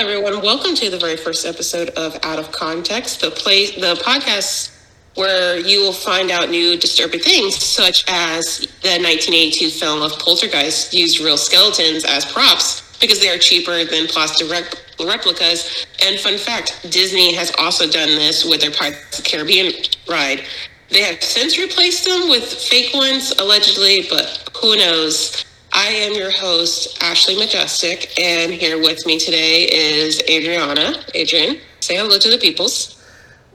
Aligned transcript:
everyone. 0.00 0.40
Welcome 0.40 0.74
to 0.76 0.88
the 0.88 0.96
very 0.96 1.18
first 1.18 1.44
episode 1.44 1.90
of 1.90 2.18
Out 2.22 2.38
of 2.38 2.50
Context, 2.52 3.20
the 3.20 3.30
place, 3.30 3.74
the 3.74 4.00
podcast 4.02 4.74
where 5.14 5.58
you 5.58 5.80
will 5.80 5.92
find 5.92 6.30
out 6.30 6.48
new 6.48 6.78
disturbing 6.78 7.20
things, 7.20 7.62
such 7.62 8.06
as 8.08 8.60
the 8.80 8.96
1982 8.96 9.68
film 9.68 10.00
of 10.00 10.18
Poltergeist 10.18 10.94
used 10.94 11.20
real 11.20 11.36
skeletons 11.36 12.06
as 12.06 12.24
props 12.24 12.98
because 12.98 13.20
they 13.20 13.28
are 13.28 13.36
cheaper 13.36 13.84
than 13.84 14.06
plastic 14.06 14.50
rep- 14.50 14.74
replicas. 14.98 15.84
And 16.02 16.18
fun 16.18 16.38
fact, 16.38 16.80
Disney 16.90 17.34
has 17.34 17.52
also 17.58 17.86
done 17.86 18.08
this 18.08 18.42
with 18.42 18.62
their 18.62 18.70
Pirates 18.70 19.18
of 19.18 19.22
the 19.22 19.30
Caribbean 19.30 19.70
ride. 20.08 20.44
They 20.88 21.02
have 21.02 21.22
since 21.22 21.58
replaced 21.58 22.06
them 22.06 22.30
with 22.30 22.44
fake 22.44 22.94
ones, 22.94 23.32
allegedly, 23.38 24.06
but 24.08 24.48
who 24.62 24.78
knows? 24.78 25.44
I 25.72 25.86
am 25.86 26.14
your 26.14 26.32
host, 26.32 27.00
Ashley 27.00 27.36
Majestic, 27.36 28.18
and 28.18 28.52
here 28.52 28.78
with 28.78 29.06
me 29.06 29.20
today 29.20 29.64
is 29.64 30.20
Adriana. 30.28 31.04
Adrian, 31.14 31.58
say 31.78 31.96
hello 31.96 32.18
to 32.18 32.28
the 32.28 32.38
peoples. 32.38 33.00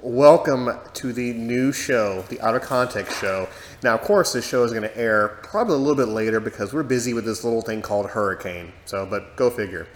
Welcome 0.01 0.69
to 0.93 1.11
the 1.11 1.33
new 1.33 1.73
show, 1.73 2.23
the 2.29 2.39
Out 2.39 2.55
of 2.55 2.61
Context 2.61 3.19
show. 3.19 3.49
Now, 3.83 3.95
of 3.95 4.01
course, 4.01 4.31
this 4.31 4.47
show 4.47 4.63
is 4.63 4.71
going 4.71 4.83
to 4.83 4.97
air 4.97 5.39
probably 5.43 5.75
a 5.75 5.77
little 5.77 5.95
bit 5.95 6.07
later 6.07 6.39
because 6.39 6.73
we're 6.73 6.83
busy 6.83 7.13
with 7.13 7.25
this 7.25 7.43
little 7.43 7.61
thing 7.61 7.81
called 7.81 8.05
Hurricane. 8.05 8.71
So, 8.85 9.05
but 9.05 9.35
go 9.35 9.49
figure. 9.49 9.87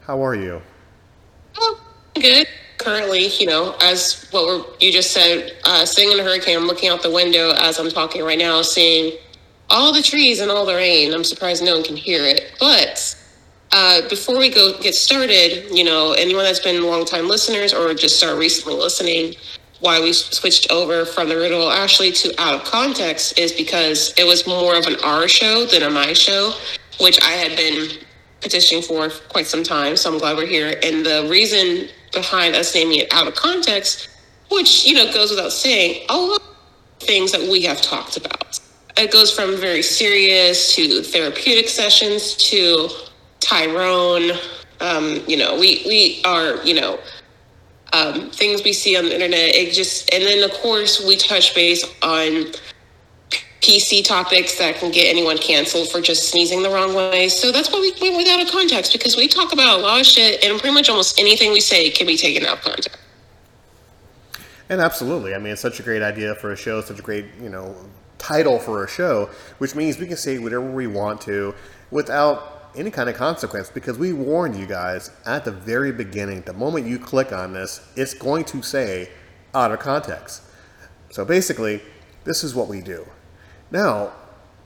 How 0.00 0.24
are 0.24 0.34
you? 0.34 0.60
Oh, 1.58 1.80
good. 2.14 2.48
Currently, 2.78 3.28
you 3.38 3.46
know, 3.46 3.76
as 3.80 4.26
what 4.32 4.46
we're, 4.46 4.64
you 4.80 4.90
just 4.90 5.12
said, 5.12 5.52
uh, 5.64 5.84
sitting 5.84 6.10
in 6.10 6.18
a 6.18 6.24
hurricane, 6.24 6.56
I'm 6.56 6.66
looking 6.66 6.88
out 6.88 7.02
the 7.02 7.10
window 7.10 7.52
as 7.52 7.78
I'm 7.78 7.90
talking 7.90 8.24
right 8.24 8.38
now, 8.38 8.62
seeing 8.62 9.16
all 9.70 9.92
the 9.92 10.02
trees 10.02 10.40
and 10.40 10.50
all 10.50 10.64
the 10.64 10.74
rain. 10.74 11.12
I'm 11.12 11.24
surprised 11.24 11.62
no 11.62 11.74
one 11.74 11.84
can 11.84 11.96
hear 11.96 12.24
it. 12.24 12.52
But 12.58 13.14
uh, 13.72 14.08
before 14.08 14.38
we 14.38 14.48
go 14.48 14.78
get 14.80 14.94
started, 14.94 15.68
you 15.70 15.84
know, 15.84 16.12
anyone 16.12 16.44
that's 16.44 16.60
been 16.60 16.82
long-time 16.84 17.28
listeners 17.28 17.74
or 17.74 17.92
just 17.94 18.16
start 18.16 18.38
recently 18.38 18.74
listening, 18.74 19.34
why 19.80 20.00
we 20.00 20.12
switched 20.12 20.70
over 20.72 21.04
from 21.04 21.28
the 21.28 21.36
Riddle 21.36 21.70
Ashley 21.70 22.10
to 22.12 22.34
Out 22.40 22.54
of 22.54 22.64
Context 22.64 23.38
is 23.38 23.52
because 23.52 24.12
it 24.18 24.24
was 24.26 24.46
more 24.46 24.76
of 24.76 24.86
an 24.86 24.96
our 25.04 25.28
show 25.28 25.66
than 25.66 25.82
a 25.82 25.90
my 25.90 26.12
show, 26.12 26.52
which 27.00 27.22
I 27.22 27.32
had 27.32 27.56
been 27.56 27.90
petitioning 28.40 28.82
for 28.82 29.10
quite 29.28 29.46
some 29.46 29.62
time. 29.62 29.96
So 29.96 30.12
I'm 30.12 30.18
glad 30.18 30.36
we're 30.36 30.46
here. 30.46 30.80
And 30.82 31.04
the 31.04 31.28
reason 31.30 31.88
behind 32.12 32.56
us 32.56 32.74
naming 32.74 33.00
it 33.00 33.12
Out 33.12 33.28
of 33.28 33.34
Context, 33.34 34.08
which, 34.50 34.86
you 34.86 34.94
know, 34.94 35.12
goes 35.12 35.30
without 35.30 35.52
saying, 35.52 36.06
a 36.08 36.16
lot 36.16 36.40
of 36.40 37.06
things 37.06 37.30
that 37.32 37.42
we 37.42 37.62
have 37.62 37.80
talked 37.82 38.16
about 38.16 38.58
it 38.98 39.12
goes 39.12 39.32
from 39.32 39.56
very 39.56 39.82
serious 39.82 40.74
to 40.74 41.02
therapeutic 41.02 41.68
sessions 41.68 42.34
to 42.34 42.88
Tyrone. 43.40 44.32
Um, 44.80 45.22
you 45.26 45.36
know, 45.36 45.58
we 45.58 45.82
we 45.86 46.22
are 46.24 46.62
you 46.64 46.80
know 46.80 46.98
um, 47.92 48.30
things 48.30 48.62
we 48.64 48.72
see 48.72 48.96
on 48.96 49.04
the 49.04 49.14
internet. 49.14 49.54
It 49.54 49.72
just 49.72 50.12
and 50.12 50.24
then 50.24 50.42
of 50.42 50.52
course 50.56 51.04
we 51.04 51.16
touch 51.16 51.54
base 51.54 51.84
on 52.02 52.52
PC 53.60 54.04
topics 54.04 54.58
that 54.58 54.76
can 54.76 54.90
get 54.90 55.08
anyone 55.08 55.36
canceled 55.38 55.90
for 55.90 56.00
just 56.00 56.30
sneezing 56.30 56.62
the 56.62 56.70
wrong 56.70 56.94
way. 56.94 57.28
So 57.28 57.50
that's 57.52 57.70
why 57.70 57.80
we 57.80 57.92
went 58.00 58.16
without 58.16 58.40
a 58.40 58.50
context 58.50 58.92
because 58.92 59.16
we 59.16 59.28
talk 59.28 59.52
about 59.52 59.78
a 59.78 59.82
lot 59.82 60.00
of 60.00 60.06
shit 60.06 60.44
and 60.44 60.58
pretty 60.58 60.74
much 60.74 60.88
almost 60.88 61.18
anything 61.18 61.52
we 61.52 61.60
say 61.60 61.90
can 61.90 62.06
be 62.06 62.16
taken 62.16 62.46
out 62.46 62.58
of 62.58 62.64
context. 62.64 62.96
And 64.70 64.80
absolutely, 64.80 65.34
I 65.34 65.38
mean, 65.38 65.54
it's 65.54 65.62
such 65.62 65.80
a 65.80 65.82
great 65.82 66.02
idea 66.02 66.34
for 66.34 66.52
a 66.52 66.56
show, 66.56 66.82
such 66.82 66.98
a 66.98 67.02
great 67.02 67.24
you 67.40 67.48
know 67.48 67.74
title 68.18 68.58
for 68.58 68.84
a 68.84 68.88
show, 68.88 69.30
which 69.58 69.74
means 69.74 69.98
we 69.98 70.06
can 70.06 70.16
say 70.16 70.38
whatever 70.38 70.70
we 70.70 70.86
want 70.86 71.20
to 71.22 71.54
without 71.90 72.70
any 72.76 72.90
kind 72.90 73.08
of 73.08 73.16
consequence 73.16 73.70
because 73.70 73.98
we 73.98 74.12
warned 74.12 74.56
you 74.56 74.66
guys 74.66 75.10
at 75.26 75.44
the 75.44 75.50
very 75.50 75.92
beginning 75.92 76.42
the 76.42 76.52
moment 76.52 76.86
you 76.86 76.98
click 76.98 77.32
on 77.32 77.52
this, 77.52 77.86
it's 77.96 78.14
going 78.14 78.44
to 78.44 78.62
say 78.62 79.10
out 79.54 79.72
of 79.72 79.78
context. 79.78 80.42
So 81.10 81.24
basically, 81.24 81.80
this 82.24 82.44
is 82.44 82.54
what 82.54 82.68
we 82.68 82.80
do. 82.80 83.06
Now, 83.70 84.12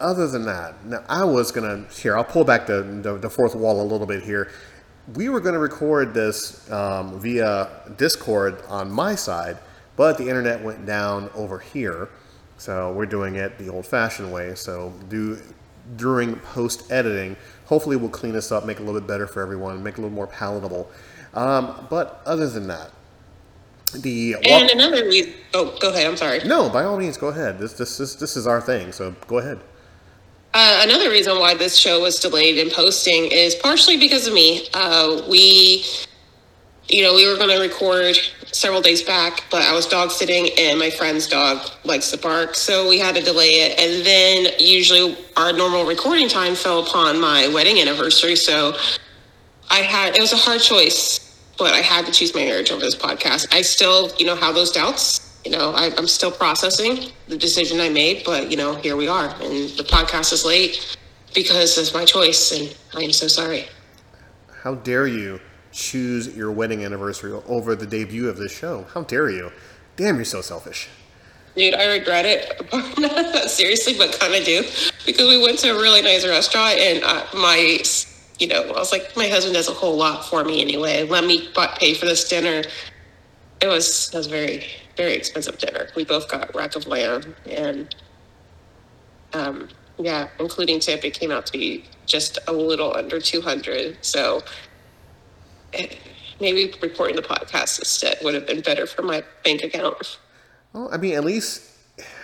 other 0.01 0.27
than 0.27 0.45
that, 0.47 0.85
now 0.85 1.05
I 1.09 1.25
was 1.25 1.53
gonna 1.53 1.87
here. 1.93 2.17
I'll 2.17 2.25
pull 2.25 2.45
back 2.45 2.67
the 2.67 2.83
the, 2.83 3.19
the 3.19 3.31
fourth 3.31 3.55
wall 3.55 3.81
a 3.81 3.87
little 3.87 4.07
bit 4.07 4.23
here. 4.23 4.51
We 5.15 5.29
were 5.29 5.41
to 5.41 5.59
record 5.59 6.15
this 6.15 6.71
um, 6.71 7.21
via 7.21 7.69
Discord 7.97 8.63
on 8.69 8.91
my 8.91 9.15
side, 9.15 9.59
but 9.97 10.19
the 10.19 10.29
internet 10.29 10.63
went 10.63 10.87
down 10.87 11.31
over 11.35 11.59
here. 11.59 12.09
So 12.63 12.93
we're 12.93 13.07
doing 13.07 13.35
it 13.35 13.59
the 13.59 13.69
old-fashioned 13.69 14.33
way. 14.33 14.55
So 14.55 14.93
do 15.09 15.37
during 15.97 16.37
post 16.37 16.93
editing, 16.93 17.35
hopefully 17.65 17.97
we'll 17.97 18.09
clean 18.09 18.33
this 18.33 18.53
up, 18.53 18.65
make 18.65 18.79
it 18.79 18.85
a 18.85 18.87
little 18.87 19.01
bit 19.01 19.09
better 19.09 19.27
for 19.27 19.43
everyone, 19.43 19.83
make 19.83 19.95
it 19.95 19.99
a 19.99 20.03
little 20.03 20.15
more 20.15 20.29
palatable. 20.29 20.89
Um, 21.35 21.89
but 21.91 22.23
other 22.25 22.49
than 22.49 22.69
that, 22.69 22.93
the 23.95 24.37
and 24.45 24.71
another 24.71 25.05
reason. 25.07 25.35
Oh, 25.55 25.77
go 25.81 25.91
ahead. 25.91 26.07
I'm 26.07 26.17
sorry. 26.17 26.39
No, 26.45 26.71
by 26.71 26.85
all 26.85 26.97
means, 26.97 27.17
go 27.17 27.29
ahead. 27.29 27.59
This 27.59 27.73
this 27.73 27.99
this, 27.99 28.15
this 28.15 28.37
is 28.37 28.47
our 28.47 28.61
thing. 28.61 28.93
So 28.93 29.17
go 29.27 29.39
ahead. 29.39 29.59
Uh, 30.55 30.83
another 30.85 31.11
reason 31.11 31.41
why 31.41 31.55
this 31.55 31.77
show 31.77 32.01
was 32.01 32.21
delayed 32.21 32.59
in 32.59 32.71
posting 32.71 33.25
is 33.25 33.57
partially 33.57 33.97
because 33.97 34.29
of 34.29 34.35
me. 34.35 34.69
Uh, 34.73 35.23
we 35.29 35.85
you 36.93 37.03
know, 37.03 37.15
we 37.15 37.27
were 37.27 37.37
going 37.37 37.49
to 37.49 37.59
record 37.59 38.19
several 38.53 38.83
days 38.83 39.03
back, 39.03 39.45
but 39.51 39.63
I 39.63 39.73
was 39.73 39.87
dog 39.87 40.11
sitting 40.11 40.51
and 40.59 40.79
my 40.79 40.91
friend's 40.91 41.27
dog 41.27 41.67
likes 41.85 42.11
to 42.11 42.19
bark. 42.19 42.55
So 42.55 42.87
we 42.87 42.99
had 42.99 43.15
to 43.17 43.23
delay 43.23 43.63
it. 43.63 43.81
And 43.81 44.05
then 44.05 44.53
usually 44.59 45.17
our 45.39 45.55
normal 45.55 45.87
recording 45.87 46.29
time 46.29 46.55
fell 46.55 46.83
upon 46.83 47.19
my 47.19 47.49
wedding 47.49 47.81
anniversary. 47.81 48.37
So 48.37 48.77
I 49.71 49.79
had, 49.79 50.15
it 50.15 50.21
was 50.21 50.35
a 50.35 50.37
hard 50.37 50.61
choice, 50.61 51.41
but 51.57 51.73
I 51.73 51.79
had 51.79 52.05
to 52.05 52.13
choose 52.13 52.35
my 52.35 52.45
marriage 52.45 52.71
over 52.71 52.83
this 52.83 52.95
podcast. 52.95 53.55
I 53.55 53.63
still, 53.63 54.11
you 54.19 54.27
know, 54.27 54.37
have 54.37 54.55
those 54.55 54.71
doubts. 54.71 55.41
You 55.47 55.51
know, 55.51 55.73
I, 55.73 55.91
I'm 55.97 56.07
still 56.07 56.31
processing 56.31 57.11
the 57.27 57.39
decision 57.39 57.81
I 57.81 57.89
made, 57.89 58.23
but, 58.25 58.51
you 58.51 58.57
know, 58.59 58.75
here 58.77 58.97
we 58.97 59.09
are. 59.09 59.29
And 59.41 59.71
the 59.71 59.83
podcast 59.83 60.33
is 60.33 60.45
late 60.45 60.99
because 61.35 61.79
it's 61.79 61.95
my 61.95 62.05
choice. 62.05 62.53
And 62.53 62.77
I 62.95 63.03
am 63.03 63.13
so 63.13 63.29
sorry. 63.29 63.67
How 64.63 64.75
dare 64.75 65.07
you? 65.07 65.41
Choose 65.73 66.37
your 66.37 66.53
wedding 66.53 66.85
anniversary 66.85 67.33
over 67.47 67.75
the 67.75 67.87
debut 67.87 68.29
of 68.29 68.37
this 68.37 68.53
show. 68.53 68.87
How 68.95 69.03
dare 69.03 69.31
you? 69.31 69.51
Damn, 69.97 70.17
you're 70.17 70.25
so 70.25 70.41
selfish. 70.41 70.89
Dude, 71.57 71.75
I 71.75 71.93
regret 71.93 72.25
it. 72.25 72.99
Not 72.99 73.51
seriously, 73.51 73.95
but 73.99 74.19
kind 74.19 74.35
of 74.35 74.45
do. 74.45 74.63
Because 75.05 75.29
we 75.29 75.43
went 75.43 75.59
to 75.61 75.71
a 75.71 75.75
really 75.75 76.01
nice 76.01 76.27
restaurant 76.27 76.79
and 76.79 77.05
uh, 77.05 77.27
my, 77.35 77.79
you 78.39 78.47
know, 78.47 78.63
I 78.63 78.79
was 78.79 78.93
like, 78.93 79.15
my 79.17 79.29
husband 79.29 79.55
does 79.55 79.69
a 79.69 79.73
whole 79.73 79.97
lot 79.97 80.25
for 80.25 80.45
me 80.45 80.63
anyway. 80.63 81.03
Let 81.05 81.25
me 81.25 81.49
pay 81.77 81.95
for 81.95 82.07
this 82.07 82.29
dinner. 82.29 82.63
It 83.61 83.67
was, 83.67 84.11
it 84.15 84.17
was 84.17 84.27
very, 84.29 84.65
very 84.97 85.13
expensive 85.15 85.59
dinner. 85.59 85.89
We 85.95 86.05
both 86.05 86.31
got 86.31 86.55
rack 86.55 86.75
of 86.75 86.87
lamb 86.87 87.35
and, 87.47 87.95
um, 89.35 89.69
yeah, 89.99 90.29
including 90.41 90.81
tip, 90.81 91.05
it 91.05 91.13
came 91.13 91.31
out 91.31 91.47
to 91.47 91.53
be 91.53 91.85
just 92.07 92.39
a 92.49 92.53
little 92.53 92.95
under 92.95 93.21
200. 93.21 93.99
So 94.01 94.43
maybe 96.41 96.75
recording 96.81 97.17
the 97.17 97.23
podcast 97.23 97.79
instead 97.79 98.19
would 98.23 98.35
have 98.35 98.47
been 98.47 98.61
better 98.61 98.87
for 98.87 99.03
my 99.03 99.23
bank 99.45 99.63
account. 99.63 100.19
Well, 100.73 100.89
I 100.93 100.97
mean, 100.97 101.15
at 101.15 101.25
least 101.25 101.69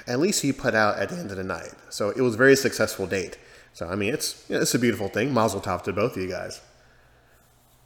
at 0.07 0.19
least 0.19 0.43
he 0.43 0.53
put 0.53 0.75
out 0.75 0.99
at 0.99 1.11
the 1.11 1.17
end 1.17 1.31
of 1.31 1.37
the 1.37 1.45
night, 1.45 1.73
so 1.91 2.11
it 2.11 2.21
was 2.21 2.35
a 2.35 2.39
very 2.39 2.57
successful 2.57 3.07
date. 3.07 3.39
So 3.73 3.89
I 3.89 3.95
mean, 3.95 4.13
it's 4.15 4.45
you 4.49 4.57
know, 4.57 4.63
it's 4.63 4.75
a 4.75 4.79
beautiful 4.79 5.09
thing. 5.09 5.33
Mazel 5.33 5.61
tov 5.61 5.83
to 5.85 5.93
both 5.93 6.17
of 6.17 6.23
you 6.23 6.29
guys. 6.29 6.61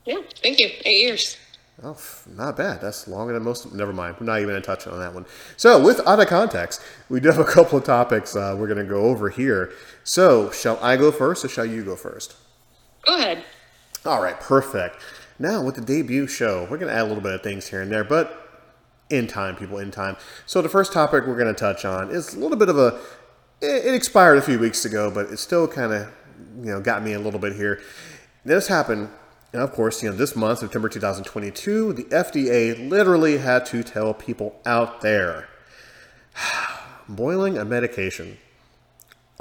Yeah, 0.05 0.19
thank 0.43 0.59
you. 0.59 0.71
Eight 0.85 1.03
years. 1.03 1.37
Oh, 1.83 1.97
not 2.37 2.57
bad. 2.57 2.81
That's 2.81 3.09
longer 3.09 3.33
than 3.33 3.43
most. 3.43 3.73
Never 3.73 3.93
mind. 3.93 4.17
We're 4.21 4.27
not 4.27 4.41
even 4.41 4.55
in 4.55 4.63
touch 4.63 4.87
on 4.87 4.99
that 4.99 5.15
one. 5.15 5.27
So, 5.57 5.83
with 5.83 6.07
out 6.07 6.21
of 6.21 6.29
context, 6.29 6.81
we 7.09 7.19
do 7.19 7.29
have 7.29 7.39
a 7.39 7.45
couple 7.53 7.79
of 7.79 7.85
topics 7.85 8.37
uh, 8.37 8.55
we're 8.59 8.67
going 8.67 8.79
to 8.79 8.85
go 8.85 9.03
over 9.03 9.31
here. 9.31 9.73
So, 10.05 10.51
shall 10.51 10.79
I 10.83 10.97
go 10.97 11.11
first 11.11 11.45
or 11.45 11.49
shall 11.49 11.65
you 11.65 11.83
go 11.83 11.97
first? 11.97 12.37
Go 13.05 13.17
ahead. 13.17 13.45
All 14.05 14.23
right, 14.23 14.39
perfect. 14.39 14.97
Now, 15.43 15.61
with 15.61 15.75
the 15.75 15.81
debut 15.81 16.29
show, 16.29 16.69
we're 16.71 16.79
going 16.79 16.87
to 16.87 16.95
add 16.95 17.03
a 17.03 17.09
little 17.09 17.21
bit 17.21 17.35
of 17.35 17.43
things 17.43 17.67
here 17.67 17.83
and 17.83 17.91
there, 17.91 18.05
but 18.05 18.65
in 19.11 19.27
time, 19.27 19.57
people, 19.57 19.79
in 19.79 19.91
time. 19.91 20.17
So, 20.47 20.63
the 20.63 20.69
first 20.69 20.93
topic 20.93 21.27
we're 21.27 21.37
going 21.37 21.53
to 21.53 21.61
touch 21.61 21.85
on 21.85 22.11
is 22.11 22.35
a 22.35 22.39
little 22.39 22.57
bit 22.57 22.69
of 22.69 22.79
a. 22.79 23.01
It 23.61 23.93
expired 23.93 24.39
a 24.39 24.43
few 24.43 24.61
weeks 24.61 24.85
ago, 24.85 25.11
but 25.11 25.33
it 25.33 25.39
still 25.39 25.67
kind 25.67 25.93
of, 25.93 26.13
you 26.61 26.71
know, 26.71 26.81
got 26.81 27.03
me 27.03 27.15
a 27.15 27.19
little 27.19 27.41
bit 27.41 27.57
here. 27.57 27.81
This 28.45 28.69
happened, 28.69 29.09
and 29.53 29.61
of 29.61 29.73
course, 29.73 30.01
you 30.01 30.11
know, 30.11 30.15
this 30.15 30.37
month, 30.37 30.61
September 30.61 30.89
2022, 30.89 31.93
the 31.93 32.05
FDA 32.05 32.89
literally 32.89 33.39
had 33.39 33.67
to 33.67 33.83
tell 33.83 34.15
people 34.15 34.61
out 34.65 35.01
there 35.01 35.49
boiling 37.09 37.59
a 37.59 37.65
medication 37.65 38.39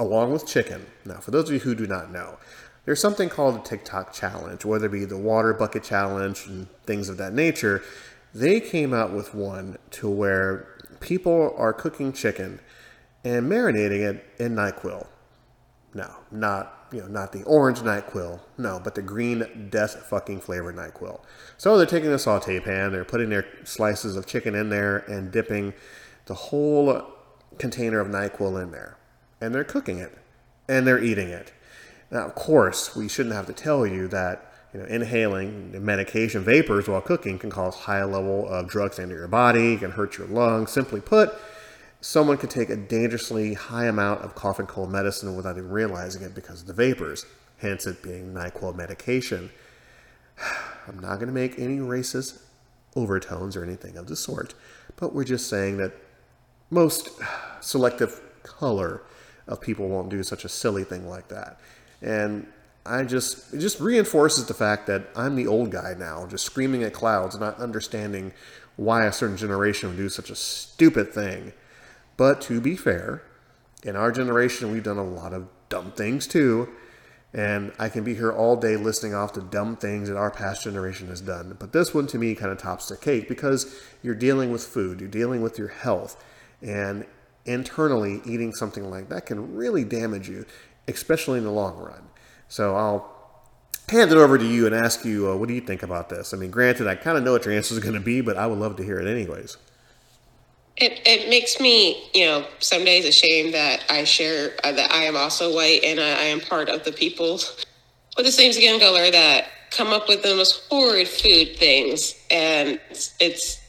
along 0.00 0.32
with 0.32 0.48
chicken. 0.48 0.86
Now, 1.04 1.20
for 1.20 1.30
those 1.30 1.48
of 1.48 1.54
you 1.54 1.60
who 1.60 1.76
do 1.76 1.86
not 1.86 2.10
know, 2.10 2.38
there's 2.84 3.00
something 3.00 3.28
called 3.28 3.56
a 3.56 3.60
TikTok 3.60 4.12
challenge, 4.12 4.64
whether 4.64 4.86
it 4.86 4.92
be 4.92 5.04
the 5.04 5.18
water 5.18 5.52
bucket 5.52 5.84
challenge 5.84 6.46
and 6.46 6.68
things 6.84 7.08
of 7.08 7.16
that 7.18 7.32
nature. 7.32 7.82
They 8.34 8.60
came 8.60 8.92
out 8.92 9.12
with 9.12 9.34
one 9.34 9.78
to 9.92 10.08
where 10.08 10.68
people 11.00 11.54
are 11.56 11.72
cooking 11.72 12.12
chicken 12.12 12.60
and 13.24 13.50
marinating 13.50 14.00
it 14.00 14.24
in 14.38 14.54
NyQuil. 14.54 15.06
No, 15.94 16.10
not 16.30 16.82
you 16.92 17.00
know, 17.00 17.06
not 17.06 17.32
the 17.32 17.42
orange 17.44 17.78
NyQuil, 17.78 18.40
no, 18.58 18.80
but 18.82 18.94
the 18.94 19.02
green 19.02 19.68
death 19.70 19.94
fucking 20.06 20.40
flavored 20.40 20.76
NyQuil. 20.76 21.20
So 21.56 21.76
they're 21.76 21.86
taking 21.86 22.10
a 22.10 22.18
saute 22.18 22.60
pan, 22.60 22.92
they're 22.92 23.04
putting 23.04 23.30
their 23.30 23.46
slices 23.64 24.16
of 24.16 24.26
chicken 24.26 24.54
in 24.54 24.68
there 24.68 24.98
and 24.98 25.30
dipping 25.30 25.72
the 26.26 26.34
whole 26.34 27.10
container 27.58 27.98
of 27.98 28.08
NyQuil 28.08 28.62
in 28.62 28.70
there. 28.72 28.98
And 29.40 29.54
they're 29.54 29.64
cooking 29.64 29.98
it 29.98 30.16
and 30.68 30.86
they're 30.86 31.02
eating 31.02 31.28
it. 31.28 31.52
Now, 32.12 32.26
of 32.26 32.34
course, 32.34 32.94
we 32.94 33.08
shouldn't 33.08 33.34
have 33.34 33.46
to 33.46 33.54
tell 33.54 33.86
you 33.86 34.06
that 34.08 34.52
you 34.74 34.80
know, 34.80 34.86
inhaling 34.86 35.84
medication 35.84 36.44
vapors 36.44 36.86
while 36.86 37.00
cooking 37.00 37.38
can 37.38 37.48
cause 37.48 37.74
high 37.74 38.04
level 38.04 38.46
of 38.48 38.68
drugs 38.68 38.98
into 38.98 39.14
your 39.14 39.28
body, 39.28 39.78
can 39.78 39.92
hurt 39.92 40.18
your 40.18 40.26
lungs. 40.26 40.70
Simply 40.70 41.00
put, 41.00 41.34
someone 42.02 42.36
could 42.36 42.50
take 42.50 42.68
a 42.68 42.76
dangerously 42.76 43.54
high 43.54 43.86
amount 43.86 44.20
of 44.20 44.34
cough 44.34 44.58
and 44.58 44.68
cold 44.68 44.92
medicine 44.92 45.34
without 45.34 45.56
even 45.56 45.70
realizing 45.70 46.22
it 46.22 46.34
because 46.34 46.60
of 46.60 46.66
the 46.66 46.74
vapors, 46.74 47.24
hence 47.58 47.86
it 47.86 48.02
being 48.02 48.34
NyQuil 48.34 48.76
medication. 48.76 49.50
I'm 50.86 50.98
not 50.98 51.14
going 51.14 51.28
to 51.28 51.32
make 51.32 51.58
any 51.58 51.78
racist 51.78 52.42
overtones 52.94 53.56
or 53.56 53.64
anything 53.64 53.96
of 53.96 54.06
the 54.06 54.16
sort, 54.16 54.52
but 54.96 55.14
we're 55.14 55.24
just 55.24 55.48
saying 55.48 55.78
that 55.78 55.92
most 56.68 57.08
selective 57.60 58.20
color 58.42 59.00
of 59.48 59.62
people 59.62 59.88
won't 59.88 60.10
do 60.10 60.22
such 60.22 60.44
a 60.44 60.48
silly 60.48 60.84
thing 60.84 61.08
like 61.08 61.28
that. 61.28 61.58
And 62.02 62.46
I 62.84 63.04
just 63.04 63.54
it 63.54 63.58
just 63.58 63.80
reinforces 63.80 64.46
the 64.46 64.54
fact 64.54 64.86
that 64.88 65.06
I'm 65.14 65.36
the 65.36 65.46
old 65.46 65.70
guy 65.70 65.94
now, 65.96 66.26
just 66.26 66.44
screaming 66.44 66.82
at 66.82 66.92
clouds, 66.92 67.38
not 67.38 67.58
understanding 67.58 68.32
why 68.76 69.06
a 69.06 69.12
certain 69.12 69.36
generation 69.36 69.88
would 69.88 69.98
do 69.98 70.08
such 70.08 70.30
a 70.30 70.36
stupid 70.36 71.12
thing. 71.14 71.52
But 72.16 72.40
to 72.42 72.60
be 72.60 72.76
fair, 72.76 73.22
in 73.84 73.96
our 73.96 74.10
generation 74.10 74.72
we've 74.72 74.82
done 74.82 74.98
a 74.98 75.04
lot 75.04 75.32
of 75.32 75.48
dumb 75.68 75.92
things 75.92 76.26
too. 76.26 76.68
And 77.34 77.72
I 77.78 77.88
can 77.88 78.04
be 78.04 78.14
here 78.14 78.30
all 78.30 78.56
day 78.56 78.76
listing 78.76 79.14
off 79.14 79.32
the 79.32 79.40
dumb 79.40 79.76
things 79.76 80.08
that 80.08 80.18
our 80.18 80.30
past 80.30 80.64
generation 80.64 81.08
has 81.08 81.22
done. 81.22 81.56
But 81.58 81.72
this 81.72 81.94
one 81.94 82.06
to 82.08 82.18
me 82.18 82.34
kind 82.34 82.52
of 82.52 82.58
tops 82.58 82.88
the 82.88 82.96
cake 82.96 83.26
because 83.26 83.74
you're 84.02 84.14
dealing 84.14 84.52
with 84.52 84.62
food, 84.62 85.00
you're 85.00 85.08
dealing 85.08 85.40
with 85.40 85.58
your 85.58 85.68
health. 85.68 86.22
And 86.60 87.06
internally, 87.46 88.20
eating 88.26 88.52
something 88.52 88.90
like 88.90 89.08
that 89.08 89.26
can 89.26 89.54
really 89.54 89.82
damage 89.82 90.28
you, 90.28 90.44
especially 90.88 91.38
in 91.38 91.44
the 91.44 91.50
long 91.50 91.76
run. 91.78 92.02
So 92.48 92.74
I'll 92.76 93.12
hand 93.88 94.10
it 94.10 94.16
over 94.16 94.38
to 94.38 94.44
you 94.44 94.66
and 94.66 94.74
ask 94.74 95.04
you, 95.04 95.30
uh, 95.30 95.36
what 95.36 95.48
do 95.48 95.54
you 95.54 95.60
think 95.60 95.82
about 95.82 96.08
this? 96.08 96.32
I 96.32 96.36
mean, 96.36 96.50
granted, 96.50 96.86
I 96.86 96.94
kind 96.94 97.16
of 97.16 97.24
know 97.24 97.32
what 97.32 97.44
your 97.44 97.54
answer 97.54 97.74
is 97.74 97.80
going 97.80 97.94
to 97.94 98.00
be, 98.00 98.20
but 98.20 98.36
I 98.36 98.46
would 98.46 98.58
love 98.58 98.76
to 98.76 98.84
hear 98.84 99.00
it 99.00 99.06
anyways. 99.06 99.56
It, 100.76 101.00
it 101.04 101.28
makes 101.28 101.60
me, 101.60 102.10
you 102.14 102.24
know, 102.24 102.46
some 102.58 102.84
days 102.84 103.06
ashamed 103.06 103.52
that 103.54 103.84
I 103.90 104.04
share, 104.04 104.52
uh, 104.64 104.72
that 104.72 104.90
I 104.90 105.04
am 105.04 105.16
also 105.16 105.54
white 105.54 105.84
and 105.84 106.00
I, 106.00 106.10
I 106.10 106.24
am 106.24 106.40
part 106.40 106.68
of 106.68 106.84
the 106.84 106.92
people 106.92 107.40
with 108.16 108.26
the 108.26 108.32
same 108.32 108.52
skin 108.52 108.80
color 108.80 109.10
that 109.10 109.48
come 109.70 109.88
up 109.88 110.08
with 110.08 110.22
the 110.22 110.34
most 110.34 110.64
horrid 110.70 111.08
food 111.08 111.56
things. 111.56 112.14
And 112.30 112.80
it's, 113.20 113.60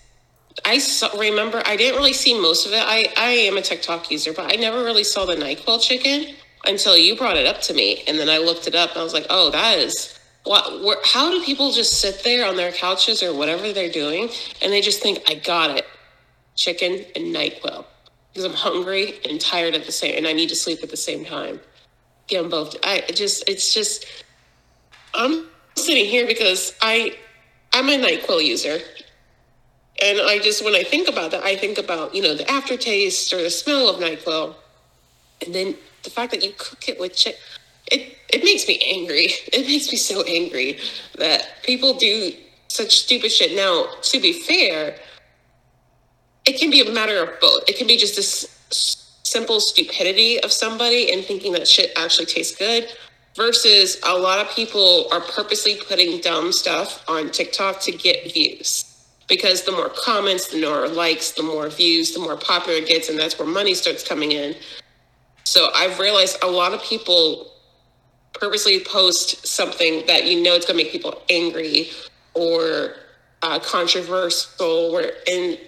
I 0.65 0.79
remember, 1.17 1.61
I 1.65 1.75
didn't 1.75 1.97
really 1.97 2.13
see 2.13 2.39
most 2.39 2.65
of 2.65 2.71
it. 2.71 2.83
I, 2.85 3.11
I 3.17 3.29
am 3.31 3.57
a 3.57 3.61
TikTok 3.61 4.09
user, 4.09 4.31
but 4.31 4.51
I 4.51 4.55
never 4.55 4.83
really 4.83 5.03
saw 5.03 5.25
the 5.25 5.35
NyQuil 5.35 5.81
chicken 5.81 6.35
until 6.65 6.97
you 6.97 7.15
brought 7.15 7.37
it 7.37 7.45
up 7.45 7.61
to 7.61 7.73
me. 7.73 8.03
And 8.07 8.17
then 8.17 8.29
I 8.29 8.37
looked 8.37 8.67
it 8.67 8.75
up 8.75 8.91
and 8.91 8.99
I 8.99 9.03
was 9.03 9.13
like, 9.13 9.27
oh, 9.29 9.49
that 9.51 9.77
is 9.79 10.17
what, 10.43 10.99
how 11.05 11.31
do 11.31 11.41
people 11.43 11.71
just 11.71 12.01
sit 12.01 12.21
there 12.23 12.47
on 12.47 12.57
their 12.57 12.71
couches 12.71 13.23
or 13.23 13.33
whatever 13.33 13.71
they're 13.71 13.91
doing 13.91 14.29
and 14.61 14.71
they 14.71 14.81
just 14.81 15.01
think, 15.01 15.19
I 15.27 15.35
got 15.35 15.77
it 15.77 15.85
chicken 16.55 17.05
and 17.15 17.33
NyQuil 17.33 17.85
because 18.33 18.45
I'm 18.45 18.53
hungry 18.53 19.19
and 19.29 19.39
tired 19.39 19.75
at 19.75 19.85
the 19.85 19.91
same, 19.91 20.17
and 20.17 20.25
I 20.25 20.33
need 20.33 20.49
to 20.49 20.55
sleep 20.55 20.79
at 20.81 20.89
the 20.89 20.97
same 20.97 21.23
time. 21.23 21.59
Get 22.27 22.41
them 22.41 22.49
both. 22.49 22.75
I 22.83 23.01
just, 23.13 23.47
it's 23.47 23.73
just, 23.73 24.05
I'm 25.13 25.45
sitting 25.75 26.05
here 26.05 26.25
because 26.25 26.73
I, 26.81 27.15
I'm 27.73 27.89
a 27.89 27.97
NyQuil 27.97 28.43
user. 28.43 28.79
And 30.01 30.19
I 30.19 30.39
just, 30.39 30.65
when 30.65 30.73
I 30.73 30.83
think 30.83 31.07
about 31.07 31.29
that, 31.31 31.43
I 31.43 31.55
think 31.55 31.77
about, 31.77 32.15
you 32.15 32.23
know, 32.23 32.33
the 32.33 32.49
aftertaste 32.49 33.31
or 33.33 33.43
the 33.43 33.51
smell 33.51 33.87
of 33.87 34.01
NyQuil. 34.01 34.55
And 35.45 35.53
then 35.53 35.75
the 36.03 36.09
fact 36.09 36.31
that 36.31 36.43
you 36.43 36.53
cook 36.57 36.87
it 36.87 36.99
with 36.99 37.15
chicken, 37.15 37.39
it, 37.91 38.17
it 38.29 38.43
makes 38.43 38.67
me 38.67 38.79
angry. 38.85 39.27
It 39.53 39.67
makes 39.67 39.91
me 39.91 39.97
so 39.97 40.23
angry 40.23 40.79
that 41.17 41.63
people 41.63 41.93
do 41.93 42.33
such 42.67 42.97
stupid 42.97 43.31
shit. 43.31 43.55
Now, 43.55 43.87
to 44.01 44.19
be 44.19 44.33
fair, 44.33 44.95
it 46.45 46.59
can 46.59 46.69
be 46.69 46.81
a 46.81 46.91
matter 46.91 47.23
of 47.23 47.39
both. 47.39 47.63
It 47.67 47.77
can 47.77 47.87
be 47.87 47.97
just 47.97 48.15
this 48.15 48.47
simple 49.23 49.59
stupidity 49.59 50.39
of 50.41 50.51
somebody 50.51 51.11
and 51.13 51.23
thinking 51.23 51.53
that 51.53 51.67
shit 51.67 51.91
actually 51.95 52.25
tastes 52.25 52.55
good 52.57 52.87
versus 53.35 53.99
a 54.03 54.13
lot 54.13 54.39
of 54.39 54.53
people 54.53 55.07
are 55.11 55.21
purposely 55.21 55.75
putting 55.87 56.21
dumb 56.21 56.51
stuff 56.51 57.03
on 57.07 57.31
TikTok 57.31 57.79
to 57.81 57.91
get 57.91 58.31
views. 58.33 58.89
Because 59.27 59.63
the 59.63 59.71
more 59.71 59.89
comments, 59.89 60.47
the 60.47 60.61
more 60.61 60.87
likes, 60.87 61.31
the 61.31 61.43
more 61.43 61.69
views, 61.69 62.13
the 62.13 62.19
more 62.19 62.35
popular 62.35 62.79
it 62.79 62.87
gets, 62.87 63.09
and 63.09 63.17
that's 63.17 63.39
where 63.39 63.47
money 63.47 63.73
starts 63.73 64.05
coming 64.07 64.33
in. 64.33 64.53
So 65.53 65.69
I've 65.75 65.99
realized 65.99 66.43
a 66.43 66.47
lot 66.47 66.73
of 66.73 66.81
people 66.81 67.51
purposely 68.33 68.79
post 68.83 69.45
something 69.45 70.03
that 70.07 70.25
you 70.25 70.41
know 70.41 70.55
it's 70.55 70.65
going 70.65 70.79
to 70.79 70.83
make 70.83 70.91
people 70.91 71.21
angry 71.29 71.91
or 72.33 72.95
uh, 73.43 73.59
controversial, 73.59 74.65
or 74.91 75.03
and 75.29 75.59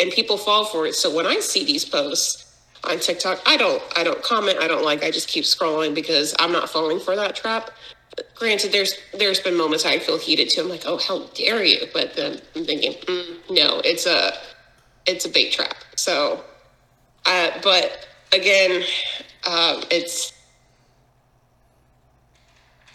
and 0.00 0.12
people 0.12 0.38
fall 0.38 0.64
for 0.64 0.86
it. 0.86 0.94
So 0.94 1.12
when 1.12 1.26
I 1.26 1.40
see 1.40 1.64
these 1.64 1.84
posts 1.84 2.56
on 2.84 3.00
TikTok, 3.00 3.40
I 3.44 3.56
don't 3.56 3.82
I 3.96 4.04
don't 4.04 4.22
comment, 4.22 4.58
I 4.60 4.68
don't 4.68 4.84
like, 4.84 5.02
I 5.02 5.10
just 5.10 5.26
keep 5.26 5.42
scrolling 5.42 5.92
because 5.92 6.36
I'm 6.38 6.52
not 6.52 6.70
falling 6.70 7.00
for 7.00 7.16
that 7.16 7.34
trap. 7.34 7.72
Granted, 8.36 8.70
there's 8.70 8.94
there's 9.12 9.40
been 9.40 9.56
moments 9.56 9.84
I 9.84 9.98
feel 9.98 10.20
heated 10.20 10.50
too. 10.50 10.60
I'm 10.60 10.68
like, 10.68 10.84
oh, 10.86 10.98
how 10.98 11.26
dare 11.34 11.64
you? 11.64 11.88
But 11.92 12.14
then 12.14 12.40
I'm 12.54 12.64
thinking, 12.64 12.92
mm, 12.92 13.38
no, 13.50 13.80
it's 13.84 14.06
a 14.06 14.34
it's 15.04 15.24
a 15.24 15.28
bait 15.28 15.50
trap. 15.50 15.74
So, 15.96 16.44
uh, 17.26 17.50
but 17.60 18.06
again, 18.32 18.82
um, 19.46 19.82
it's 19.90 20.32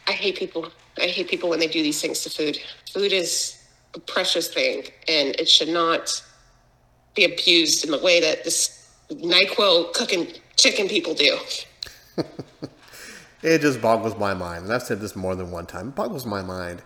I 0.08 0.14
hate 0.14 0.38
people. 0.38 0.72
I 0.98 1.08
hate 1.08 1.28
people 1.28 1.50
when 1.50 1.60
they 1.60 1.68
do 1.68 1.84
these 1.84 2.02
things 2.02 2.22
to 2.22 2.30
food. 2.30 2.58
Food 2.92 3.12
is 3.12 3.62
a 3.94 4.00
precious 4.00 4.48
thing, 4.48 4.84
and 5.08 5.36
it 5.36 5.50
should 5.50 5.70
not 5.70 6.24
be 7.16 7.26
abused 7.26 7.84
in 7.84 7.92
the 7.92 8.00
way 8.00 8.22
that 8.22 8.44
this 8.44 8.90
NyQuil 9.10 9.94
cooking 9.94 10.28
chicken 10.56 10.88
people 10.88 11.14
do. 11.14 11.38
it 13.44 13.60
just 13.60 13.82
boggles 13.82 14.18
my 14.18 14.34
mind, 14.34 14.66
and 14.66 14.74
I've 14.74 14.84
said 14.84 15.02
this 15.02 15.16
more 15.16 15.36
than 15.36 15.52
one 15.52 15.66
time. 15.66 15.90
It 15.90 15.96
boggles 15.96 16.26
my 16.26 16.42
mind 16.42 16.82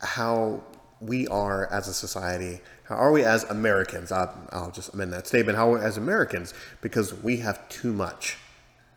how 0.00 0.62
we 1.00 1.26
are 1.28 1.66
as 1.72 1.88
a 1.88 1.94
society 1.94 2.60
how 2.90 2.96
are 2.96 3.12
we 3.12 3.22
as 3.22 3.44
Americans? 3.44 4.10
I'll, 4.10 4.34
I'll 4.50 4.72
just 4.72 4.92
amend 4.92 5.12
that 5.12 5.28
statement. 5.28 5.56
How 5.56 5.72
are 5.72 5.78
we 5.78 5.84
as 5.84 5.96
Americans? 5.96 6.52
Because 6.80 7.14
we 7.14 7.36
have 7.36 7.66
too 7.68 7.92
much. 7.92 8.36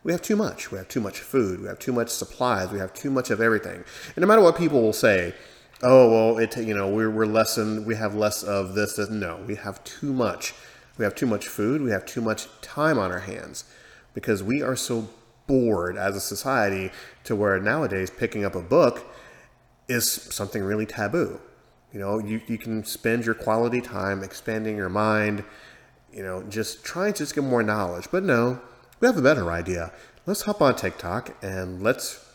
We 0.04 0.12
have 0.12 0.22
too 0.22 0.36
much. 0.36 0.72
We 0.72 0.78
have 0.78 0.88
too 0.88 1.00
much 1.00 1.20
food. 1.20 1.62
We 1.62 1.68
have 1.68 1.80
too 1.80 1.94
much 1.94 2.10
supplies. 2.10 2.72
We 2.72 2.80
have 2.80 2.94
too 2.94 3.10
much 3.10 3.30
of 3.30 3.40
everything. 3.40 3.84
And 4.16 4.22
no 4.22 4.28
matter 4.28 4.42
what 4.42 4.58
people 4.58 4.82
will 4.82 4.94
say, 4.94 5.34
oh 5.82 6.10
well, 6.12 6.38
it 6.38 6.58
you 6.58 6.74
know 6.74 6.90
we're 6.90 7.10
we're 7.10 7.26
less 7.26 7.56
than 7.56 7.86
we 7.86 7.96
have 7.96 8.16
less 8.16 8.44
of 8.44 8.76
this. 8.76 8.96
this. 8.96 9.10
No, 9.10 9.40
we 9.48 9.56
have 9.56 9.84
too 9.84 10.14
much. 10.14 10.54
We 10.98 11.06
have 11.06 11.16
too 11.16 11.26
much 11.26 11.48
food. 11.48 11.82
We 11.82 11.92
have 11.92 12.06
too 12.06 12.22
much 12.22 12.48
time 12.62 13.00
on 13.00 13.12
our 13.12 13.20
hands 13.20 13.64
because 14.14 14.44
we 14.44 14.62
are 14.62 14.76
so 14.76 15.08
bored 15.48 15.98
as 15.98 16.16
a 16.16 16.22
society 16.22 16.92
to 17.24 17.36
where 17.36 17.60
nowadays 17.60 18.10
picking 18.10 18.46
up 18.46 18.56
a 18.56 18.62
book 18.62 19.06
is 19.88 20.10
something 20.10 20.64
really 20.64 20.86
taboo. 20.86 21.40
You 21.92 22.00
know, 22.00 22.20
you, 22.20 22.42
you 22.48 22.58
can 22.58 22.84
spend 22.86 23.26
your 23.26 23.36
quality 23.36 23.82
time 23.82 24.24
expanding 24.24 24.76
your 24.78 24.90
mind, 24.90 25.44
you 26.12 26.24
know, 26.24 26.44
just 26.44 26.84
trying 26.84 27.14
to 27.14 27.20
just 27.20 27.36
get 27.36 27.44
more 27.44 27.62
knowledge. 27.62 28.08
But 28.12 28.24
no, 28.24 28.60
we 29.04 29.08
have 29.08 29.18
a 29.18 29.22
better 29.22 29.52
idea. 29.52 29.92
Let's 30.26 30.44
hop 30.44 30.62
on 30.62 30.78
TikTok 30.78 31.36
and 31.42 31.84
let's 31.84 32.26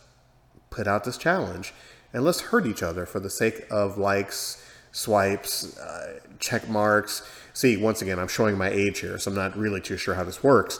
put 0.68 0.86
out 0.86 1.04
this 1.04 1.16
challenge 1.16 1.72
and 2.12 2.22
let's 2.22 2.42
hurt 2.42 2.66
each 2.66 2.82
other 2.82 3.06
for 3.06 3.20
the 3.20 3.30
sake 3.30 3.66
of 3.70 3.96
likes, 3.96 4.62
swipes, 4.92 5.78
uh, 5.78 6.20
check 6.38 6.68
marks. 6.68 7.26
See, 7.54 7.78
once 7.78 8.02
again, 8.02 8.18
I'm 8.18 8.28
showing 8.28 8.58
my 8.58 8.68
age 8.68 8.98
here, 8.98 9.16
so 9.16 9.30
I'm 9.30 9.34
not 9.34 9.56
really 9.56 9.80
too 9.80 9.96
sure 9.96 10.14
how 10.14 10.24
this 10.24 10.44
works. 10.44 10.78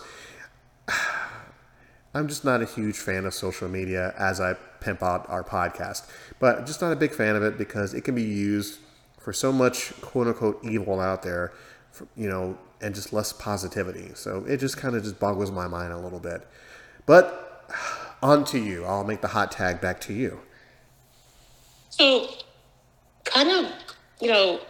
I'm 2.14 2.28
just 2.28 2.44
not 2.44 2.60
a 2.60 2.66
huge 2.66 2.98
fan 2.98 3.24
of 3.24 3.32
social 3.32 3.66
media 3.66 4.12
as 4.18 4.42
I 4.42 4.56
pimp 4.80 5.02
out 5.02 5.24
our 5.30 5.42
podcast, 5.42 6.06
but 6.38 6.66
just 6.66 6.82
not 6.82 6.92
a 6.92 6.96
big 6.96 7.14
fan 7.14 7.34
of 7.34 7.42
it 7.42 7.56
because 7.56 7.94
it 7.94 8.02
can 8.02 8.14
be 8.14 8.24
used 8.24 8.78
for 9.18 9.32
so 9.32 9.52
much 9.52 9.98
quote 10.02 10.26
unquote 10.26 10.62
evil 10.62 11.00
out 11.00 11.22
there, 11.22 11.54
you 12.16 12.28
know, 12.28 12.58
and 12.80 12.94
just 12.94 13.12
less 13.12 13.32
positivity. 13.32 14.10
So 14.14 14.44
it 14.46 14.58
just 14.58 14.76
kind 14.76 14.94
of 14.94 15.02
just 15.02 15.18
boggles 15.18 15.50
my 15.50 15.66
mind 15.66 15.92
a 15.92 15.98
little 15.98 16.20
bit. 16.20 16.46
But 17.06 17.48
on 18.22 18.44
to 18.46 18.58
you. 18.58 18.84
I'll 18.84 19.04
make 19.04 19.20
the 19.20 19.28
hot 19.28 19.52
tag 19.52 19.80
back 19.80 20.00
to 20.02 20.12
you. 20.12 20.40
So, 21.90 22.28
kind 23.24 23.48
of, 23.50 23.72
you 24.20 24.28
know, 24.28 24.60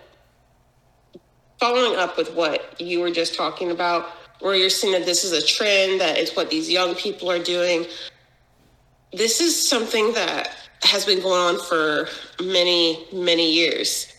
following 1.58 1.98
up 1.98 2.16
with 2.16 2.34
what 2.34 2.80
you 2.80 3.00
were 3.00 3.10
just 3.10 3.34
talking 3.34 3.70
about, 3.70 4.06
where 4.40 4.54
you're 4.54 4.70
seeing 4.70 4.92
that 4.92 5.04
this 5.04 5.24
is 5.24 5.32
a 5.32 5.44
trend, 5.44 6.00
that 6.00 6.16
it's 6.18 6.36
what 6.36 6.50
these 6.50 6.70
young 6.70 6.94
people 6.94 7.30
are 7.30 7.42
doing. 7.42 7.86
this 9.12 9.40
is 9.40 9.68
something 9.68 10.12
that 10.12 10.50
has 10.82 11.06
been 11.06 11.20
going 11.20 11.40
on 11.40 11.60
for 11.64 12.08
many, 12.42 13.06
many 13.12 13.50
years. 13.50 14.12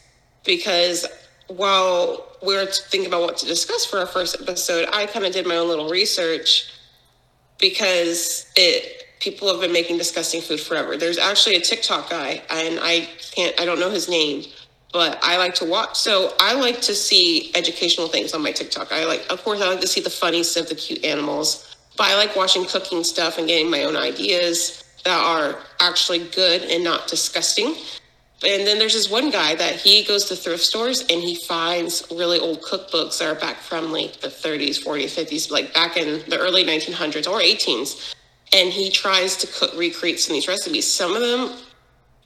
Because 0.44 1.06
while 1.48 2.29
we're 2.42 2.66
thinking 2.66 3.08
about 3.08 3.22
what 3.22 3.38
to 3.38 3.46
discuss 3.46 3.86
for 3.86 4.00
our 4.00 4.06
first 4.06 4.38
episode, 4.42 4.88
I 4.94 5.06
kind 5.06 5.26
of 5.26 5.34
did 5.34 5.46
my 5.46 5.58
own 5.58 5.68
little 5.68 5.90
research 5.90 6.72
because 7.60 8.52
it 8.56 9.00
people 9.20 9.50
have 9.50 9.60
been 9.60 9.74
making 9.74 9.98
disgusting 9.98 10.42
food 10.42 10.60
forever. 10.60 10.98
There's 10.98 11.18
actually 11.18 11.56
a 11.56 11.62
TikTok 11.62 12.10
guy, 12.10 12.42
and 12.50 12.80
I 12.82 13.10
can't, 13.36 13.60
I 13.60 13.66
don't 13.66 13.80
know 13.80 13.90
his 13.90 14.08
name, 14.10 14.44
but 14.94 15.20
I 15.22 15.38
like 15.38 15.56
to 15.56 15.66
watch. 15.66 15.98
So 15.98 16.34
I 16.40 16.54
like 16.54 16.82
to 16.82 16.96
see 16.96 17.52
educational 17.56 18.08
things 18.08 18.34
on 18.34 18.42
my 18.42 18.52
TikTok. 18.52 18.92
I 18.92 19.06
like, 19.06 19.26
of 19.30 19.44
course, 19.44 19.62
I 19.62 19.70
like 19.70 19.82
to 19.82 19.88
see 19.88 20.02
the 20.02 20.10
funny 20.10 20.44
stuff, 20.44 20.70
the 20.70 20.76
cute 20.76 21.04
animals, 21.04 21.76
but 21.98 22.08
I 22.08 22.16
like 22.16 22.36
watching 22.36 22.66
cooking 22.66 23.04
stuff 23.04 23.38
and 23.38 23.48
getting 23.48 23.70
my 23.70 23.84
own 23.84 23.98
ideas 23.98 24.84
that 25.04 25.20
are 25.20 25.60
actually 25.80 26.20
good 26.20 26.64
and 26.64 26.84
not 26.84 27.08
disgusting. 27.08 27.76
And 28.42 28.66
then 28.66 28.80
there's 28.80 28.94
this 28.94 29.10
one 29.10 29.32
guy 29.32 29.56
that 29.56 29.76
he 29.76 30.04
goes 30.04 30.26
to 30.26 30.36
thrift 30.36 30.64
stores 30.64 31.02
and 31.02 31.22
he 31.22 31.36
finds 31.36 32.08
really 32.10 32.40
old 32.40 32.62
cookbooks 32.62 33.20
that 33.20 33.28
are 33.28 33.40
back 33.40 33.58
from 33.58 33.92
like 33.92 34.22
the 34.22 34.30
30s, 34.30 34.82
40s, 34.82 35.26
50s, 35.26 35.52
like 35.52 35.74
back 35.74 35.98
in 35.98 36.24
the 36.30 36.40
early 36.40 36.64
1900s 36.64 37.28
or 37.28 37.40
18s. 37.42 38.16
And 38.54 38.72
he 38.72 38.90
tries 38.90 39.36
to 39.38 39.48
cook, 39.48 39.78
recreate 39.78 40.20
some 40.20 40.34
of 40.34 40.36
these 40.38 40.48
recipes. 40.48 40.88
Some 40.88 41.16
of 41.16 41.22
them 41.22 41.58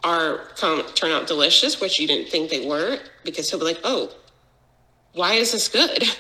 are 0.03 0.49
come, 0.55 0.83
turn 0.93 1.11
out 1.11 1.27
delicious, 1.27 1.81
which 1.81 1.99
you 1.99 2.07
didn't 2.07 2.29
think 2.29 2.49
they 2.49 2.65
were, 2.65 2.99
because 3.23 3.49
he'll 3.49 3.59
be 3.59 3.65
like, 3.65 3.79
"Oh, 3.83 4.11
why 5.13 5.33
is 5.33 5.51
this 5.51 5.67
good?" 5.67 6.03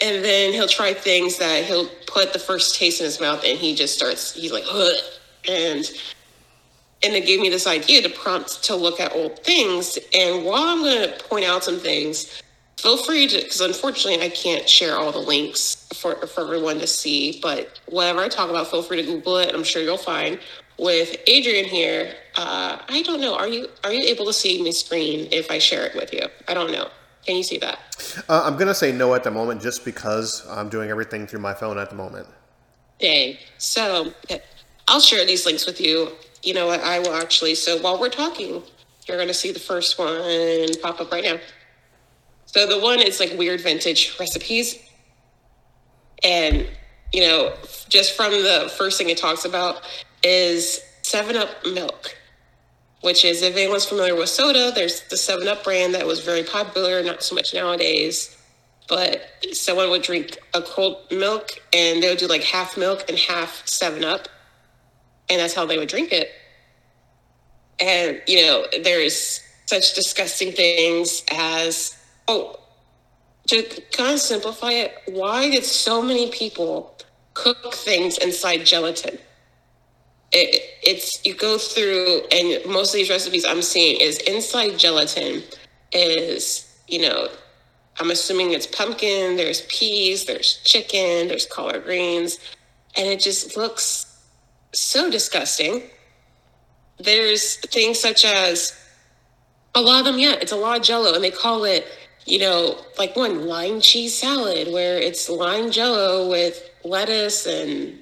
And 0.00 0.24
then 0.24 0.52
he'll 0.52 0.66
try 0.66 0.94
things 0.94 1.38
that 1.38 1.64
he'll 1.64 1.88
put 2.06 2.32
the 2.32 2.38
first 2.38 2.74
taste 2.76 3.00
in 3.00 3.04
his 3.04 3.20
mouth, 3.20 3.44
and 3.44 3.56
he 3.58 3.74
just 3.74 3.94
starts. 3.94 4.34
He's 4.34 4.50
like, 4.50 4.64
Ugh. 4.68 4.96
and 5.48 5.84
and 7.04 7.14
it 7.14 7.26
gave 7.26 7.40
me 7.40 7.48
this 7.48 7.66
idea 7.66 8.02
to 8.02 8.08
prompt 8.08 8.62
to 8.64 8.76
look 8.76 9.00
at 9.00 9.12
old 9.12 9.38
things. 9.40 9.98
And 10.14 10.44
while 10.44 10.62
I'm 10.62 10.82
going 10.82 11.08
to 11.08 11.24
point 11.24 11.44
out 11.44 11.64
some 11.64 11.78
things, 11.78 12.42
feel 12.76 12.96
free 12.96 13.26
to, 13.28 13.36
because 13.38 13.60
unfortunately 13.60 14.24
I 14.24 14.28
can't 14.28 14.68
share 14.68 14.96
all 14.96 15.12
the 15.12 15.18
links 15.18 15.88
for, 15.94 16.26
for 16.26 16.42
everyone 16.42 16.78
to 16.78 16.86
see, 16.86 17.38
but 17.42 17.80
whatever 17.86 18.20
I 18.20 18.28
talk 18.28 18.50
about, 18.50 18.68
feel 18.68 18.82
free 18.82 18.98
to 18.98 19.02
Google 19.02 19.36
it. 19.38 19.54
I'm 19.54 19.64
sure 19.64 19.82
you'll 19.82 19.98
find. 19.98 20.38
With 20.78 21.16
Adrian 21.26 21.66
here, 21.66 22.14
uh, 22.34 22.78
I 22.88 23.02
don't 23.02 23.20
know. 23.20 23.36
Are 23.36 23.46
you 23.46 23.68
are 23.84 23.92
you 23.92 24.04
able 24.08 24.24
to 24.24 24.32
see 24.32 24.60
my 24.64 24.70
screen 24.70 25.28
if 25.30 25.50
I 25.50 25.58
share 25.58 25.84
it 25.84 25.94
with 25.94 26.12
you? 26.12 26.26
I 26.48 26.54
don't 26.54 26.72
know. 26.72 26.88
Can 27.26 27.36
you 27.36 27.42
see 27.42 27.58
that? 27.58 27.78
Uh, 28.28 28.42
I'm 28.44 28.56
gonna 28.56 28.74
say 28.74 28.90
no 28.90 29.14
at 29.14 29.22
the 29.22 29.30
moment, 29.30 29.62
just 29.62 29.84
because 29.84 30.44
I'm 30.48 30.70
doing 30.70 30.90
everything 30.90 31.26
through 31.26 31.40
my 31.40 31.54
phone 31.54 31.78
at 31.78 31.90
the 31.90 31.94
moment. 31.94 32.26
Dang. 32.98 33.36
So 33.58 34.12
I'll 34.88 34.98
share 34.98 35.24
these 35.26 35.44
links 35.46 35.66
with 35.66 35.80
you 35.80 36.12
you 36.42 36.54
know 36.54 36.66
what? 36.66 36.80
I 36.80 36.98
will 36.98 37.14
actually. 37.14 37.54
So 37.54 37.78
while 37.78 37.98
we're 37.98 38.08
talking, 38.08 38.62
you're 39.06 39.16
going 39.16 39.28
to 39.28 39.34
see 39.34 39.52
the 39.52 39.60
first 39.60 39.98
one 39.98 40.68
pop 40.80 41.00
up 41.00 41.12
right 41.12 41.24
now. 41.24 41.38
So 42.46 42.66
the 42.66 42.78
one 42.80 43.00
is 43.00 43.18
like 43.18 43.32
weird 43.38 43.60
vintage 43.60 44.16
recipes. 44.20 44.78
And, 46.22 46.68
you 47.12 47.22
know, 47.22 47.54
just 47.88 48.16
from 48.16 48.30
the 48.32 48.72
first 48.76 48.98
thing 48.98 49.08
it 49.08 49.18
talks 49.18 49.44
about 49.44 49.82
is 50.22 50.80
7 51.02 51.36
Up 51.36 51.48
milk, 51.66 52.16
which 53.00 53.24
is, 53.24 53.42
if 53.42 53.56
anyone's 53.56 53.84
familiar 53.84 54.14
with 54.14 54.28
soda, 54.28 54.70
there's 54.74 55.02
the 55.08 55.16
7 55.16 55.48
Up 55.48 55.64
brand 55.64 55.94
that 55.94 56.06
was 56.06 56.20
very 56.20 56.44
popular, 56.44 57.02
not 57.02 57.22
so 57.22 57.34
much 57.34 57.54
nowadays. 57.54 58.36
But 58.88 59.22
someone 59.52 59.90
would 59.90 60.02
drink 60.02 60.38
a 60.54 60.60
cold 60.60 60.98
milk 61.10 61.50
and 61.72 62.02
they 62.02 62.08
would 62.08 62.18
do 62.18 62.26
like 62.26 62.42
half 62.42 62.76
milk 62.76 63.04
and 63.08 63.18
half 63.18 63.66
7 63.66 64.04
Up 64.04 64.28
and 65.28 65.40
that's 65.40 65.54
how 65.54 65.66
they 65.66 65.78
would 65.78 65.88
drink 65.88 66.12
it. 66.12 66.30
And, 67.80 68.20
you 68.26 68.42
know, 68.42 68.66
there's 68.82 69.40
such 69.66 69.94
disgusting 69.94 70.52
things 70.52 71.24
as, 71.32 71.96
oh, 72.28 72.58
to 73.48 73.62
kind 73.92 74.14
of 74.14 74.20
simplify 74.20 74.70
it, 74.70 74.94
why 75.06 75.50
did 75.50 75.64
so 75.64 76.02
many 76.02 76.30
people 76.30 76.96
cook 77.34 77.74
things 77.74 78.18
inside 78.18 78.64
gelatin? 78.64 79.18
It, 80.32 80.62
it's 80.82 81.24
you 81.26 81.34
go 81.34 81.58
through, 81.58 82.22
and 82.30 82.64
most 82.70 82.90
of 82.90 82.94
these 82.94 83.10
recipes 83.10 83.44
I'm 83.44 83.62
seeing 83.62 84.00
is 84.00 84.18
inside 84.18 84.78
gelatin 84.78 85.42
is, 85.92 86.80
you 86.88 87.00
know, 87.00 87.28
I'm 88.00 88.10
assuming 88.10 88.52
it's 88.52 88.66
pumpkin, 88.66 89.36
there's 89.36 89.62
peas, 89.62 90.24
there's 90.24 90.62
chicken, 90.64 91.28
there's 91.28 91.46
collard 91.46 91.84
greens, 91.84 92.38
and 92.96 93.06
it 93.06 93.20
just 93.20 93.56
looks 93.56 94.11
so 94.72 95.10
disgusting. 95.10 95.82
There's 96.98 97.56
things 97.56 98.00
such 98.00 98.24
as 98.24 98.78
a 99.74 99.80
lot 99.80 100.00
of 100.00 100.04
them, 100.04 100.18
yeah, 100.18 100.32
it's 100.40 100.52
a 100.52 100.56
lot 100.56 100.76
of 100.76 100.82
jello, 100.82 101.14
and 101.14 101.24
they 101.24 101.30
call 101.30 101.64
it, 101.64 101.86
you 102.26 102.38
know, 102.38 102.78
like 102.98 103.16
one 103.16 103.46
lime 103.46 103.80
cheese 103.80 104.16
salad 104.16 104.72
where 104.72 104.98
it's 104.98 105.28
lime 105.28 105.70
jello 105.70 106.28
with 106.28 106.70
lettuce 106.84 107.46
and 107.46 107.98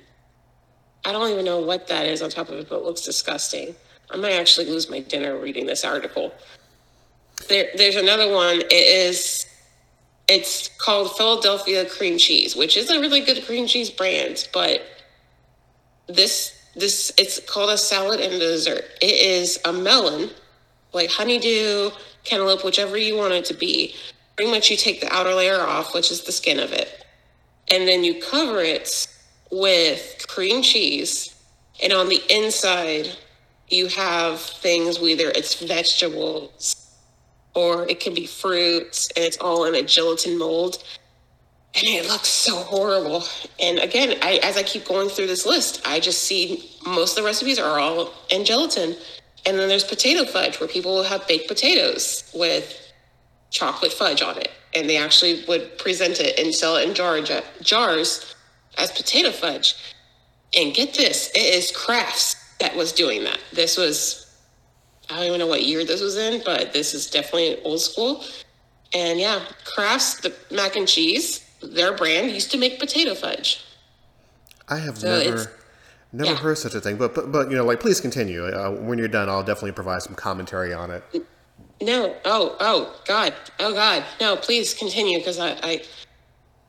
I 1.05 1.12
don't 1.12 1.31
even 1.31 1.45
know 1.45 1.61
what 1.61 1.89
that 1.89 2.07
is 2.07 2.21
on 2.21 2.31
top 2.31 2.50
of 2.50 2.59
it, 2.59 2.69
but 2.69 2.81
it 2.81 2.85
looks 2.85 3.00
disgusting. 3.00 3.75
I 4.11 4.17
might 4.17 4.33
actually 4.33 4.67
lose 4.67 4.91
my 4.91 5.00
dinner 5.00 5.39
reading 5.39 5.65
this 5.67 5.85
article. 5.85 6.33
There, 7.49 7.69
there's 7.77 7.97
another 7.97 8.31
one. 8.31 8.61
It 8.61 8.73
is, 8.73 9.47
it's 10.29 10.69
called 10.77 11.17
Philadelphia 11.17 11.89
cream 11.89 12.19
cheese, 12.19 12.55
which 12.55 12.77
is 12.77 12.91
a 12.91 13.00
really 13.00 13.21
good 13.21 13.45
cream 13.47 13.67
cheese 13.67 13.89
brand, 13.89 14.49
but 14.53 14.83
this 16.07 16.60
this 16.75 17.12
it's 17.19 17.41
called 17.41 17.71
a 17.71 17.79
salad 17.79 18.21
and 18.21 18.35
a 18.35 18.39
dessert. 18.39 18.85
It 19.00 19.12
is 19.12 19.59
a 19.65 19.73
melon, 19.73 20.31
like 20.93 21.11
honeydew, 21.11 21.91
cantaloupe, 22.25 22.65
whichever 22.65 22.97
you 22.97 23.17
want 23.17 23.33
it 23.35 23.45
to 23.47 23.55
be. 23.55 23.95
Pretty 24.37 24.50
much 24.50 24.71
you 24.71 24.77
take 24.77 25.00
the 25.00 25.12
outer 25.12 25.35
layer 25.35 25.61
off, 25.61 25.95
which 25.95 26.11
is 26.11 26.25
the 26.25 26.33
skin 26.33 26.59
of 26.59 26.73
it, 26.73 27.05
and 27.71 27.87
then 27.87 28.05
you 28.05 28.21
cover 28.21 28.61
it 28.61 29.07
with 29.50 30.25
cream 30.29 30.62
cheese, 30.62 31.35
and 31.83 31.93
on 31.93 32.09
the 32.09 32.23
inside 32.31 33.17
you 33.69 33.87
have 33.89 34.41
things 34.41 34.99
whether 34.99 35.31
it's 35.31 35.55
vegetables 35.62 36.77
or 37.55 37.89
it 37.89 38.00
can 38.00 38.15
be 38.15 38.27
fruits, 38.27 39.09
and 39.17 39.25
it's 39.25 39.37
all 39.39 39.65
in 39.65 39.75
a 39.75 39.83
gelatin 39.83 40.39
mold 40.39 40.83
and 41.75 41.87
it 41.87 42.09
looks 42.09 42.29
so 42.29 42.57
horrible. 42.57 43.25
And 43.61 43.79
again, 43.79 44.19
I, 44.23 44.41
as 44.43 44.57
I 44.57 44.62
keep 44.62 44.85
going 44.85 45.09
through 45.09 45.29
this 45.29 45.47
list, 45.47 45.81
I 45.87 46.00
just 46.00 46.25
see 46.25 46.71
most 46.85 47.17
of 47.17 47.23
the 47.23 47.27
recipes 47.27 47.59
are 47.59 47.79
all 47.79 48.12
in 48.31 48.45
gelatin. 48.45 48.97
And 49.47 49.59
then 49.59 49.69
there's 49.69 49.85
potato 49.85 50.25
fudge, 50.25 50.59
where 50.61 50.69
people 50.69 50.95
will 50.95 51.05
have 51.05 51.27
baked 51.29 51.49
potatoes 51.49 52.31
with 52.35 52.77
chocolate 53.50 53.93
fudge 53.93 54.21
on 54.21 54.37
it. 54.37 54.50
And 54.75 54.89
they 54.91 54.97
actually 54.97 55.45
would 55.47 55.79
present 55.79 56.21
it 56.21 56.39
and 56.39 56.55
sell 56.55 56.77
it 56.77 56.89
in 56.89 56.95
jar, 56.95 57.21
jars 57.62 58.35
as 58.77 58.91
potato 58.93 59.31
fudge. 59.31 59.75
And 60.57 60.75
get 60.75 60.95
this, 60.95 61.31
it 61.35 61.55
is 61.55 61.71
Kraft's 61.71 62.37
that 62.59 62.77
was 62.77 62.93
doing 62.93 63.25
that. 63.25 63.39
This 63.53 63.77
was, 63.77 64.37
I 65.09 65.17
don't 65.17 65.27
even 65.27 65.39
know 65.39 65.47
what 65.47 65.62
year 65.62 65.85
this 65.85 66.00
was 66.00 66.17
in, 66.17 66.43
but 66.45 66.73
this 66.73 66.95
is 66.95 67.09
definitely 67.09 67.62
old 67.62 67.81
school. 67.81 68.25
And 68.93 69.19
yeah, 69.19 69.41
Kraft's, 69.65 70.21
the 70.21 70.35
mac 70.50 70.77
and 70.77 70.87
cheese, 70.87 71.47
their 71.62 71.97
brand 71.97 72.31
used 72.31 72.50
to 72.52 72.59
make 72.59 72.79
potato 72.79 73.14
fudge. 73.14 73.64
I 74.69 74.76
have 74.76 74.99
so 74.99 75.09
never 75.09 75.52
never 76.12 76.31
yeah. 76.31 76.37
heard 76.37 76.59
such 76.59 76.75
a 76.75 76.81
thing, 76.81 76.97
but, 76.97 77.14
but 77.14 77.31
but 77.31 77.50
you 77.50 77.57
know, 77.57 77.64
like 77.64 77.81
please 77.81 78.00
continue. 78.00 78.45
Uh, 78.47 78.71
when 78.73 78.99
you're 78.99 79.09
done, 79.09 79.29
I'll 79.29 79.43
definitely 79.43 79.73
provide 79.73 80.02
some 80.02 80.14
commentary 80.14 80.73
on 80.73 80.90
it. 80.90 81.05
No, 81.83 82.14
oh, 82.26 82.57
oh, 82.61 83.00
God, 83.07 83.35
oh, 83.59 83.73
God, 83.73 84.05
no, 84.21 84.37
please 84.37 84.75
continue 84.75 85.19
because 85.19 85.38
I, 85.38 85.52
I, 85.62 85.83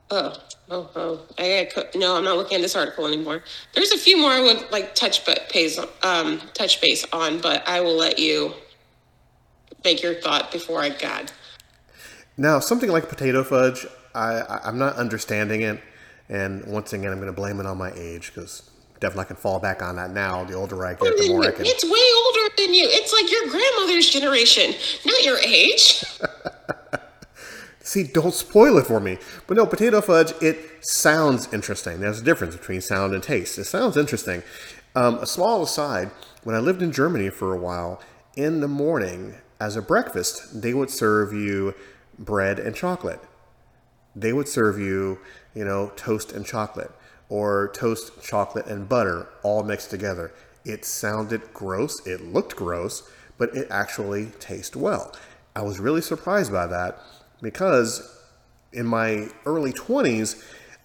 oh, 0.10 0.38
oh, 0.70 0.90
oh, 0.96 1.22
I 1.38 1.70
got 1.76 1.94
no, 1.96 2.16
I'm 2.16 2.24
not 2.24 2.38
looking 2.38 2.56
at 2.56 2.62
this 2.62 2.78
article 2.78 3.06
anymore. 3.06 3.44
There's 3.74 3.92
a 3.92 3.98
few 3.98 4.18
more 4.18 4.32
I 4.32 4.40
would 4.40 4.72
like 4.72 4.96
touch 4.96 5.26
but 5.26 5.50
pays 5.50 5.78
um 6.04 6.42
touch 6.54 6.80
base 6.80 7.06
on, 7.12 7.42
but 7.42 7.68
I 7.68 7.82
will 7.82 7.98
let 7.98 8.20
you 8.20 8.54
make 9.84 10.02
your 10.02 10.14
thought 10.16 10.52
before 10.52 10.82
I 10.82 10.90
God. 10.90 11.32
Now, 12.38 12.60
something 12.60 12.90
like 12.90 13.10
potato 13.10 13.44
fudge, 13.44 13.86
I, 14.14 14.40
I 14.40 14.70
am 14.70 14.78
not 14.78 14.96
understanding 14.96 15.62
it, 15.62 15.82
and 16.30 16.66
once 16.66 16.94
again, 16.94 17.12
I'm 17.12 17.20
going 17.20 17.28
to 17.28 17.34
blame 17.34 17.60
it 17.60 17.66
on 17.66 17.78
my 17.78 17.92
age 17.96 18.32
because 18.34 18.70
definitely 19.00 19.24
I 19.24 19.28
can 19.28 19.36
fall 19.36 19.60
back 19.60 19.82
on 19.82 19.96
that 19.98 20.12
now. 20.12 20.44
The 20.44 20.54
older 20.54 20.86
I 20.86 20.94
get, 20.94 21.18
the 21.18 21.30
more 21.30 21.44
I 21.44 21.52
can. 21.52 21.66
It's 21.66 21.84
way 21.84 21.90
older 21.90 22.56
than 22.58 22.74
you. 22.74 22.88
It's 22.90 23.12
like 23.12 23.30
your 23.32 23.50
grandmother's 23.50 24.10
generation, 24.10 24.74
not 25.06 25.24
your 25.24 25.40
age. 25.40 26.04
See, 27.84 28.04
don't 28.04 28.34
spoil 28.34 28.78
it 28.78 28.88
for 28.88 29.00
me. 29.00 29.18
But 29.48 29.58
no, 29.58 29.66
potato 29.66 30.02
fudge, 30.02 30.34
it 30.42 30.86
sounds 30.86 31.52
interesting. 31.54 32.00
There's 32.00 32.22
a 32.22 32.24
difference 32.24 32.56
between 32.56 32.82
sound 32.82 33.14
and 33.14 33.24
taste. 33.24 33.58
It 33.58 33.66
sounds 33.66 33.98
interesting. 33.98 34.44
Um, 34.96 35.16
a 35.16 35.26
small 35.26 35.64
aside, 35.64 36.12
when 36.44 36.56
I 36.56 36.60
lived 36.60 36.82
in 36.82 36.92
Germany 36.92 37.30
for 37.30 37.54
a 37.54 37.58
while, 37.58 38.02
in 38.36 38.62
the 38.62 38.68
morning 38.68 39.36
as 39.60 39.76
a 39.76 39.82
breakfast, 39.82 40.62
they 40.62 40.74
would 40.74 40.90
serve 40.90 41.34
you 41.34 41.74
bread 42.18 42.60
and 42.60 42.76
chocolate 42.76 43.20
they 44.16 44.34
would 44.34 44.48
serve 44.48 44.80
you, 44.80 45.20
you 45.54 45.66
know, 45.66 45.92
toast 45.96 46.32
and 46.32 46.46
chocolate 46.46 46.92
or 47.30 47.72
toast, 47.74 48.22
chocolate, 48.22 48.66
and 48.66 48.90
butter 48.90 49.28
all 49.42 49.64
mixed 49.64 49.90
together. 49.90 50.34
It 50.66 50.84
sounded 50.84 51.54
gross, 51.54 52.06
it 52.06 52.22
looked 52.22 52.56
gross, 52.56 53.10
but 53.38 53.56
it 53.56 53.68
actually 53.72 54.28
tasted 54.40 54.78
well. 54.78 55.16
I 55.56 55.62
was 55.62 55.80
really 55.80 56.02
surprised 56.02 56.52
by 56.52 56.68
that 56.68 57.00
because 57.42 58.20
in 58.74 58.86
my 58.86 59.30
early 59.46 59.74
20s, 59.74 60.44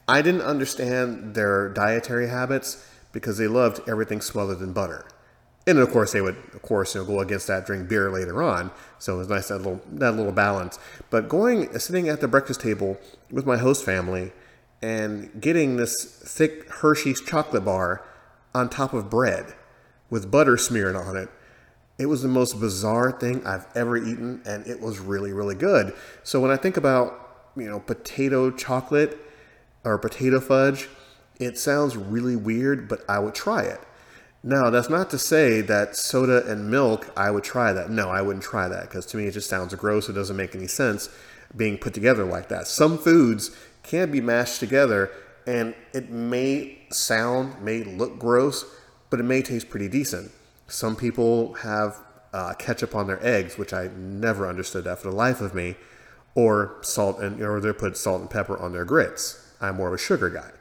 I 0.09 0.23
didn't 0.23 0.43
understand 0.43 1.35
their 1.35 1.69
dietary 1.69 2.29
habits 2.29 2.89
because 3.13 3.39
they 3.39 3.49
loved 3.49 3.81
everything 3.89 4.21
smothered 4.21 4.61
in 4.61 4.73
butter. 4.73 5.07
And 5.67 5.79
of 5.79 5.91
course, 5.91 6.13
they 6.13 6.21
would, 6.21 6.37
of 6.55 6.63
course, 6.63 6.95
you 6.95 7.01
know, 7.01 7.07
go 7.07 7.21
against 7.21 7.49
that, 7.49 7.67
drink 7.67 7.89
beer 7.89 8.11
later 8.11 8.43
on. 8.43 8.71
So 8.99 9.17
it 9.17 9.19
was 9.19 9.29
nice 9.29 9.49
that 9.49 9.59
little 9.59 9.81
that 9.93 10.13
little 10.13 10.33
balance. 10.33 10.79
But 11.11 11.29
going, 11.29 11.79
sitting 11.79 12.09
at 12.09 12.21
the 12.21 12.29
breakfast 12.29 12.61
table 12.61 12.99
with 13.31 13.47
my 13.47 13.57
host 13.57 13.85
family, 13.85 14.33
and 14.83 15.41
getting 15.41 15.77
this 15.77 16.05
thick 16.05 16.69
Hershey's 16.71 17.21
chocolate 17.21 17.65
bar 17.65 18.05
on 18.55 18.69
top 18.69 18.93
of 18.93 19.11
bread 19.11 19.55
with 20.11 20.31
butter 20.31 20.57
smeared 20.57 20.97
on 20.97 21.17
it, 21.17 21.29
it 21.99 22.07
was 22.07 22.23
the 22.23 22.29
most 22.29 22.61
bizarre 22.61 23.13
thing 23.13 23.47
I've 23.47 23.67
ever 23.75 23.97
eaten, 23.97 24.43
and 24.45 24.67
it 24.67 24.81
was 24.81 24.99
really, 24.99 25.33
really 25.33 25.55
good. 25.55 25.95
So 26.23 26.41
when 26.41 26.51
I 26.51 26.57
think 26.57 26.77
about 26.77 27.51
you 27.57 27.69
know 27.69 27.81
potato 27.81 28.51
chocolate 28.51 29.19
or 29.85 29.99
potato 29.99 30.41
fudge, 30.41 30.89
it 31.39 31.59
sounds 31.59 31.97
really 31.97 32.37
weird, 32.37 32.89
but 32.89 33.01
I 33.09 33.19
would 33.19 33.35
try 33.35 33.63
it. 33.63 33.81
Now, 34.47 34.71
that's 34.71 34.89
not 34.89 35.11
to 35.11 35.19
say 35.19 35.61
that 35.63 35.97
soda 35.97 36.47
and 36.47 36.71
milk, 36.71 37.11
I 37.17 37.33
would 37.33 37.43
try 37.43 37.73
that. 37.73 37.91
No, 37.91 38.11
I 38.11 38.23
wouldn't 38.23 38.45
try 38.45 38.69
that 38.69 38.83
because 38.83 39.05
to 39.07 39.17
me 39.17 39.27
it 39.27 39.33
just 39.33 39.51
sounds 39.51 39.75
gross. 39.75 40.09
It 40.09 40.13
doesn't 40.13 40.37
make 40.37 40.55
any 40.55 40.69
sense 40.69 41.09
being 41.57 41.77
put 41.77 41.93
together 41.93 42.25
like 42.25 42.49
that. 42.51 42.69
Some 42.69 42.97
foods 42.97 43.51
can 43.83 44.13
be 44.13 44.21
mashed 44.21 44.61
together 44.61 45.11
and 45.49 45.75
it 45.93 46.11
may 46.11 46.79
sound, 46.93 47.61
may 47.61 47.83
look 47.83 48.21
gross, 48.21 48.65
but 49.11 49.19
it 49.19 49.25
may 49.25 49.43
taste 49.43 49.69
pretty 49.69 49.89
decent. 49.89 50.31
Some 50.69 50.95
people 50.95 51.55
have 51.55 51.97
uh, 52.33 52.55
ketchup 52.55 52.95
on 52.95 53.09
their 53.09 53.25
eggs, 53.27 53.59
which 53.59 53.73
I 53.73 53.89
never 53.97 54.49
understood 54.49 54.85
that 54.85 55.01
for 55.01 55.11
the 55.11 55.17
life 55.17 55.41
of 55.41 55.57
me, 55.57 55.75
or 56.37 56.77
salt 56.83 57.19
and 57.19 57.43
or 57.43 57.59
they 57.61 57.73
put 57.73 57.97
salt 57.97 58.21
and 58.21 58.31
pepper 58.31 58.57
on 58.57 58.73
their 58.73 58.85
grits. 58.85 59.55
I'm 59.61 59.77
more 59.77 59.89
of 59.89 59.95
a 59.95 59.99
sugar 59.99 60.31
guy. 60.31 60.53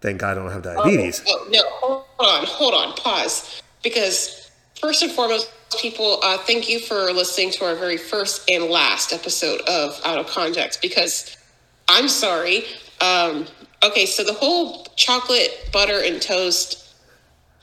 Thank 0.00 0.20
God 0.20 0.38
I 0.38 0.42
don't 0.42 0.50
have 0.50 0.62
diabetes. 0.62 1.22
Oh, 1.26 1.44
oh, 1.44 1.50
no, 1.50 1.62
hold 1.66 2.04
on, 2.20 2.46
hold 2.46 2.74
on, 2.74 2.94
pause. 2.94 3.62
Because 3.82 4.50
first 4.80 5.02
and 5.02 5.10
foremost, 5.10 5.50
people, 5.80 6.20
uh, 6.22 6.38
thank 6.38 6.68
you 6.68 6.80
for 6.80 7.12
listening 7.12 7.50
to 7.52 7.64
our 7.64 7.74
very 7.74 7.96
first 7.96 8.48
and 8.50 8.64
last 8.64 9.12
episode 9.12 9.60
of 9.62 10.00
Out 10.04 10.18
of 10.18 10.26
Context. 10.28 10.80
Because 10.80 11.36
I'm 11.88 12.08
sorry. 12.08 12.64
Um, 13.00 13.46
okay, 13.82 14.06
so 14.06 14.24
the 14.24 14.34
whole 14.34 14.84
chocolate, 14.96 15.68
butter, 15.72 16.00
and 16.04 16.20
toast, 16.22 16.94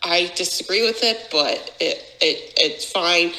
I 0.03 0.31
disagree 0.35 0.85
with 0.85 1.03
it, 1.03 1.27
but 1.31 1.75
it, 1.79 2.03
it 2.21 2.53
it's 2.57 2.89
fine. 2.91 3.31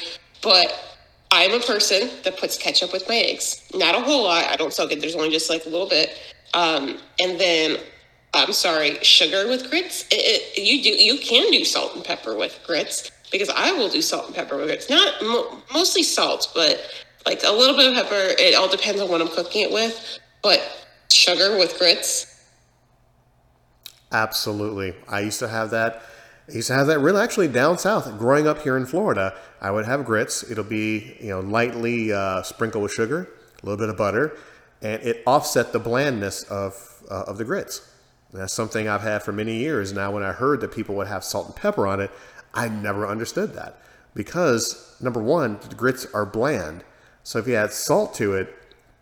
But 0.43 0.99
I'm 1.31 1.53
a 1.53 1.61
person 1.61 2.11
that 2.25 2.38
puts 2.38 2.57
ketchup 2.57 2.93
with 2.93 3.09
my 3.09 3.17
eggs. 3.17 3.62
Not 3.75 3.95
a 3.95 4.00
whole 4.00 4.25
lot. 4.25 4.45
I 4.47 4.57
don't 4.57 4.73
soak 4.73 4.93
it. 4.93 5.00
There's 5.00 5.15
only 5.15 5.31
just 5.31 5.50
like 5.50 5.67
a 5.67 5.69
little 5.69 5.88
bit. 5.88 6.19
Um, 6.55 6.99
and 7.21 7.38
then 7.38 7.76
I'm 8.37 8.52
sorry, 8.52 8.99
sugar 9.02 9.49
with 9.49 9.71
grits. 9.71 10.07
It, 10.11 10.16
it, 10.16 10.62
you 10.62 10.83
do 10.83 10.90
you 10.90 11.19
can 11.19 11.50
do 11.50 11.64
salt 11.64 11.97
and 11.97 12.05
pepper 12.05 12.37
with 12.37 12.61
grits 12.66 13.11
because 13.33 13.49
I 13.49 13.73
will 13.73 13.88
do 13.88 14.02
salt 14.02 14.26
and 14.26 14.35
pepper 14.35 14.57
with 14.57 14.66
grits. 14.66 14.90
Not 14.90 15.23
mo- 15.23 15.59
mostly 15.73 16.02
salt, 16.02 16.52
but 16.55 16.81
like 17.25 17.43
a 17.45 17.50
little 17.50 17.76
bit 17.76 17.90
of 17.90 17.95
pepper. 17.95 18.35
It 18.38 18.55
all 18.55 18.69
depends 18.69 19.00
on 19.00 19.09
what 19.09 19.23
I'm 19.23 19.28
cooking 19.28 19.62
it 19.62 19.73
with. 19.73 20.19
But 20.43 20.61
sugar 21.11 21.57
with 21.59 21.78
grits. 21.78 22.45
Absolutely, 24.12 24.95
I 25.09 25.21
used 25.21 25.38
to 25.40 25.49
have 25.49 25.71
that. 25.71 26.02
I 26.49 26.52
used 26.52 26.69
to 26.69 26.75
have 26.75 26.87
that 26.88 27.00
really 27.00 27.21
actually 27.21 27.49
down 27.49 27.78
south. 27.78 28.19
Growing 28.19 28.47
up 28.47 28.62
here 28.62 28.76
in 28.76 28.87
Florida, 28.87 29.35
I 29.61 29.71
would 29.71 29.87
have 29.87 30.05
grits. 30.05 30.49
It'll 30.49 30.62
be 30.62 31.16
you 31.21 31.31
know 31.31 31.40
lightly 31.40 32.12
uh, 32.12 32.43
sprinkled 32.43 32.83
with 32.83 32.93
sugar, 32.93 33.31
a 33.62 33.66
little 33.66 33.78
bit 33.78 33.88
of 33.88 33.97
butter, 33.97 34.37
and 34.83 35.02
it 35.02 35.23
offset 35.26 35.73
the 35.73 35.80
blandness 35.80 36.45
of 36.45 37.02
uh, 37.11 37.25
of 37.26 37.39
the 37.39 37.45
grits. 37.45 37.93
That's 38.32 38.52
something 38.52 38.89
I've 38.89 39.02
had 39.02 39.23
for 39.23 39.32
many 39.32 39.56
years. 39.58 39.93
Now, 39.93 40.10
when 40.10 40.23
I 40.23 40.32
heard 40.32 40.60
that 40.60 40.73
people 40.73 40.95
would 40.97 41.06
have 41.06 41.25
salt 41.25 41.47
and 41.47 41.56
pepper 41.56 41.86
on 41.86 42.00
it, 42.00 42.10
I 42.52 42.69
never 42.69 43.06
understood 43.06 43.54
that 43.54 43.80
because 44.15 44.97
number 45.00 45.23
one, 45.23 45.58
the 45.69 45.75
grits 45.75 46.06
are 46.12 46.26
bland. 46.26 46.82
So 47.23 47.39
if 47.39 47.47
you 47.47 47.54
add 47.54 47.73
salt 47.73 48.15
to 48.15 48.34
it, 48.34 48.54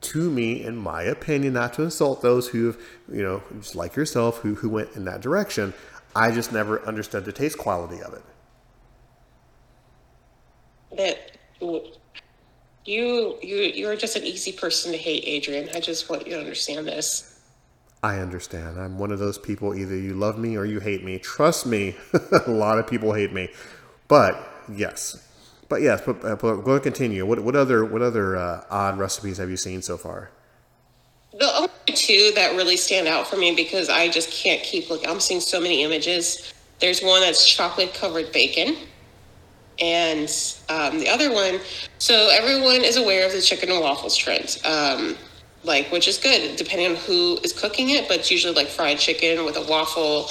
to 0.03 0.31
me, 0.31 0.63
in 0.63 0.77
my 0.77 1.03
opinion, 1.03 1.55
not 1.55 1.73
to 1.75 1.83
insult 1.83 2.21
those 2.21 2.49
who've, 2.49 2.77
you 3.11 3.23
know, 3.23 3.43
just 3.59 3.75
like 3.75 3.97
yourself, 3.97 4.39
who, 4.39 4.57
who 4.57 4.69
went 4.69 4.91
in 4.95 5.05
that 5.07 5.23
direction, 5.23 5.73
I 6.15 6.31
just 6.31 6.53
never 6.53 6.85
understood 6.87 7.25
the 7.25 7.33
taste 7.33 7.59
quality 7.59 8.03
of 8.03 8.13
it. 8.13 8.23
That 10.97 11.39
you 12.85 13.39
you 13.41 13.57
you're 13.75 13.97
just 13.97 14.17
an 14.17 14.25
easy 14.25 14.53
person 14.53 14.93
to 14.93 14.99
hate, 14.99 15.25
Adrian. 15.27 15.69
I 15.75 15.81
just 15.81 16.11
want 16.11 16.27
you 16.27 16.35
to 16.35 16.39
understand 16.39 16.87
this. 16.87 17.34
I 18.05 18.19
understand. 18.19 18.79
I'm 18.79 18.99
one 18.99 19.13
of 19.13 19.19
those 19.19 19.39
people. 19.39 19.75
Either 19.75 19.97
you 19.97 20.13
love 20.13 20.37
me 20.39 20.59
or 20.59 20.67
you 20.67 20.79
hate 20.79 21.03
me. 21.03 21.19
Trust 21.19 21.65
me, 21.65 21.97
a 22.47 22.51
lot 22.51 22.79
of 22.79 22.87
people 22.87 23.15
hate 23.15 23.33
me. 23.33 23.49
But 24.09 24.37
yes, 24.71 25.27
but 25.71 25.81
yes. 25.81 26.03
But, 26.05 26.23
uh, 26.23 26.37
but 26.37 26.57
go 26.57 26.75
and 26.75 26.83
continue. 26.83 27.25
What 27.25 27.41
what 27.41 27.57
other 27.57 27.83
what 27.83 28.03
other 28.03 28.37
uh, 28.37 28.63
odd 28.69 28.99
recipes 28.99 29.39
have 29.39 29.49
you 29.49 29.57
seen 29.57 29.81
so 29.81 29.97
far? 29.97 30.31
The 31.33 31.51
only 31.57 31.71
two 31.95 32.33
that 32.35 32.55
really 32.57 32.77
stand 32.77 33.09
out 33.09 33.27
for 33.27 33.39
me 33.39 33.55
because 33.57 33.89
I 33.89 34.11
just 34.11 34.31
can't 34.31 34.63
keep 34.63 34.91
looking. 34.91 35.09
I'm 35.09 35.19
seeing 35.19 35.41
so 35.41 35.59
many 35.59 35.83
images. 35.83 36.53
There's 36.81 37.01
one 37.01 37.23
that's 37.23 37.49
chocolate 37.49 37.95
covered 37.95 38.31
bacon, 38.33 38.77
and 39.81 40.29
um, 40.69 40.99
the 40.99 41.09
other 41.09 41.33
one. 41.33 41.59
So 41.97 42.29
everyone 42.35 42.85
is 42.85 42.99
aware 42.99 43.25
of 43.25 43.33
the 43.33 43.41
chicken 43.41 43.71
and 43.71 43.81
waffles 43.81 44.15
trend. 44.15 44.61
Um, 44.67 45.17
like 45.65 45.91
which 45.91 46.07
is 46.09 46.19
good 46.19 46.57
depending 46.57 46.91
on 46.91 46.97
who 46.97 47.39
is 47.43 47.53
cooking 47.53 47.91
it 47.91 48.07
but 48.09 48.19
it's 48.19 48.31
usually 48.31 48.55
like 48.55 48.69
fried 48.69 48.99
chicken 48.99 49.45
with 49.45 49.57
a 49.57 49.63
waffle 49.63 50.31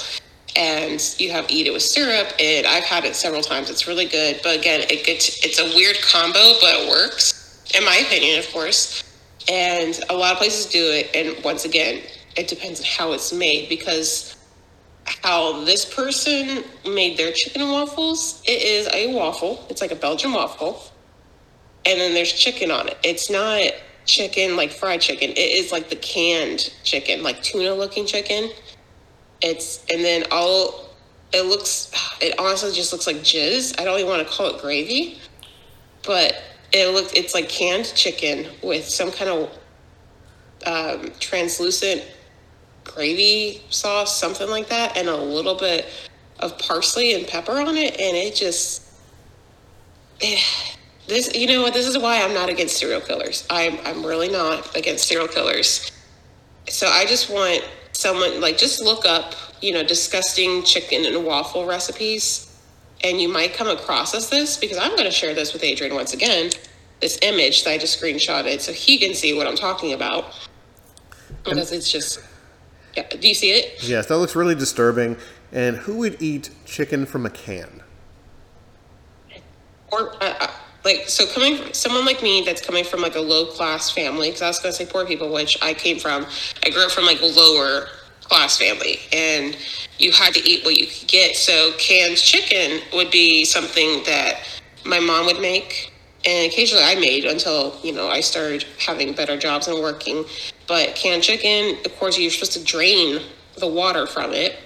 and 0.56 1.16
you 1.18 1.32
have 1.32 1.46
eat 1.50 1.68
it 1.68 1.74
with 1.74 1.82
syrup 1.82 2.28
and 2.40 2.66
i've 2.68 2.84
had 2.84 3.06
it 3.06 3.16
several 3.16 3.42
times. 3.42 3.70
It's 3.70 3.88
really 3.88 4.06
good 4.06 4.40
but 4.44 4.58
again 4.58 4.82
it 4.90 5.06
gets 5.06 5.44
it's 5.44 5.60
a 5.60 5.66
weird 5.76 5.98
combo 6.02 6.54
but 6.62 6.76
it 6.76 6.90
works 6.90 7.62
in 7.76 7.84
my 7.84 7.98
opinion 7.98 8.40
of 8.40 8.50
course 8.52 9.04
and 9.50 10.00
a 10.10 10.16
lot 10.16 10.34
of 10.34 10.38
places 10.38 10.68
do 10.68 10.80
it 10.92 11.10
and 11.16 11.44
once 11.44 11.66
again 11.66 12.02
it 12.38 12.48
depends 12.48 12.80
on 12.80 12.86
how 12.86 13.14
it's 13.14 13.34
made 13.34 13.68
because 13.70 14.36
how 15.22 15.64
this 15.66 15.84
person 15.94 16.64
made 16.86 17.18
their 17.18 17.32
chicken 17.34 17.70
waffles 17.70 18.42
it 18.46 18.62
is 18.62 18.88
a 18.94 19.14
waffle 19.14 19.66
it's 19.70 19.82
like 19.82 19.92
a 19.92 19.96
belgian 19.96 20.32
waffle 20.32 20.82
and 21.86 22.00
then 22.00 22.14
there's 22.14 22.32
chicken 22.32 22.72
on 22.72 22.88
it. 22.88 22.98
It's 23.04 23.30
not 23.30 23.62
chicken, 24.06 24.56
like 24.56 24.72
fried 24.72 25.02
chicken. 25.02 25.32
It 25.32 25.38
is 25.38 25.72
like 25.72 25.90
the 25.90 25.96
canned 25.96 26.74
chicken, 26.84 27.24
like 27.24 27.42
tuna 27.44 27.74
looking 27.74 28.06
chicken. 28.06 28.50
It's 29.42 29.84
and 29.92 30.04
then 30.04 30.26
all 30.32 30.90
it 31.34 31.46
looks 31.46 31.92
it 32.22 32.38
honestly 32.40 32.72
just 32.72 32.92
looks 32.92 33.08
like 33.08 33.18
jizz. 33.18 33.80
I 33.80 33.84
don't 33.84 34.00
even 34.00 34.10
want 34.10 34.28
to 34.28 34.34
call 34.34 34.56
it 34.56 34.62
gravy. 34.62 35.20
But 36.06 36.36
it 36.72 36.94
looks 36.94 37.14
it's 37.14 37.34
like 37.34 37.50
canned 37.50 37.94
chicken 37.96 38.48
with 38.62 38.86
some 38.86 39.12
kind 39.12 39.30
of 39.30 39.50
um, 40.66 41.12
translucent 41.20 42.04
gravy 42.84 43.62
sauce, 43.70 44.20
something 44.20 44.50
like 44.50 44.70
that, 44.70 44.98
and 44.98 45.08
a 45.08 45.16
little 45.16 45.56
bit 45.56 45.86
of 46.40 46.58
parsley 46.60 47.14
and 47.14 47.28
pepper 47.28 47.54
on 47.54 47.78
it, 47.78 48.00
and 48.00 48.18
it 48.18 48.36
just 48.36 48.84
it, 50.20 50.40
this 51.08 51.34
you 51.36 51.48
know 51.48 51.62
what 51.62 51.74
this 51.74 51.88
is 51.88 51.98
why 51.98 52.22
i'm 52.22 52.34
not 52.34 52.50
against 52.50 52.78
serial 52.78 53.02
killers. 53.02 53.46
I'm 53.50 53.78
i'm 53.86 54.06
really 54.06 54.30
not 54.30 54.76
against 54.76 55.08
serial 55.08 55.28
killers. 55.28 55.92
So 56.70 56.88
i 56.88 57.06
just 57.06 57.30
want 57.30 57.68
someone 57.92 58.42
like 58.42 58.58
just 58.58 58.82
look 58.82 59.06
up 59.06 59.36
you 59.62 59.74
know 59.74 59.84
disgusting 59.84 60.64
chicken 60.64 61.06
and 61.06 61.26
waffle 61.26 61.66
recipes 61.66 62.50
and 63.04 63.22
you 63.22 63.28
might 63.28 63.54
come 63.54 63.68
across 63.68 64.16
as 64.16 64.30
this 64.30 64.58
because 64.58 64.78
i'm 64.78 64.92
going 64.92 65.04
to 65.04 65.12
share 65.12 65.34
this 65.36 65.54
with 65.54 65.64
adrian 65.64 65.94
once 65.94 66.14
again 66.14 66.50
this 67.02 67.20
image 67.22 67.64
that 67.64 67.72
i 67.72 67.78
just 67.78 68.02
screenshotted 68.02 68.60
so 68.62 68.72
he 68.72 68.98
can 68.98 69.14
see 69.14 69.34
what 69.36 69.46
i'm 69.46 69.56
talking 69.56 69.94
about. 69.94 70.34
Because 71.44 71.72
it's 71.74 71.92
just 71.92 72.20
yeah 72.96 73.08
do 73.10 73.28
you 73.28 73.34
see 73.34 73.52
it? 73.52 73.84
Yes 73.84 74.08
that 74.08 74.18
looks 74.18 74.36
really 74.36 74.56
disturbing. 74.56 75.18
And 75.52 75.78
who 75.78 75.98
would 75.98 76.20
eat 76.20 76.50
chicken 76.66 77.06
from 77.06 77.26
a 77.26 77.30
can? 77.30 77.84
Or 79.92 80.16
uh, 80.16 80.34
uh 80.40 80.48
like 80.86 81.08
so 81.08 81.26
coming 81.28 81.58
from 81.58 81.74
someone 81.74 82.06
like 82.06 82.22
me 82.22 82.44
that's 82.46 82.62
coming 82.62 82.84
from 82.84 83.02
like 83.02 83.16
a 83.16 83.22
low 83.22 83.46
class 83.46 83.90
family 83.90 84.28
because 84.28 84.42
i 84.42 84.48
was 84.48 84.60
going 84.60 84.72
to 84.72 84.78
say 84.78 84.86
poor 84.86 85.06
people 85.06 85.32
which 85.32 85.58
i 85.62 85.74
came 85.74 85.98
from 85.98 86.26
i 86.66 86.70
grew 86.70 86.84
up 86.84 86.92
from 86.92 87.06
like 87.06 87.22
a 87.22 87.26
lower 87.26 87.88
class 88.24 88.58
family 88.58 89.00
and 89.12 89.58
you 90.00 90.12
had 90.12 90.34
to 90.34 90.50
eat 90.50 90.66
what 90.66 90.76
you 90.76 90.88
could 90.88 91.08
get. 91.08 91.36
So 91.36 91.74
canned 91.78 92.18
chicken 92.18 92.82
would 92.94 93.12
be 93.12 93.46
something 93.46 94.04
that 94.06 94.40
my 94.86 95.00
mom 95.00 95.26
would 95.28 95.40
make 95.40 95.92
and 96.26 96.52
occasionally 96.52 96.84
i 96.84 96.96
made 96.96 97.26
until 97.26 97.78
you 97.84 97.94
know 97.94 98.08
i 98.08 98.22
started 98.22 98.66
having 98.80 99.14
better 99.14 99.38
jobs 99.38 99.68
and 99.68 99.80
working. 99.80 100.26
But 100.68 100.96
canned 100.96 101.24
chicken 101.24 101.78
of 101.86 101.96
course 101.98 102.18
you're 102.18 102.32
supposed 102.32 102.54
to 102.54 102.64
drain 102.64 103.22
the 103.58 103.68
water 103.68 104.08
from 104.08 104.34
it 104.34 104.58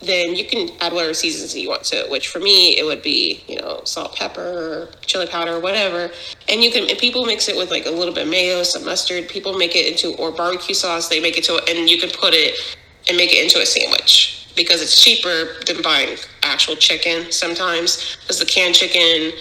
then 0.00 0.34
you 0.34 0.44
can 0.44 0.68
add 0.80 0.92
whatever 0.92 1.14
seasons 1.14 1.56
you 1.56 1.68
want 1.68 1.84
to 1.84 1.96
it. 1.96 2.10
Which 2.10 2.28
for 2.28 2.38
me, 2.38 2.78
it 2.78 2.84
would 2.84 3.02
be 3.02 3.42
you 3.48 3.60
know 3.60 3.80
salt, 3.84 4.16
pepper, 4.16 4.88
chili 5.02 5.26
powder, 5.26 5.58
whatever. 5.58 6.10
And 6.48 6.62
you 6.62 6.70
can 6.70 6.86
people 6.96 7.24
mix 7.24 7.48
it 7.48 7.56
with 7.56 7.70
like 7.70 7.86
a 7.86 7.90
little 7.90 8.14
bit 8.14 8.24
of 8.24 8.30
mayo, 8.30 8.62
some 8.62 8.84
mustard. 8.84 9.28
People 9.28 9.54
make 9.54 9.74
it 9.74 9.86
into 9.86 10.16
or 10.18 10.30
barbecue 10.32 10.74
sauce. 10.74 11.08
They 11.08 11.20
make 11.20 11.38
it 11.38 11.44
to 11.44 11.60
and 11.68 11.88
you 11.88 11.98
can 11.98 12.10
put 12.10 12.34
it 12.34 12.54
and 13.08 13.16
make 13.16 13.32
it 13.32 13.42
into 13.42 13.60
a 13.60 13.66
sandwich 13.66 14.48
because 14.56 14.82
it's 14.82 15.02
cheaper 15.02 15.60
than 15.66 15.82
buying 15.82 16.16
actual 16.42 16.74
chicken 16.74 17.30
sometimes 17.30 18.16
because 18.20 18.38
the 18.38 18.46
canned 18.46 18.74
chicken 18.74 19.32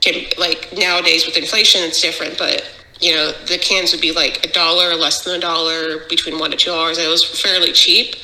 can 0.00 0.24
like 0.36 0.68
nowadays 0.76 1.24
with 1.24 1.36
inflation 1.36 1.82
it's 1.82 2.02
different 2.02 2.36
but 2.36 2.68
you 3.00 3.14
know 3.14 3.32
the 3.46 3.56
cans 3.58 3.92
would 3.92 4.00
be 4.00 4.12
like 4.12 4.44
a 4.44 4.52
dollar 4.52 4.94
less 4.94 5.24
than 5.24 5.36
a 5.36 5.40
dollar 5.40 6.06
between 6.08 6.38
one 6.38 6.50
to 6.50 6.56
two 6.56 6.70
dollars 6.70 6.98
it 6.98 7.08
was 7.08 7.24
fairly 7.24 7.72
cheap 7.72 8.16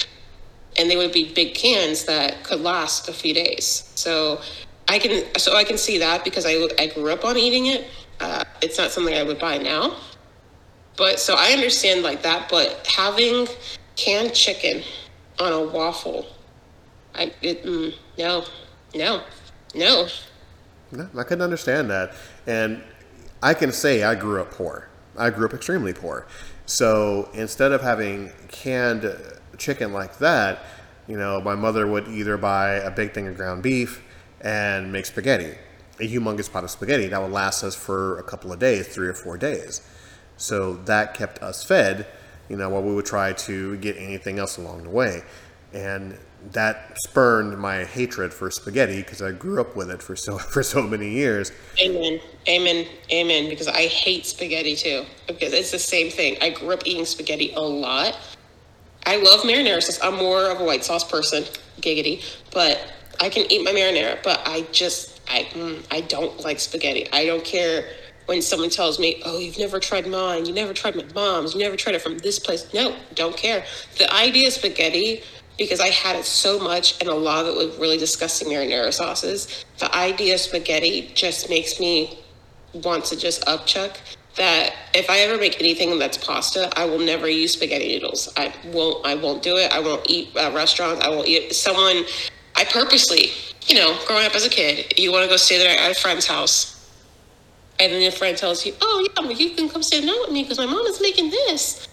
and 0.81 0.91
they 0.91 0.97
would 0.97 1.13
be 1.13 1.33
big 1.33 1.55
cans 1.55 2.05
that 2.07 2.43
could 2.43 2.61
last 2.61 3.09
a 3.09 3.13
few 3.13 3.35
days 3.35 3.91
so 3.95 4.41
i 4.89 4.99
can 4.99 5.25
so 5.37 5.55
i 5.55 5.63
can 5.63 5.79
see 5.79 5.99
that 5.99 6.25
because 6.25 6.47
i, 6.47 6.55
I 6.79 6.87
grew 6.89 7.13
up 7.13 7.25
on 7.25 7.37
eating 7.37 7.67
it 7.67 7.87
uh, 8.21 8.45
it's 8.61 8.79
not 8.79 8.91
something 8.91 9.15
i 9.15 9.23
would 9.23 9.39
buy 9.39 9.59
now 9.59 9.97
but 10.97 11.21
so 11.21 11.35
i 11.37 11.53
understand 11.53 12.03
like 12.03 12.23
that 12.23 12.49
but 12.51 12.87
having 12.87 13.47
canned 13.97 14.35
chicken 14.35 14.83
on 15.39 15.53
a 15.53 15.63
waffle 15.63 16.27
I 17.15 17.33
it, 17.43 17.65
mm, 17.65 17.95
no, 18.19 18.45
no, 18.95 19.23
no. 19.75 20.09
No, 20.93 21.09
I 21.17 21.23
couldn't 21.23 21.43
understand 21.43 21.91
that, 21.91 22.15
and 22.47 22.83
I 23.43 23.55
can 23.55 23.73
say 23.73 24.03
I 24.03 24.15
grew 24.15 24.41
up 24.41 24.51
poor. 24.51 24.89
I 25.17 25.31
grew 25.31 25.47
up 25.47 25.55
extremely 25.55 25.93
poor. 25.93 26.27
So 26.67 27.29
instead 27.35 27.73
of 27.73 27.81
having 27.81 28.33
canned 28.49 29.05
chicken 29.61 29.93
like 29.93 30.19
that, 30.19 30.61
you 31.07 31.17
know, 31.17 31.41
my 31.41 31.55
mother 31.55 31.87
would 31.87 32.09
either 32.09 32.37
buy 32.37 32.75
a 32.75 32.91
big 32.91 33.13
thing 33.13 33.29
of 33.29 33.37
ground 33.37 33.63
beef 33.63 34.03
and 34.41 34.93
make 34.93 35.07
spaghetti, 35.07 35.55
a 35.99 36.09
humongous 36.09 36.51
pot 36.51 36.65
of 36.65 36.71
spaghetti 36.71 37.07
that 37.09 37.21
would 37.21 37.33
last 37.33 37.63
us 37.63 37.75
for 37.75 38.19
a 38.19 38.23
couple 38.23 38.53
of 38.53 38.59
days, 38.59 38.89
three 38.89 39.09
or 39.09 39.15
four 39.15 39.37
days. 39.37 39.83
So 40.37 40.75
that 40.87 41.15
kept 41.15 41.43
us 41.43 41.63
fed, 41.63 42.07
you 42.49 42.57
know, 42.57 42.69
while 42.71 42.83
we 42.83 42.95
would 42.95 43.07
try 43.07 43.33
to 43.33 43.77
get 43.77 43.97
anything 43.97 44.39
else 44.39 44.57
along 44.57 44.85
the 44.85 44.91
way. 44.91 45.23
And 45.73 46.17
that 46.53 46.97
spurned 47.05 47.59
my 47.59 47.85
hatred 47.85 48.33
for 48.33 48.51
spaghetti 48.51 49.03
because 49.03 49.21
I 49.21 49.33
grew 49.33 49.61
up 49.61 49.77
with 49.77 49.91
it 49.91 50.03
for 50.03 50.17
so 50.17 50.39
for 50.55 50.63
so 50.63 50.83
many 50.83 51.11
years. 51.11 51.53
Amen, 51.81 52.21
amen, 52.49 52.87
amen. 53.13 53.49
Because 53.49 53.69
I 53.69 53.87
hate 53.87 54.27
spaghetti 54.27 54.75
too. 54.75 55.05
Because 55.27 55.53
it's 55.53 55.71
the 55.71 55.79
same 55.79 56.11
thing. 56.11 56.37
I 56.41 56.51
grew 56.51 56.71
up 56.71 56.87
eating 56.87 57.05
spaghetti 57.05 57.53
a 57.53 57.61
lot. 57.61 58.17
I 59.07 59.17
love 59.17 59.41
marinara 59.43 59.83
sauce. 59.83 59.99
I'm 60.03 60.17
more 60.17 60.51
of 60.51 60.61
a 60.61 60.65
white 60.65 60.85
sauce 60.85 61.05
person, 61.05 61.45
giggity. 61.81 62.25
But 62.53 62.93
I 63.21 63.29
can 63.29 63.51
eat 63.51 63.65
my 63.65 63.73
marinara. 63.73 64.23
But 64.23 64.43
I 64.47 64.63
just 64.73 65.21
I 65.29 65.45
mm, 65.53 65.85
I 65.91 66.03
don't 66.03 66.41
like 66.41 66.61
spaghetti. 66.61 67.09
I 67.13 67.27
don't 67.27 67.45
care 67.45 67.85
when 68.27 68.43
someone 68.43 68.71
tells 68.71 68.99
me, 68.99 69.23
"Oh, 69.25 69.39
you've 69.39 69.59
never 69.59 69.81
tried 69.81 70.07
mine. 70.07 70.47
You 70.47 70.53
never 70.53 70.73
tried 70.75 70.97
my 70.97 71.05
mom's. 71.15 71.55
You 71.55 71.61
never 71.61 71.77
tried 71.77 71.95
it 71.95 72.03
from 72.03 72.19
this 72.19 72.39
place." 72.39 72.73
No, 72.75 72.97
don't 73.15 73.37
care. 73.37 73.65
The 73.99 74.13
idea 74.13 74.49
of 74.49 74.55
spaghetti 74.55 75.23
because 75.59 75.79
I 75.81 75.89
had 75.89 76.17
it 76.17 76.25
so 76.25 76.59
much 76.59 76.99
and 77.03 77.11
a 77.11 77.15
lot 77.15 77.45
of 77.45 77.55
it 77.55 77.57
was 77.67 77.77
really 77.77 77.99
disgusting 77.99 78.49
marinara 78.49 78.93
sauces. 78.95 79.65
The 79.79 79.95
idea 79.95 80.35
of 80.35 80.41
spaghetti 80.41 81.11
just 81.15 81.51
makes 81.51 81.79
me 81.79 82.19
want 82.73 83.05
to 83.07 83.17
just 83.17 83.45
upchuck 83.45 83.97
that 84.41 84.75
if 84.95 85.11
I 85.11 85.19
ever 85.19 85.39
make 85.39 85.61
anything 85.61 85.99
that's 85.99 86.17
pasta, 86.17 86.73
I 86.75 86.87
will 86.87 86.99
never 86.99 87.29
use 87.29 87.53
spaghetti 87.53 87.89
noodles. 87.93 88.33
I 88.39 88.53
won't. 88.73 89.05
I 89.07 89.15
won't 89.15 89.43
do 89.43 89.57
it. 89.57 89.71
I 89.71 89.81
won't 89.81 90.09
eat 90.09 90.35
at 90.35 90.55
restaurants. 90.55 91.05
I 91.05 91.11
won't 91.11 91.29
eat 91.29 91.53
someone. 91.55 92.05
I 92.57 92.65
purposely, 92.65 93.29
you 93.67 93.75
know, 93.75 93.99
growing 94.07 94.25
up 94.25 94.35
as 94.35 94.47
a 94.47 94.49
kid, 94.49 94.99
you 94.99 95.13
want 95.13 95.25
to 95.25 95.29
go 95.29 95.37
stay 95.37 95.59
there 95.59 95.79
at 95.79 95.91
a 95.91 95.95
friend's 95.95 96.27
house, 96.27 96.91
and 97.79 97.93
then 97.93 98.01
your 98.01 98.13
friend 98.13 98.35
tells 98.37 98.65
you, 98.65 98.75
"Oh 98.81 99.07
yeah, 99.15 99.29
you 99.29 99.51
can 99.51 99.69
come 99.69 99.83
stay 99.83 100.01
the 100.01 100.07
with 100.07 100.31
me 100.31 100.43
because 100.43 100.59
my 100.59 100.67
mom 100.67 100.87
is 100.87 101.01
making 101.03 101.31
this." 101.31 101.87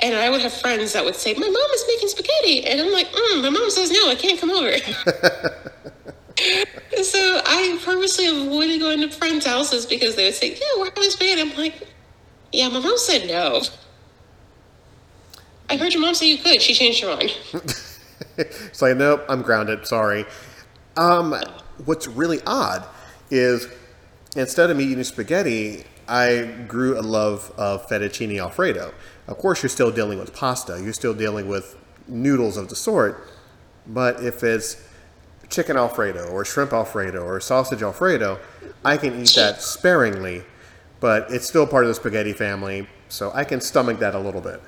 And 0.00 0.14
I 0.14 0.30
would 0.30 0.42
have 0.42 0.52
friends 0.52 0.92
that 0.92 1.04
would 1.04 1.16
say, 1.16 1.34
My 1.34 1.48
mom 1.48 1.70
is 1.74 1.84
making 1.88 2.08
spaghetti. 2.08 2.64
And 2.64 2.80
I'm 2.80 2.92
like, 2.92 3.10
mm, 3.10 3.42
My 3.42 3.50
mom 3.50 3.68
says 3.68 3.90
no, 3.90 4.08
I 4.08 4.14
can't 4.14 4.38
come 4.38 4.50
over. 4.50 4.70
so 7.02 7.40
I 7.44 7.78
purposely 7.84 8.26
avoided 8.26 8.80
going 8.80 9.00
to 9.00 9.10
friends' 9.10 9.46
houses 9.46 9.86
because 9.86 10.16
they 10.16 10.24
would 10.24 10.34
say, 10.34 10.50
Yeah, 10.50 10.66
we're 10.78 10.86
having 10.86 11.10
spaghetti. 11.10 11.40
I'm 11.40 11.56
like, 11.56 11.88
Yeah, 12.52 12.68
my 12.68 12.80
mom 12.80 12.98
said 12.98 13.26
no. 13.28 13.62
I 15.70 15.76
heard 15.76 15.92
your 15.92 16.02
mom 16.02 16.14
say 16.14 16.30
you 16.30 16.38
could. 16.38 16.62
She 16.62 16.74
changed 16.74 17.02
her 17.02 17.08
mind. 17.08 17.36
it's 18.36 18.80
like, 18.82 18.96
Nope, 18.96 19.24
I'm 19.28 19.42
grounded. 19.42 19.86
Sorry. 19.86 20.24
Um, 20.96 21.34
what's 21.84 22.06
really 22.08 22.40
odd 22.46 22.84
is 23.30 23.68
instead 24.36 24.70
of 24.70 24.76
me 24.76 24.84
eating 24.84 25.04
spaghetti, 25.04 25.84
I 26.08 26.64
grew 26.66 26.98
a 26.98 27.02
love 27.02 27.52
of 27.56 27.86
fettuccine 27.88 28.40
alfredo. 28.40 28.92
Of 29.26 29.38
course, 29.38 29.62
you're 29.62 29.70
still 29.70 29.90
dealing 29.90 30.18
with 30.18 30.34
pasta, 30.34 30.80
you're 30.82 30.94
still 30.94 31.14
dealing 31.14 31.48
with 31.48 31.76
noodles 32.06 32.56
of 32.56 32.68
the 32.68 32.76
sort, 32.76 33.28
but 33.86 34.22
if 34.24 34.42
it's 34.42 34.87
chicken 35.50 35.76
alfredo 35.76 36.28
or 36.28 36.44
shrimp 36.44 36.72
alfredo 36.72 37.24
or 37.24 37.40
sausage 37.40 37.82
alfredo, 37.82 38.38
I 38.84 38.96
can 38.96 39.20
eat 39.20 39.32
that 39.34 39.62
sparingly, 39.62 40.42
but 41.00 41.30
it's 41.30 41.46
still 41.46 41.66
part 41.66 41.84
of 41.84 41.88
the 41.88 41.94
spaghetti 41.94 42.32
family, 42.32 42.88
so 43.08 43.30
I 43.34 43.44
can 43.44 43.60
stomach 43.60 43.98
that 44.00 44.14
a 44.14 44.18
little 44.18 44.40
bit. 44.40 44.60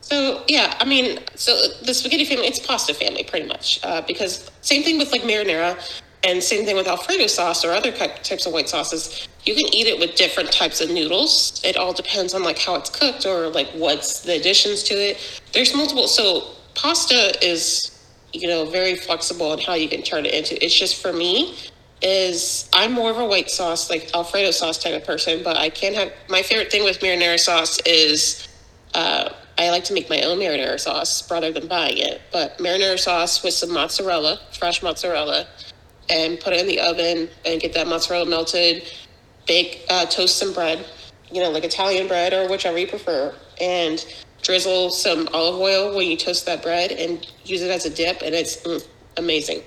So 0.00 0.42
yeah, 0.48 0.76
I 0.80 0.84
mean, 0.84 1.18
so 1.34 1.60
the 1.84 1.92
spaghetti 1.92 2.24
family, 2.24 2.46
it's 2.46 2.64
pasta 2.64 2.94
family 2.94 3.24
pretty 3.24 3.46
much, 3.46 3.80
uh, 3.82 4.02
because 4.02 4.50
same 4.62 4.82
thing 4.82 4.98
with 4.98 5.12
like 5.12 5.22
marinara. 5.22 5.78
And 6.24 6.42
same 6.42 6.64
thing 6.64 6.74
with 6.74 6.88
Alfredo 6.88 7.28
sauce 7.28 7.64
or 7.64 7.70
other 7.70 7.92
types 7.92 8.44
of 8.44 8.52
white 8.52 8.68
sauces. 8.68 9.28
You 9.44 9.54
can 9.54 9.72
eat 9.72 9.86
it 9.86 10.00
with 10.00 10.16
different 10.16 10.50
types 10.50 10.80
of 10.80 10.90
noodles. 10.90 11.62
It 11.64 11.76
all 11.76 11.92
depends 11.92 12.34
on 12.34 12.42
like 12.42 12.58
how 12.58 12.74
it's 12.74 12.90
cooked 12.90 13.24
or 13.24 13.46
like 13.46 13.68
what's 13.68 14.22
the 14.22 14.34
additions 14.34 14.82
to 14.84 14.94
it. 14.94 15.40
There's 15.52 15.72
multiple. 15.76 16.08
So 16.08 16.56
pasta 16.74 17.38
is, 17.40 17.97
you 18.32 18.48
know, 18.48 18.66
very 18.66 18.96
flexible 18.96 19.52
in 19.52 19.60
how 19.60 19.74
you 19.74 19.88
can 19.88 20.02
turn 20.02 20.26
it 20.26 20.34
into. 20.34 20.62
It's 20.64 20.78
just 20.78 21.00
for 21.00 21.12
me 21.12 21.56
is 22.00 22.68
I'm 22.72 22.92
more 22.92 23.10
of 23.10 23.18
a 23.18 23.24
white 23.24 23.50
sauce, 23.50 23.90
like 23.90 24.10
Alfredo 24.14 24.52
sauce 24.52 24.82
type 24.82 24.94
of 24.94 25.04
person, 25.04 25.42
but 25.42 25.56
I 25.56 25.68
can't 25.70 25.96
have 25.96 26.12
my 26.28 26.42
favorite 26.42 26.70
thing 26.70 26.84
with 26.84 27.00
marinara 27.00 27.38
sauce 27.38 27.80
is 27.84 28.46
uh, 28.94 29.30
I 29.58 29.70
like 29.70 29.84
to 29.84 29.94
make 29.94 30.08
my 30.08 30.22
own 30.22 30.38
marinara 30.38 30.78
sauce 30.78 31.28
rather 31.30 31.50
than 31.50 31.66
buying 31.66 31.98
it. 31.98 32.22
But 32.32 32.58
marinara 32.58 32.98
sauce 32.98 33.42
with 33.42 33.54
some 33.54 33.72
mozzarella, 33.72 34.40
fresh 34.52 34.82
mozzarella, 34.82 35.48
and 36.08 36.38
put 36.38 36.52
it 36.52 36.60
in 36.60 36.66
the 36.68 36.80
oven 36.80 37.28
and 37.44 37.60
get 37.60 37.72
that 37.74 37.86
mozzarella 37.88 38.26
melted. 38.26 38.84
Bake, 39.46 39.84
uh, 39.88 40.06
toast 40.06 40.38
some 40.38 40.52
bread, 40.52 40.86
you 41.32 41.42
know, 41.42 41.50
like 41.50 41.64
Italian 41.64 42.06
bread 42.06 42.32
or 42.32 42.48
whichever 42.48 42.78
you 42.78 42.86
prefer, 42.86 43.34
and 43.60 44.04
drizzle 44.48 44.88
some 44.88 45.28
olive 45.34 45.60
oil 45.60 45.94
when 45.94 46.10
you 46.10 46.16
toast 46.16 46.46
that 46.46 46.62
bread 46.62 46.90
and 46.90 47.30
use 47.44 47.60
it 47.60 47.70
as 47.70 47.84
a 47.84 47.90
dip, 47.90 48.22
and 48.22 48.34
it's 48.34 48.56
mm, 48.62 48.82
amazing. 49.18 49.60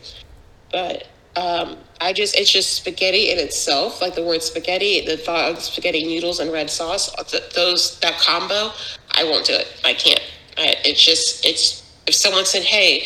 But 0.72 1.08
um, 1.36 1.78
I 2.02 2.14
just, 2.14 2.36
it's 2.36 2.52
just 2.52 2.74
spaghetti 2.74 3.30
in 3.30 3.38
itself, 3.38 4.02
like 4.02 4.16
the 4.16 4.24
word 4.24 4.42
spaghetti, 4.42 5.06
the 5.06 5.18
thought 5.18 5.52
of 5.52 5.60
spaghetti 5.62 6.04
noodles 6.04 6.40
and 6.40 6.52
red 6.52 6.72
sauce, 6.72 7.14
those, 7.54 8.00
that 8.00 8.18
combo, 8.18 8.72
I 9.12 9.24
won't 9.24 9.46
do 9.46 9.54
it. 9.54 9.68
I 9.86 9.94
can't. 9.94 10.24
I, 10.58 10.74
it's 10.84 11.06
just, 11.06 11.46
it's, 11.46 11.88
if 12.08 12.16
someone 12.16 12.46
said, 12.46 12.64
hey, 12.64 13.06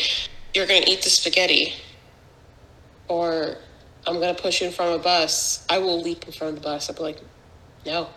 you're 0.54 0.66
going 0.66 0.82
to 0.82 0.90
eat 0.90 1.02
the 1.02 1.10
spaghetti, 1.10 1.74
or 3.08 3.58
I'm 4.06 4.18
gonna 4.18 4.34
push 4.34 4.62
you 4.62 4.68
in 4.68 4.72
front 4.72 4.94
of 4.94 5.00
a 5.00 5.04
bus, 5.04 5.66
I 5.68 5.78
will 5.78 6.00
leap 6.00 6.24
in 6.24 6.32
front 6.32 6.56
of 6.56 6.62
the 6.62 6.66
bus. 6.66 6.88
I'll 6.88 6.96
be 6.96 7.02
like, 7.02 7.20
no. 7.84 8.08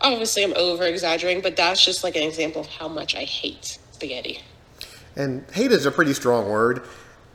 Obviously, 0.00 0.44
I'm 0.44 0.54
over 0.56 0.84
exaggerating, 0.84 1.42
but 1.42 1.56
that's 1.56 1.84
just 1.84 2.04
like 2.04 2.16
an 2.16 2.22
example 2.22 2.60
of 2.60 2.66
how 2.66 2.88
much 2.88 3.14
I 3.14 3.24
hate 3.24 3.78
spaghetti. 3.92 4.40
And 5.16 5.44
hate 5.52 5.72
is 5.72 5.86
a 5.86 5.90
pretty 5.90 6.12
strong 6.12 6.48
word, 6.48 6.82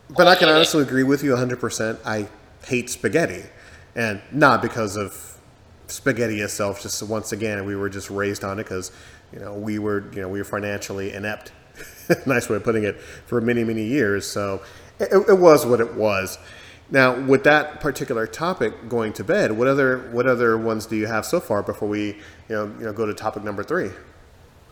but 0.10 0.28
I, 0.28 0.32
I 0.32 0.36
can 0.36 0.50
honestly 0.50 0.82
it. 0.82 0.88
agree 0.88 1.04
with 1.04 1.24
you 1.24 1.32
100%. 1.32 2.00
I 2.06 2.28
hate 2.65 2.89
spaghetti, 2.89 3.43
and 3.95 4.21
not 4.32 4.62
because 4.62 4.95
of 4.95 5.39
spaghetti 5.88 6.41
itself. 6.41 6.82
Just 6.82 7.02
once 7.04 7.32
again, 7.32 7.65
we 7.65 7.76
were 7.76 7.89
just 7.89 8.10
raised 8.10 8.43
on 8.43 8.60
it 8.60 8.63
because 8.63 8.91
you 9.34 9.39
know 9.39 9.54
we 9.54 9.80
were 9.80 10.06
you 10.13 10.21
know 10.21 10.30
we 10.30 10.39
were 10.39 10.45
financially 10.45 11.13
inept. 11.13 11.52
nice 12.26 12.50
way 12.50 12.58
of 12.58 12.63
putting 12.63 12.84
it 12.84 13.00
for 13.00 13.41
many 13.41 13.63
many 13.63 13.84
years. 13.84 14.28
So 14.28 14.62
it, 15.00 15.12
it 15.30 15.38
was 15.38 15.65
what 15.65 15.80
it 15.80 15.95
was. 15.95 16.38
Now, 16.91 17.17
with 17.17 17.45
that 17.45 17.80
particular 17.80 18.27
topic 18.27 18.89
going 18.89 19.13
to 19.13 19.23
bed, 19.23 19.54
what 19.54 19.67
other 19.67 20.10
what 20.12 20.27
other 20.27 20.58
ones 20.58 20.86
do 20.86 20.97
you 20.97 21.08
have 21.08 21.25
so 21.25 21.39
far 21.39 21.63
before 21.63 21.88
we 21.88 22.08
you 22.08 22.15
know 22.49 22.65
you 22.77 22.86
know 22.86 22.93
go 22.93 23.06
to 23.06 23.13
topic 23.13 23.43
number 23.43 23.63
three? 23.63 23.91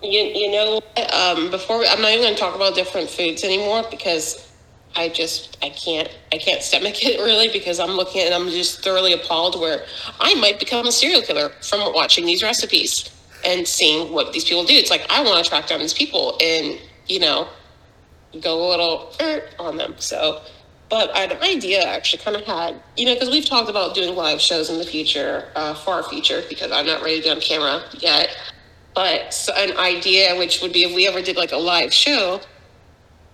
You, 0.04 0.20
you 0.20 0.52
know 0.52 0.82
um, 1.14 1.50
before 1.50 1.80
we, 1.80 1.88
I'm 1.88 2.02
not 2.02 2.12
even 2.12 2.24
going 2.24 2.36
to 2.36 2.40
talk 2.40 2.56
about 2.56 2.76
different 2.76 3.10
foods 3.10 3.44
anymore 3.44 3.84
because 3.90 4.52
I 4.96 5.10
just 5.10 5.58
I 5.62 5.70
can't 5.70 6.10
I 6.34 6.38
can't 6.38 6.62
stomach 6.62 7.04
it 7.04 7.20
really 7.24 7.48
because 7.48 7.80
I'm 7.80 7.92
looking 7.92 8.22
and 8.26 8.34
I'm 8.34 8.50
just 8.50 8.84
thoroughly 8.84 9.14
appalled 9.14 9.60
where 9.60 9.86
I 10.20 10.36
might 10.36 10.60
become 10.60 10.88
a 10.88 10.92
serial 10.92 11.22
killer 11.22 11.50
from 11.62 11.94
watching 11.94 12.26
these 12.26 12.44
recipes 12.44 13.10
and 13.46 13.66
seeing 13.66 14.12
what 14.12 14.34
these 14.34 14.44
people 14.44 14.66
do. 14.66 14.74
It's 14.74 14.90
like 14.90 15.06
I 15.10 15.24
want 15.24 15.44
to 15.44 15.50
track 15.50 15.68
down 15.68 15.80
these 15.80 15.94
people 15.94 16.38
and 16.42 16.80
you 17.08 17.20
know 17.20 17.48
go 18.42 18.68
a 18.68 18.70
little 18.70 19.14
er, 19.22 19.50
on 19.58 19.78
them. 19.78 19.96
So, 19.98 20.42
but 20.90 21.16
an 21.16 21.42
idea 21.44 21.84
actually 21.84 22.24
kind 22.24 22.36
of 22.36 22.44
had, 22.44 22.82
you 22.98 23.06
know, 23.06 23.14
because 23.14 23.30
we've 23.30 23.46
talked 23.46 23.70
about 23.70 23.94
doing 23.94 24.16
live 24.16 24.42
shows 24.42 24.70
in 24.70 24.80
the 24.80 24.86
future, 24.86 25.48
uh, 25.56 25.74
far 25.76 26.04
future, 26.04 26.44
because 26.50 26.72
I'm 26.72 26.86
not 26.86 27.04
ready 27.04 27.18
to 27.18 27.24
be 27.24 27.30
on 27.30 27.42
camera 27.42 27.84
yet. 28.00 28.30
But 28.96 29.34
so 29.34 29.54
an 29.54 29.78
idea, 29.78 30.36
which 30.36 30.62
would 30.62 30.74
be 30.74 30.84
if 30.84 30.96
we 30.96 31.08
ever 31.08 31.22
did 31.22 31.38
like 31.38 31.52
a 31.52 31.58
live 31.58 31.94
show, 31.94 32.42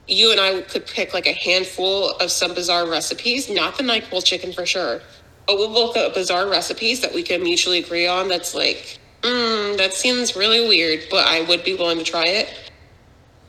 you 0.07 0.31
and 0.31 0.39
I 0.39 0.61
could 0.61 0.85
pick 0.85 1.13
like 1.13 1.27
a 1.27 1.33
handful 1.33 2.11
of 2.17 2.29
some 2.29 2.53
bizarre 2.53 2.87
recipes, 2.87 3.49
not 3.49 3.77
the 3.77 3.83
NyQuil 3.83 4.23
chicken 4.23 4.51
for 4.51 4.65
sure, 4.65 5.01
but 5.47 5.57
we'll 5.57 5.71
look 5.71 5.95
up 5.95 6.13
bizarre 6.13 6.49
recipes 6.49 7.01
that 7.01 7.13
we 7.13 7.23
can 7.23 7.41
mutually 7.41 7.79
agree 7.79 8.05
on. 8.05 8.27
That's 8.27 8.53
like, 8.53 8.99
mm, 9.21 9.77
that 9.77 9.93
seems 9.93 10.35
really 10.35 10.67
weird, 10.67 11.05
but 11.09 11.25
I 11.25 11.41
would 11.41 11.63
be 11.63 11.73
willing 11.73 11.99
to 11.99 12.03
try 12.03 12.25
it. 12.25 12.71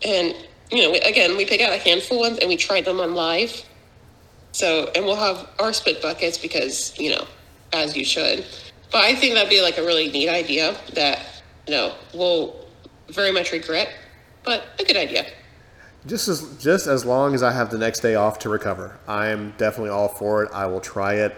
And 0.04 0.34
you 0.70 0.82
know, 0.82 0.98
again, 1.04 1.36
we 1.36 1.44
pick 1.44 1.60
out 1.60 1.72
a 1.72 1.78
handful 1.78 2.20
ones 2.20 2.38
and 2.38 2.48
we 2.48 2.56
try 2.56 2.80
them 2.80 3.00
on 3.00 3.14
live. 3.14 3.64
So, 4.56 4.90
and 4.94 5.04
we'll 5.04 5.16
have 5.16 5.50
our 5.58 5.74
spit 5.74 6.00
buckets 6.00 6.38
because 6.38 6.98
you 6.98 7.10
know, 7.10 7.26
as 7.74 7.94
you 7.94 8.06
should. 8.06 8.46
But 8.90 9.04
I 9.04 9.14
think 9.14 9.34
that'd 9.34 9.50
be 9.50 9.60
like 9.60 9.76
a 9.76 9.82
really 9.82 10.10
neat 10.10 10.30
idea 10.30 10.74
that 10.94 11.42
you 11.66 11.74
know 11.74 11.94
we'll 12.14 12.64
very 13.10 13.32
much 13.32 13.52
regret, 13.52 13.92
but 14.44 14.64
a 14.80 14.84
good 14.84 14.96
idea. 14.96 15.26
Just 16.06 16.28
as 16.28 16.56
just 16.56 16.86
as 16.86 17.04
long 17.04 17.34
as 17.34 17.42
I 17.42 17.52
have 17.52 17.68
the 17.70 17.76
next 17.76 18.00
day 18.00 18.14
off 18.14 18.38
to 18.38 18.48
recover, 18.48 18.98
I 19.06 19.26
am 19.26 19.52
definitely 19.58 19.90
all 19.90 20.08
for 20.08 20.44
it. 20.44 20.50
I 20.54 20.64
will 20.64 20.80
try 20.80 21.16
it, 21.16 21.36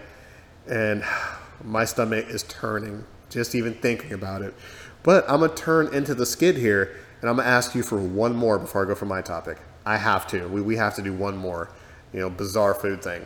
and 0.68 1.02
my 1.64 1.86
stomach 1.86 2.28
is 2.28 2.44
turning 2.44 3.04
just 3.30 3.56
even 3.56 3.74
thinking 3.74 4.12
about 4.12 4.42
it. 4.42 4.54
But 5.02 5.28
I'm 5.28 5.40
gonna 5.40 5.56
turn 5.56 5.92
into 5.92 6.14
the 6.14 6.24
skid 6.24 6.56
here, 6.56 6.96
and 7.20 7.28
I'm 7.28 7.38
gonna 7.38 7.48
ask 7.48 7.74
you 7.74 7.82
for 7.82 7.98
one 7.98 8.36
more 8.36 8.60
before 8.60 8.84
I 8.84 8.86
go 8.86 8.94
for 8.94 9.06
my 9.06 9.22
topic. 9.22 9.58
I 9.84 9.96
have 9.96 10.28
to. 10.28 10.46
We 10.46 10.62
we 10.62 10.76
have 10.76 10.94
to 10.94 11.02
do 11.02 11.12
one 11.12 11.36
more, 11.36 11.68
you 12.12 12.20
know, 12.20 12.30
bizarre 12.30 12.74
food 12.74 13.02
thing. 13.02 13.22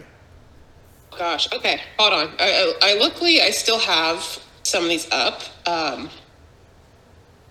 Gosh. 1.18 1.52
Okay. 1.52 1.80
Hold 1.98 2.12
on. 2.12 2.28
I, 2.38 2.74
I, 2.82 2.90
I 2.90 2.98
luckily 2.98 3.40
I 3.40 3.50
still 3.50 3.78
have 3.78 4.42
some 4.62 4.84
of 4.84 4.88
these 4.88 5.10
up. 5.10 5.42
Um, 5.66 6.08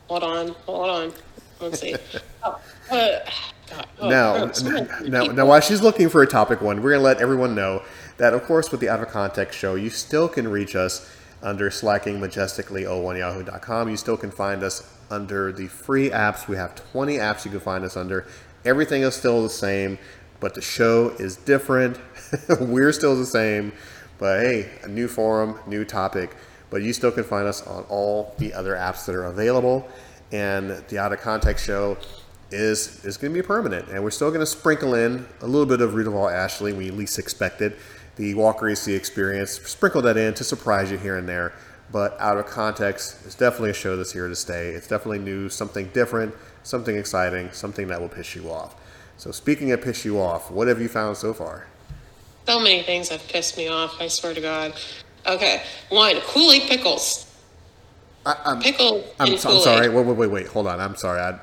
hold 0.07 0.23
on. 0.23 0.49
Hold 0.65 0.89
on. 0.89 1.13
Let's 1.59 1.79
see. 1.79 1.95
oh, 2.43 2.59
uh, 2.91 3.19
Oh, 3.99 4.09
now, 4.09 4.51
now, 5.05 5.23
now, 5.25 5.45
while 5.45 5.61
she's 5.61 5.81
looking 5.81 6.09
for 6.09 6.21
a 6.21 6.27
topic 6.27 6.61
one, 6.61 6.81
we're 6.81 6.91
going 6.91 6.99
to 6.99 7.05
let 7.05 7.21
everyone 7.21 7.55
know 7.55 7.83
that, 8.17 8.33
of 8.33 8.43
course, 8.43 8.71
with 8.71 8.81
the 8.81 8.89
Out 8.89 9.01
of 9.01 9.09
Context 9.09 9.57
show, 9.57 9.75
you 9.75 9.89
still 9.89 10.27
can 10.27 10.47
reach 10.47 10.75
us 10.75 11.09
under 11.41 11.69
slackingmajestically01yahoo.com. 11.69 13.89
You 13.89 13.97
still 13.97 14.17
can 14.17 14.31
find 14.31 14.63
us 14.63 14.89
under 15.09 15.51
the 15.51 15.67
free 15.67 16.09
apps. 16.09 16.47
We 16.47 16.55
have 16.57 16.75
20 16.91 17.17
apps 17.17 17.45
you 17.45 17.51
can 17.51 17.59
find 17.59 17.83
us 17.83 17.95
under. 17.95 18.25
Everything 18.65 19.03
is 19.03 19.15
still 19.15 19.43
the 19.43 19.49
same, 19.49 19.97
but 20.41 20.55
the 20.55 20.61
show 20.61 21.09
is 21.19 21.37
different. 21.37 21.97
we're 22.59 22.91
still 22.91 23.15
the 23.15 23.25
same, 23.25 23.71
but 24.17 24.41
hey, 24.41 24.69
a 24.83 24.89
new 24.89 25.07
forum, 25.07 25.57
new 25.65 25.85
topic. 25.85 26.35
But 26.69 26.81
you 26.81 26.91
still 26.91 27.11
can 27.11 27.23
find 27.23 27.47
us 27.47 27.65
on 27.65 27.83
all 27.83 28.35
the 28.39 28.53
other 28.53 28.73
apps 28.73 29.05
that 29.05 29.15
are 29.15 29.25
available. 29.25 29.87
And 30.33 30.71
the 30.89 30.97
Out 30.97 31.13
of 31.13 31.21
Context 31.21 31.65
show 31.65 31.97
is 32.49 33.05
is 33.05 33.17
going 33.17 33.33
to 33.33 33.41
be 33.41 33.45
permanent, 33.45 33.87
and 33.89 34.03
we're 34.03 34.11
still 34.11 34.29
going 34.29 34.41
to 34.41 34.45
sprinkle 34.45 34.95
in 34.95 35.25
a 35.41 35.47
little 35.47 35.65
bit 35.65 35.79
of 35.79 35.93
Rita 35.93 36.11
Ashley 36.11 36.73
we 36.73 36.91
least 36.91 37.17
expected, 37.17 37.77
the 38.17 38.33
Walker 38.33 38.69
AC 38.69 38.93
experience, 38.93 39.51
sprinkle 39.51 40.01
that 40.01 40.17
in 40.17 40.33
to 40.33 40.43
surprise 40.43 40.91
you 40.91 40.97
here 40.97 41.17
and 41.17 41.29
there. 41.29 41.53
But 41.91 42.19
out 42.19 42.37
of 42.37 42.45
context, 42.45 43.17
it's 43.25 43.35
definitely 43.35 43.71
a 43.71 43.73
show 43.73 43.97
that's 43.97 44.13
here 44.13 44.27
to 44.27 44.35
stay. 44.35 44.69
It's 44.69 44.87
definitely 44.87 45.19
new, 45.19 45.49
something 45.49 45.87
different, 45.87 46.33
something 46.63 46.95
exciting, 46.95 47.51
something 47.51 47.87
that 47.87 47.99
will 47.99 48.09
piss 48.09 48.35
you 48.35 48.49
off. 48.49 48.75
So 49.21 49.29
speaking 49.29 49.71
of 49.71 49.83
piss 49.83 50.03
you 50.03 50.19
off, 50.19 50.49
what 50.49 50.67
have 50.67 50.81
you 50.81 50.87
found 50.87 51.15
so 51.15 51.31
far? 51.31 51.67
So 52.47 52.59
many 52.59 52.81
things 52.81 53.09
have 53.09 53.21
pissed 53.27 53.55
me 53.55 53.67
off. 53.67 54.01
I 54.01 54.07
swear 54.07 54.33
to 54.33 54.41
God. 54.41 54.73
Okay, 55.27 55.61
one 55.89 56.15
Kool 56.21 56.51
Aid 56.51 56.63
pickles. 56.63 57.31
I, 58.25 58.35
I'm, 58.45 58.59
Pickle. 58.59 59.03
I'm, 59.19 59.33
I'm, 59.33 59.37
sorry. 59.37 59.89
Wait, 59.89 60.05
wait, 60.07 60.17
wait, 60.17 60.31
wait. 60.31 60.47
Hold 60.47 60.65
on. 60.65 60.79
I'm 60.79 60.95
sorry. 60.95 61.19
I, 61.21 61.39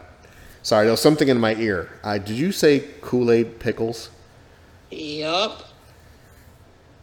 Sorry, 0.63 0.87
there 0.87 0.93
was 0.93 1.01
something 1.01 1.29
in 1.29 1.39
my 1.39 1.55
ear. 1.55 1.89
Uh, 2.03 2.19
did 2.19 2.31
you 2.37 2.51
say 2.51 2.81
Kool 3.01 3.31
Aid 3.31 3.61
pickles? 3.61 4.11
Yup. 4.91 5.63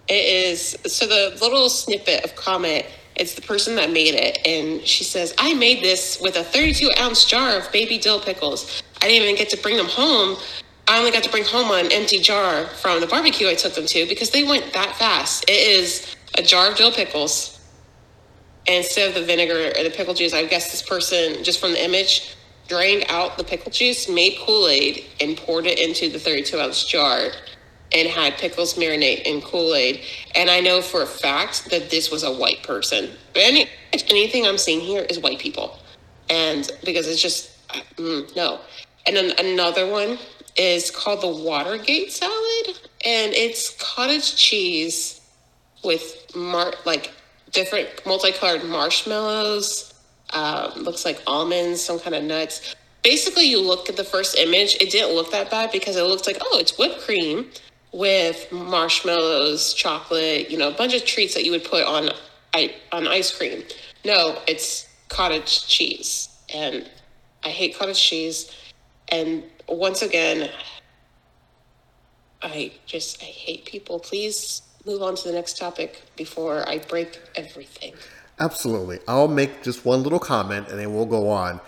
It 0.09 0.13
is. 0.13 0.77
So 0.85 1.07
the 1.07 1.37
little 1.41 1.69
snippet 1.69 2.25
of 2.25 2.35
comment, 2.35 2.85
it's 3.15 3.33
the 3.33 3.41
person 3.41 3.77
that 3.77 3.91
made 3.91 4.13
it. 4.13 4.45
And 4.45 4.85
she 4.85 5.05
says, 5.05 5.33
I 5.37 5.53
made 5.53 5.81
this 5.81 6.19
with 6.21 6.35
a 6.35 6.43
32 6.43 6.91
ounce 6.99 7.23
jar 7.23 7.57
of 7.57 7.71
baby 7.71 7.97
dill 7.97 8.19
pickles. 8.19 8.83
I 9.01 9.07
didn't 9.07 9.23
even 9.23 9.35
get 9.35 9.49
to 9.51 9.57
bring 9.61 9.77
them 9.77 9.87
home. 9.87 10.37
I 10.87 10.99
only 10.99 11.11
got 11.11 11.23
to 11.23 11.31
bring 11.31 11.43
home 11.43 11.71
an 11.71 11.91
empty 11.91 12.19
jar 12.19 12.65
from 12.65 13.01
the 13.01 13.07
barbecue 13.07 13.47
I 13.47 13.55
took 13.55 13.73
them 13.73 13.87
to 13.87 14.05
because 14.07 14.29
they 14.29 14.43
went 14.43 14.71
that 14.73 14.95
fast. 14.95 15.45
It 15.49 15.53
is 15.53 16.15
a 16.37 16.43
jar 16.43 16.69
of 16.69 16.77
dill 16.77 16.91
pickles. 16.91 17.59
And 18.67 18.77
instead 18.77 19.09
of 19.09 19.15
the 19.15 19.23
vinegar 19.23 19.73
or 19.77 19.83
the 19.83 19.93
pickle 19.95 20.13
juice, 20.13 20.33
I 20.33 20.45
guess 20.45 20.71
this 20.71 20.81
person, 20.81 21.43
just 21.43 21.59
from 21.59 21.71
the 21.71 21.83
image, 21.83 22.35
drained 22.67 23.05
out 23.09 23.37
the 23.37 23.43
pickle 23.43 23.71
juice, 23.71 24.09
made 24.09 24.37
Kool 24.39 24.67
Aid, 24.67 25.05
and 25.19 25.37
poured 25.37 25.65
it 25.65 25.79
into 25.79 26.09
the 26.09 26.19
32 26.19 26.59
ounce 26.59 26.83
jar 26.85 27.29
and 27.91 28.07
had 28.07 28.37
pickles 28.37 28.75
marinate 28.75 29.23
in 29.23 29.41
Kool 29.41 29.73
Aid. 29.73 30.01
And 30.35 30.49
I 30.49 30.59
know 30.59 30.81
for 30.81 31.03
a 31.03 31.07
fact 31.07 31.69
that 31.69 31.89
this 31.89 32.11
was 32.11 32.23
a 32.23 32.31
white 32.31 32.63
person. 32.63 33.11
Any, 33.35 33.69
anything 34.09 34.45
I'm 34.45 34.57
seeing 34.57 34.81
here 34.81 35.05
is 35.09 35.19
white 35.19 35.39
people. 35.39 35.79
And 36.29 36.69
because 36.83 37.07
it's 37.07 37.21
just, 37.21 37.67
mm, 37.97 38.35
no. 38.35 38.59
And 39.07 39.15
then 39.15 39.33
another 39.37 39.89
one 39.89 40.17
is 40.55 40.91
called 40.91 41.21
the 41.21 41.27
Watergate 41.27 42.11
salad. 42.11 42.79
And 43.05 43.33
it's 43.33 43.75
cottage 43.79 44.35
cheese 44.35 45.21
with 45.83 46.35
mar- 46.35 46.73
like 46.85 47.13
different 47.51 47.87
multicolored 48.05 48.63
marshmallows 48.65 49.93
um, 50.33 50.83
looks 50.83 51.05
like 51.05 51.21
almonds, 51.27 51.81
some 51.81 51.99
kind 51.99 52.15
of 52.15 52.23
nuts. 52.23 52.75
Basically, 53.03 53.45
you 53.45 53.61
look 53.61 53.89
at 53.89 53.97
the 53.97 54.03
first 54.03 54.37
image, 54.37 54.75
it 54.81 54.89
didn't 54.91 55.13
look 55.15 55.31
that 55.31 55.51
bad 55.51 55.71
because 55.71 55.95
it 55.95 56.03
looked 56.03 56.27
like, 56.27 56.37
oh, 56.41 56.59
it's 56.59 56.77
whipped 56.77 57.01
cream 57.01 57.49
with 57.91 58.51
marshmallows, 58.51 59.73
chocolate, 59.73 60.49
you 60.49 60.57
know, 60.57 60.69
a 60.69 60.73
bunch 60.73 60.93
of 60.93 61.05
treats 61.05 61.33
that 61.35 61.45
you 61.45 61.51
would 61.51 61.63
put 61.63 61.83
on 61.83 62.09
on 62.91 63.07
ice 63.07 63.37
cream. 63.37 63.63
No, 64.05 64.41
it's 64.47 64.87
cottage 65.09 65.67
cheese. 65.67 66.29
And 66.53 66.89
I 67.43 67.49
hate 67.49 67.77
cottage 67.77 68.01
cheese. 68.01 68.51
And 69.09 69.43
once 69.67 70.01
again, 70.01 70.49
I 72.41 72.71
just 72.85 73.21
I 73.21 73.25
hate 73.25 73.65
people. 73.65 73.99
Please 73.99 74.61
move 74.85 75.01
on 75.01 75.15
to 75.15 75.27
the 75.27 75.33
next 75.33 75.57
topic 75.57 76.03
before 76.15 76.67
I 76.67 76.79
break 76.79 77.19
everything. 77.35 77.93
Absolutely. 78.39 78.99
I'll 79.07 79.27
make 79.27 79.63
just 79.63 79.85
one 79.85 80.03
little 80.03 80.19
comment 80.19 80.67
and 80.67 80.79
then 80.79 80.93
we'll 80.93 81.05
go 81.05 81.29
on. 81.29 81.61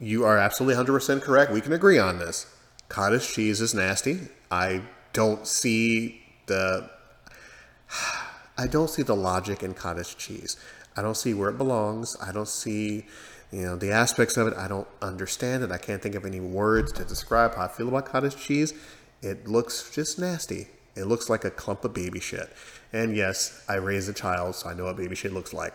You 0.00 0.24
are 0.24 0.36
absolutely 0.36 0.82
100% 0.82 1.22
correct. 1.22 1.52
We 1.52 1.60
can 1.60 1.72
agree 1.72 1.98
on 1.98 2.18
this. 2.18 2.46
Cottage 2.88 3.28
cheese 3.28 3.60
is 3.60 3.74
nasty. 3.74 4.28
I 4.50 4.82
don't 5.12 5.46
see 5.46 6.22
the 6.46 6.90
I 8.58 8.66
don't 8.66 8.88
see 8.88 9.02
the 9.02 9.14
logic 9.14 9.62
in 9.62 9.74
cottage 9.74 10.16
cheese. 10.16 10.56
I 10.96 11.02
don't 11.02 11.16
see 11.16 11.34
where 11.34 11.50
it 11.50 11.58
belongs. 11.58 12.16
I 12.22 12.32
don't 12.32 12.48
see, 12.48 13.04
you 13.52 13.62
know, 13.62 13.76
the 13.76 13.92
aspects 13.92 14.36
of 14.36 14.48
it. 14.48 14.54
I 14.56 14.68
don't 14.68 14.88
understand 15.00 15.62
it. 15.62 15.70
I 15.70 15.78
can't 15.78 16.02
think 16.02 16.14
of 16.14 16.24
any 16.24 16.40
words 16.40 16.92
to 16.92 17.04
describe 17.04 17.54
how 17.54 17.64
I 17.64 17.68
feel 17.68 17.88
about 17.88 18.06
cottage 18.06 18.36
cheese. 18.36 18.74
It 19.22 19.46
looks 19.46 19.90
just 19.94 20.18
nasty. 20.18 20.68
It 20.94 21.04
looks 21.04 21.28
like 21.28 21.44
a 21.44 21.50
clump 21.50 21.84
of 21.84 21.94
baby 21.94 22.20
shit. 22.20 22.50
And 22.92 23.14
yes, 23.14 23.64
I 23.68 23.74
raised 23.74 24.08
a 24.08 24.12
child, 24.12 24.56
so 24.56 24.68
I 24.68 24.74
know 24.74 24.84
what 24.84 24.96
baby 24.96 25.14
shit 25.14 25.32
looks 25.32 25.52
like. 25.52 25.74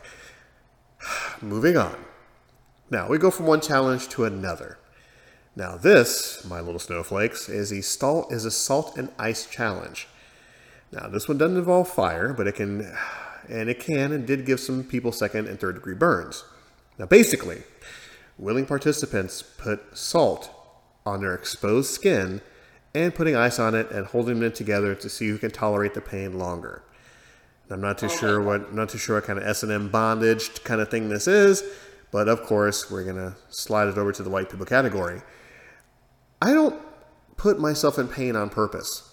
Moving 1.42 1.78
on. 1.78 1.96
Now, 2.90 3.08
we 3.08 3.18
go 3.18 3.32
from 3.32 3.46
one 3.46 3.62
challenge 3.62 4.10
to 4.10 4.26
another. 4.26 4.78
Now, 5.56 5.78
this, 5.78 6.46
my 6.46 6.60
little 6.60 6.80
snowflakes, 6.80 7.50
is 7.50 7.72
a, 7.72 7.82
salt, 7.82 8.32
is 8.32 8.46
a 8.46 8.52
salt 8.52 8.98
and 8.98 9.10
ice 9.18 9.46
challenge. 9.46 10.08
Now, 10.92 11.08
this 11.08 11.28
one 11.28 11.38
doesn't 11.38 11.58
involve 11.58 11.88
fire, 11.88 12.34
but 12.34 12.48
it 12.48 12.56
can, 12.56 12.94
and 13.48 13.70
it 13.70 13.80
can 13.80 14.12
and 14.12 14.26
did 14.26 14.46
give 14.46 14.60
some 14.60 14.84
people 14.84 15.12
second 15.12 15.48
and 15.48 15.60
third 15.60 15.76
degree 15.76 15.96
burns. 15.96 16.44
Now, 17.02 17.08
basically, 17.08 17.64
willing 18.38 18.68
participants 18.68 19.42
put 19.42 19.98
salt 19.98 20.52
on 21.04 21.22
their 21.22 21.34
exposed 21.34 21.90
skin 21.90 22.42
and 22.94 23.16
putting 23.16 23.36
ice 23.36 23.58
on 23.58 23.74
it 23.74 23.90
and 23.90 24.06
holding 24.06 24.40
them 24.40 24.52
together 24.52 24.94
to 24.94 25.10
see 25.10 25.28
who 25.30 25.40
can 25.40 25.50
tolerate 25.50 25.96
the 25.96 26.02
pain 26.02 26.38
longer. 26.38 26.84
I'm 27.72 27.82
not 27.82 27.98
too 27.98 28.06
oh 28.06 28.10
sure 28.10 28.40
what 28.40 28.68
I'm 28.68 28.76
not 28.76 28.90
too 28.90 29.00
sure 29.00 29.16
what 29.16 29.24
kind 29.24 29.40
of 29.40 29.48
S 29.48 29.64
and 29.64 29.72
M 29.72 29.90
bondage 29.90 30.64
kind 30.64 30.80
of 30.80 30.92
thing 30.92 31.10
this 31.10 31.28
is, 31.28 31.64
but 32.12 32.28
of 32.28 32.44
course 32.44 32.92
we're 32.92 33.04
gonna 33.04 33.36
slide 33.50 33.88
it 33.88 33.98
over 33.98 34.12
to 34.12 34.22
the 34.22 34.30
white 34.30 34.52
people 34.52 34.68
category. 34.68 35.24
I 36.40 36.54
don't 36.54 36.80
put 37.36 37.60
myself 37.60 37.98
in 37.98 38.10
pain 38.10 38.36
on 38.36 38.52
purpose. 38.52 39.12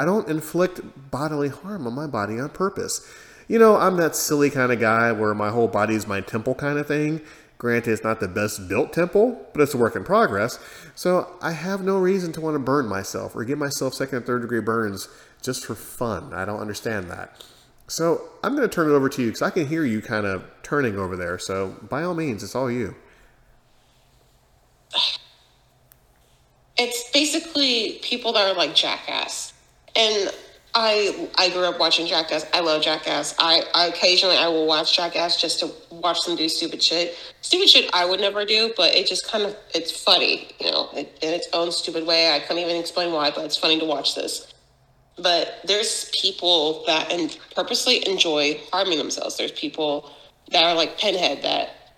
I 0.00 0.06
don't 0.06 0.28
inflict 0.28 0.80
bodily 1.12 1.50
harm 1.50 1.86
on 1.86 1.92
my 1.92 2.08
body 2.08 2.40
on 2.40 2.48
purpose. 2.48 3.06
You 3.52 3.58
know, 3.58 3.76
I'm 3.76 3.98
that 3.98 4.16
silly 4.16 4.48
kind 4.48 4.72
of 4.72 4.80
guy 4.80 5.12
where 5.12 5.34
my 5.34 5.50
whole 5.50 5.68
body 5.68 5.94
is 5.94 6.06
my 6.06 6.22
temple 6.22 6.54
kind 6.54 6.78
of 6.78 6.86
thing. 6.86 7.20
Granted, 7.58 7.92
it's 7.92 8.02
not 8.02 8.18
the 8.18 8.26
best 8.26 8.66
built 8.66 8.94
temple, 8.94 9.46
but 9.52 9.60
it's 9.60 9.74
a 9.74 9.76
work 9.76 9.94
in 9.94 10.04
progress. 10.04 10.58
So 10.94 11.36
I 11.42 11.52
have 11.52 11.82
no 11.82 11.98
reason 11.98 12.32
to 12.32 12.40
want 12.40 12.54
to 12.54 12.58
burn 12.58 12.88
myself 12.88 13.36
or 13.36 13.44
give 13.44 13.58
myself 13.58 13.92
second 13.92 14.16
and 14.16 14.26
third 14.26 14.40
degree 14.40 14.62
burns 14.62 15.06
just 15.42 15.66
for 15.66 15.74
fun. 15.74 16.32
I 16.32 16.46
don't 16.46 16.60
understand 16.60 17.10
that. 17.10 17.44
So 17.88 18.22
I'm 18.42 18.56
going 18.56 18.66
to 18.66 18.74
turn 18.74 18.88
it 18.88 18.94
over 18.94 19.10
to 19.10 19.20
you 19.20 19.28
because 19.28 19.42
I 19.42 19.50
can 19.50 19.66
hear 19.66 19.84
you 19.84 20.00
kind 20.00 20.24
of 20.24 20.46
turning 20.62 20.98
over 20.98 21.14
there. 21.14 21.38
So 21.38 21.76
by 21.90 22.04
all 22.04 22.14
means, 22.14 22.42
it's 22.42 22.54
all 22.54 22.70
you. 22.70 22.96
It's 26.78 27.10
basically 27.10 27.98
people 28.02 28.32
that 28.32 28.50
are 28.50 28.56
like 28.56 28.74
jackass. 28.74 29.52
And 29.94 30.32
I 30.74 31.28
I 31.36 31.50
grew 31.50 31.64
up 31.64 31.78
watching 31.78 32.06
Jackass. 32.06 32.46
I 32.54 32.60
love 32.60 32.82
Jackass. 32.82 33.34
I, 33.38 33.62
I 33.74 33.86
occasionally 33.88 34.36
I 34.36 34.48
will 34.48 34.66
watch 34.66 34.96
Jackass 34.96 35.40
just 35.40 35.60
to 35.60 35.70
watch 35.90 36.24
them 36.24 36.36
do 36.36 36.48
stupid 36.48 36.82
shit. 36.82 37.16
Stupid 37.42 37.68
shit 37.68 37.90
I 37.92 38.06
would 38.06 38.20
never 38.20 38.44
do, 38.44 38.72
but 38.76 38.94
it 38.94 39.06
just 39.06 39.30
kind 39.30 39.44
of 39.44 39.56
it's 39.74 39.90
funny, 39.90 40.48
you 40.58 40.70
know, 40.70 40.88
in 40.94 41.06
its 41.20 41.48
own 41.52 41.72
stupid 41.72 42.06
way. 42.06 42.32
I 42.32 42.40
can't 42.40 42.58
even 42.58 42.76
explain 42.76 43.12
why, 43.12 43.30
but 43.30 43.44
it's 43.44 43.58
funny 43.58 43.78
to 43.80 43.84
watch 43.84 44.14
this. 44.14 44.52
But 45.18 45.60
there's 45.64 46.10
people 46.18 46.84
that 46.86 47.12
and 47.12 47.36
purposely 47.54 48.06
enjoy 48.08 48.58
harming 48.72 48.96
themselves. 48.96 49.36
There's 49.36 49.52
people 49.52 50.10
that 50.52 50.64
are 50.64 50.74
like 50.74 50.98
Pinhead 50.98 51.42
that 51.42 51.92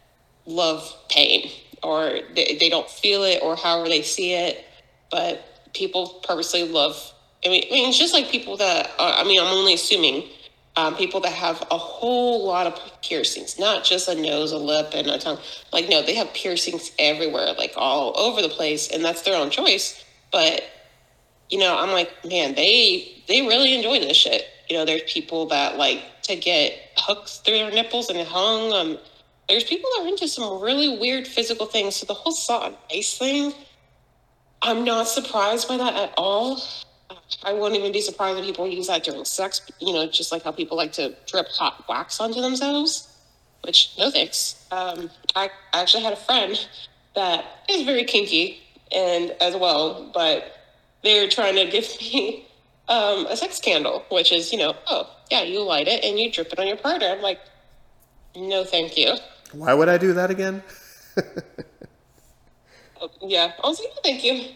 love 0.47 0.93
pain 1.09 1.51
or 1.83 2.19
they, 2.35 2.57
they 2.59 2.69
don't 2.69 2.91
feel 2.91 3.23
it 3.23 3.41
or 3.41 3.55
however 3.55 3.89
they 3.89 4.03
see 4.03 4.33
it, 4.33 4.65
but 5.13 5.71
people 5.75 6.21
purposely 6.27 6.67
love 6.67 7.14
I 7.45 7.49
mean, 7.49 7.65
I 7.71 7.75
mean, 7.75 7.89
it's 7.89 7.99
just 7.99 8.15
like 8.15 8.31
people 8.31 8.57
that, 8.57 8.91
are, 8.99 9.21
I 9.21 9.25
mean, 9.25 9.41
I'm 9.41 9.47
only 9.47 9.75
assuming 9.75 10.25
um, 10.77 10.97
people 10.97 11.21
that 11.21 11.33
have 11.33 11.63
a 11.71 11.79
whole 11.79 12.47
lot 12.47 12.67
of 12.67 12.81
piercings, 13.03 13.59
not 13.59 13.85
just 13.85 14.09
a 14.09 14.15
nose, 14.15 14.53
a 14.53 14.59
lip, 14.59 14.91
and 14.95 15.07
a 15.09 15.19
tongue. 15.19 15.39
Like, 15.73 15.89
no, 15.89 16.03
they 16.03 16.15
have 16.15 16.33
piercings 16.35 16.91
everywhere, 16.99 17.53
like 17.57 17.73
all 17.77 18.19
over 18.19 18.43
the 18.43 18.49
place, 18.49 18.91
and 18.91 19.05
that's 19.05 19.23
their 19.23 19.37
own 19.37 19.51
choice. 19.51 20.05
But, 20.33 20.65
you 21.51 21.59
know, 21.59 21.77
I'm 21.79 21.93
like, 21.93 22.11
man, 22.25 22.55
they 22.55 23.23
they 23.29 23.43
really 23.43 23.75
enjoy 23.75 24.01
this 24.01 24.17
shit. 24.17 24.47
You 24.69 24.77
know, 24.77 24.85
there's 24.85 25.03
people 25.07 25.47
that 25.47 25.77
like 25.77 26.03
to 26.23 26.37
get 26.37 26.73
hooks 26.97 27.39
through 27.39 27.55
their 27.55 27.71
nipples 27.71 28.11
and 28.11 28.19
hung. 28.27 28.73
Um, 28.73 28.99
there's 29.49 29.65
people 29.65 29.89
that 29.95 30.05
are 30.05 30.09
into 30.09 30.27
some 30.27 30.61
really 30.61 30.99
weird 30.99 31.27
physical 31.27 31.67
things. 31.67 31.97
So 31.97 32.07
the 32.07 32.15
whole 32.15 32.33
salt 32.33 32.65
and 32.65 32.77
ice 32.93 33.17
thing, 33.17 33.53
I'm 34.63 34.85
not 34.85 35.07
surprised 35.07 35.69
by 35.69 35.77
that 35.77 35.95
at 35.95 36.15
all. 36.17 36.61
I 37.43 37.53
wouldn't 37.53 37.79
even 37.79 37.93
be 37.93 38.01
surprised 38.01 38.39
if 38.39 38.45
people 38.45 38.67
use 38.67 38.87
that 38.87 39.05
during 39.05 39.25
sex, 39.25 39.61
you 39.81 39.93
know, 39.93 40.07
just 40.07 40.33
like 40.33 40.45
how 40.45 40.53
people 40.53 40.77
like 40.77 40.93
to 40.93 41.15
drip 41.27 41.49
hot 41.49 41.85
wax 41.89 42.21
onto 42.21 42.41
themselves, 42.41 43.09
which, 43.63 43.95
no 43.99 44.11
thanks. 44.11 44.65
Um, 44.71 45.11
I 45.35 45.51
actually 45.73 46.05
had 46.05 46.13
a 46.13 46.17
friend 46.17 46.67
that 47.15 47.45
is 47.69 47.83
very 47.83 48.05
kinky 48.05 48.63
and 48.95 49.35
as 49.41 49.57
well, 49.57 50.11
but 50.15 50.57
they're 51.03 51.29
trying 51.29 51.57
to 51.57 51.67
give 51.67 51.85
me 52.01 52.47
um, 52.89 53.27
a 53.27 53.37
sex 53.37 53.61
candle, 53.61 54.05
which 54.11 54.33
is, 54.33 54.53
you 54.53 54.59
know, 54.59 54.75
oh, 54.87 55.11
yeah, 55.31 55.43
you 55.43 55.63
light 55.63 55.89
it 55.89 56.05
and 56.05 56.19
you 56.19 56.31
drip 56.31 56.53
it 56.53 56.59
on 56.59 56.67
your 56.67 56.77
partner. 56.77 57.09
I'm 57.09 57.23
like, 57.23 57.41
no, 58.37 58.65
thank 58.65 58.97
you. 58.97 59.15
Why 59.53 59.75
would 59.75 59.89
I 59.89 59.99
do 59.99 60.13
that 60.15 60.31
again? 60.31 60.63
yeah, 63.23 63.53
I 63.63 63.69
was 63.69 63.79
like, 63.81 63.89
no, 63.95 64.01
thank 64.03 64.25
you 64.25 64.55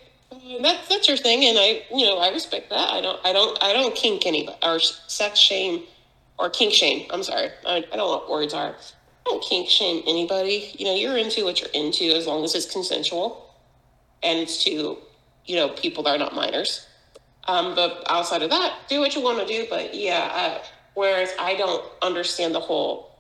that's 0.63 0.89
that's 0.89 1.09
your 1.09 1.17
thing, 1.17 1.45
and 1.45 1.59
I 1.59 1.83
you 1.95 2.07
know 2.07 2.19
I 2.19 2.31
respect 2.31 2.71
that. 2.71 2.93
I 2.93 3.01
don't 3.01 3.25
I 3.25 3.33
don't 3.33 3.63
I 3.63 3.73
don't 3.73 3.95
kink 3.95 4.27
anybody 4.27 4.57
or 4.63 4.79
sex 4.81 5.39
shame 5.39 5.83
or 6.39 6.51
kink 6.51 6.73
shame. 6.73 7.07
I'm 7.11 7.23
sorry, 7.23 7.51
I, 7.67 7.77
I 7.77 7.81
don't 7.81 7.99
know 7.99 8.09
what 8.09 8.31
words 8.31 8.55
are. 8.55 8.71
I 8.71 8.75
don't 9.25 9.43
kink 9.43 9.69
shame 9.69 10.03
anybody. 10.07 10.71
You 10.79 10.87
know, 10.87 10.95
you're 10.95 11.17
into 11.17 11.45
what 11.45 11.61
you're 11.61 11.71
into 11.71 12.05
as 12.05 12.27
long 12.27 12.45
as 12.45 12.55
it's 12.55 12.71
consensual, 12.71 13.55
and 14.23 14.39
it's 14.39 14.63
to 14.65 14.99
you 15.45 15.57
know 15.57 15.71
people 15.71 16.03
that 16.05 16.11
are 16.11 16.19
not 16.19 16.35
minors. 16.35 16.87
Um, 17.47 17.75
but 17.75 18.05
outside 18.11 18.43
of 18.43 18.51
that, 18.51 18.75
do 18.89 19.01
what 19.01 19.15
you 19.15 19.23
want 19.23 19.39
to 19.41 19.47
do. 19.47 19.67
But 19.69 19.95
yeah, 19.95 20.63
whereas 20.95 21.31
I 21.39 21.57
don't 21.57 21.85
understand 22.03 22.55
the 22.55 22.61
whole 22.61 23.19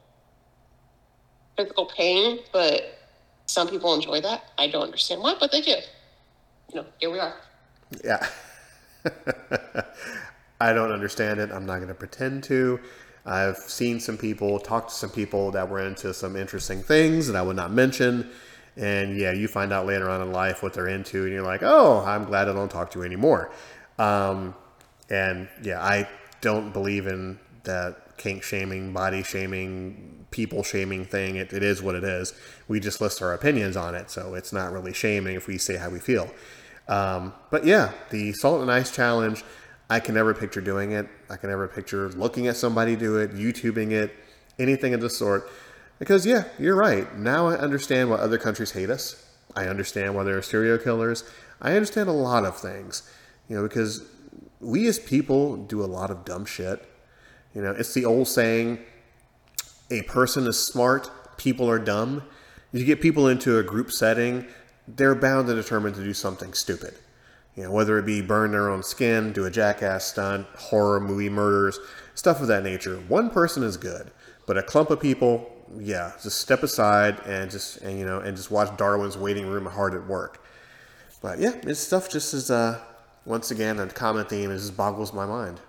physical 1.57 1.87
pain, 1.87 2.39
but 2.53 2.99
some 3.47 3.69
people 3.69 3.95
enjoy 3.95 4.21
that. 4.21 4.45
I 4.59 4.69
don't 4.69 4.85
understand 4.85 5.23
why, 5.23 5.35
but 5.39 5.51
they 5.51 5.61
do 5.61 5.75
you 6.73 6.81
know, 6.81 6.87
here 6.99 7.11
we 7.11 7.19
are. 7.19 7.35
Yeah. 8.05 8.27
I 10.61 10.73
don't 10.73 10.91
understand 10.91 11.41
it. 11.41 11.51
I'm 11.51 11.67
not 11.67 11.77
going 11.77 11.89
to 11.89 11.95
pretend 11.95 12.45
to. 12.45 12.81
I've 13.25 13.59
seen 13.59 14.01
some 14.01 14.17
people, 14.17 14.59
talked 14.59 14.91
to 14.91 14.95
some 14.95 15.11
people 15.11 15.51
that 15.53 15.69
were 15.69 15.81
into 15.81 16.13
some 16.15 16.37
interesting 16.37 16.83
things 16.83 17.27
that 17.27 17.37
I 17.37 17.43
would 17.43 17.57
not 17.57 17.73
mention. 17.73 18.31
And 18.77 19.19
yeah, 19.19 19.33
you 19.33 19.49
find 19.49 19.73
out 19.73 19.87
later 19.87 20.09
on 20.09 20.23
in 20.23 20.33
life 20.33 20.63
what 20.63 20.73
they're 20.73 20.89
into, 20.89 21.25
and 21.25 21.33
you're 21.33 21.43
like, 21.43 21.63
oh, 21.63 22.05
I'm 22.07 22.25
glad 22.25 22.49
I 22.49 22.53
don't 22.53 22.71
talk 22.71 22.91
to 22.93 23.01
you 23.01 23.05
anymore. 23.05 23.51
Um, 23.99 24.55
and 25.11 25.49
yeah, 25.63 25.83
I 25.83 26.09
don't 26.41 26.73
believe 26.73 27.07
in 27.07 27.39
that 27.65 28.17
kink 28.17 28.43
shaming, 28.43 28.93
body 28.93 29.23
shaming, 29.23 30.27
people 30.31 30.63
shaming 30.63 31.05
thing. 31.05 31.37
It, 31.37 31.53
it 31.53 31.63
is 31.63 31.83
what 31.83 31.95
it 31.95 32.05
is. 32.05 32.35
We 32.67 32.81
just 32.81 33.01
list 33.01 33.21
our 33.21 33.33
opinions 33.33 33.77
on 33.77 33.95
it, 33.95 34.11
so 34.11 34.35
it's 34.35 34.53
not 34.53 34.73
really 34.73 34.93
shaming 34.93 35.37
if 35.37 35.47
we 35.47 35.59
say 35.59 35.77
how 35.77 35.91
we 35.91 35.99
feel. 35.99 36.31
Um, 36.89 37.35
but 37.51 37.65
yeah, 37.65 37.93
the 38.11 38.33
salt 38.33 38.63
and 38.63 38.71
ice 38.71 38.91
challenge, 38.91 39.45
I 39.91 40.01
can 40.01 40.15
never 40.15 40.35
picture 40.35 40.61
doing 40.61 40.93
it. 40.93 41.09
I 41.31 41.37
can 41.37 41.51
never 41.51 41.69
picture 41.69 42.09
looking 42.11 42.47
at 42.47 42.57
somebody 42.57 42.97
do 42.97 43.17
it, 43.19 43.35
YouTubing 43.35 43.93
it, 43.93 44.15
anything 44.59 44.95
of 44.95 45.01
the 45.01 45.11
sort. 45.11 45.51
Because 45.99 46.25
yeah, 46.25 46.45
you're 46.59 46.77
right. 46.77 47.17
Now 47.17 47.49
I 47.49 47.57
understand 47.57 48.11
why 48.11 48.17
other 48.17 48.39
countries 48.39 48.73
hate 48.73 48.91
us. 48.91 49.25
I 49.57 49.67
understand 49.67 50.15
why 50.15 50.25
there 50.25 50.39
are 50.39 50.43
serial 50.43 50.79
killers. 50.79 51.25
I 51.61 51.73
understand 51.73 52.09
a 52.09 52.13
lot 52.13 52.45
of 52.45 52.57
things, 52.57 53.03
you 53.49 53.57
know, 53.57 53.63
because 53.63 54.07
we 54.61 54.87
as 54.87 54.99
people 54.99 55.57
do 55.57 55.83
a 55.83 55.87
lot 55.87 56.11
of 56.11 56.25
dumb 56.25 56.45
shit. 56.45 56.89
You 57.55 57.63
know, 57.63 57.73
it's 57.73 57.95
the 57.95 58.05
old 58.05 58.29
saying, 58.29 58.79
a 59.91 60.03
person 60.03 60.47
is 60.47 60.59
smart, 60.65 61.11
people 61.39 61.69
are 61.69 61.79
dumb. 61.79 62.23
You 62.73 62.85
get 62.85 63.01
people 63.01 63.27
into 63.27 63.59
a 63.59 63.63
group 63.63 63.91
setting 63.91 64.47
they're 64.97 65.15
bound 65.15 65.49
and 65.49 65.61
determined 65.61 65.95
to 65.97 66.03
do 66.03 66.15
something 66.15 66.53
stupid. 66.55 66.95
You 67.55 67.65
know, 67.65 67.73
whether 67.73 67.99
it 67.99 68.07
be 68.07 68.21
burn 68.21 68.53
their 68.53 68.71
own 68.71 68.83
skin, 68.83 69.33
do 69.33 69.45
a 69.45 69.51
jackass 69.51 70.05
stunt, 70.05 70.47
horror 70.57 71.01
movie 71.01 71.29
murders, 71.29 71.79
stuff 72.15 72.41
of 72.41 72.49
that 72.49 72.63
nature. 72.63 72.97
One 73.09 73.31
person 73.31 73.63
is 73.63 73.77
good, 73.77 74.11
but 74.47 74.57
a 74.57 74.63
clump 74.63 74.91
of 74.91 75.01
people, 75.01 75.51
yeah, 75.77 76.13
just 76.23 76.41
step 76.41 76.63
aside 76.63 77.21
and 77.27 77.51
just 77.51 77.79
and 77.79 77.99
you 77.99 78.07
know 78.07 78.21
and 78.21 78.37
just 78.37 78.51
watch 78.51 78.77
Darwin's 78.77 79.19
waiting 79.19 79.47
room 79.47 79.67
hard 79.67 79.95
at 79.95 80.07
work. 80.07 80.45
But 81.21 81.41
yeah, 81.41 81.51
this 81.63 81.81
stuff 81.81 82.09
just 82.09 82.33
is 82.33 82.51
uh 82.51 82.81
once 83.25 83.51
again 83.51 83.81
a 83.81 83.87
common 83.89 84.25
theme. 84.27 84.51
It 84.51 84.59
just 84.59 84.77
boggles 84.77 85.13
my 85.13 85.27
mind. 85.27 85.61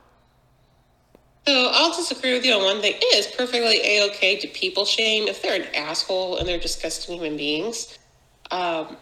So 1.47 1.71
I'll 1.73 1.95
disagree 1.95 2.33
with 2.33 2.45
you 2.45 2.53
on 2.53 2.63
one 2.63 2.81
thing. 2.81 2.93
It 2.95 3.15
is 3.15 3.25
perfectly 3.27 3.81
a 3.83 4.07
okay 4.11 4.37
to 4.37 4.47
people 4.49 4.85
shame 4.85 5.27
if 5.27 5.41
they're 5.41 5.59
an 5.59 5.67
asshole 5.73 6.37
and 6.37 6.47
they're 6.47 6.59
disgusting 6.59 7.15
human 7.15 7.37
beings. 7.37 7.97
Um, 8.51 8.97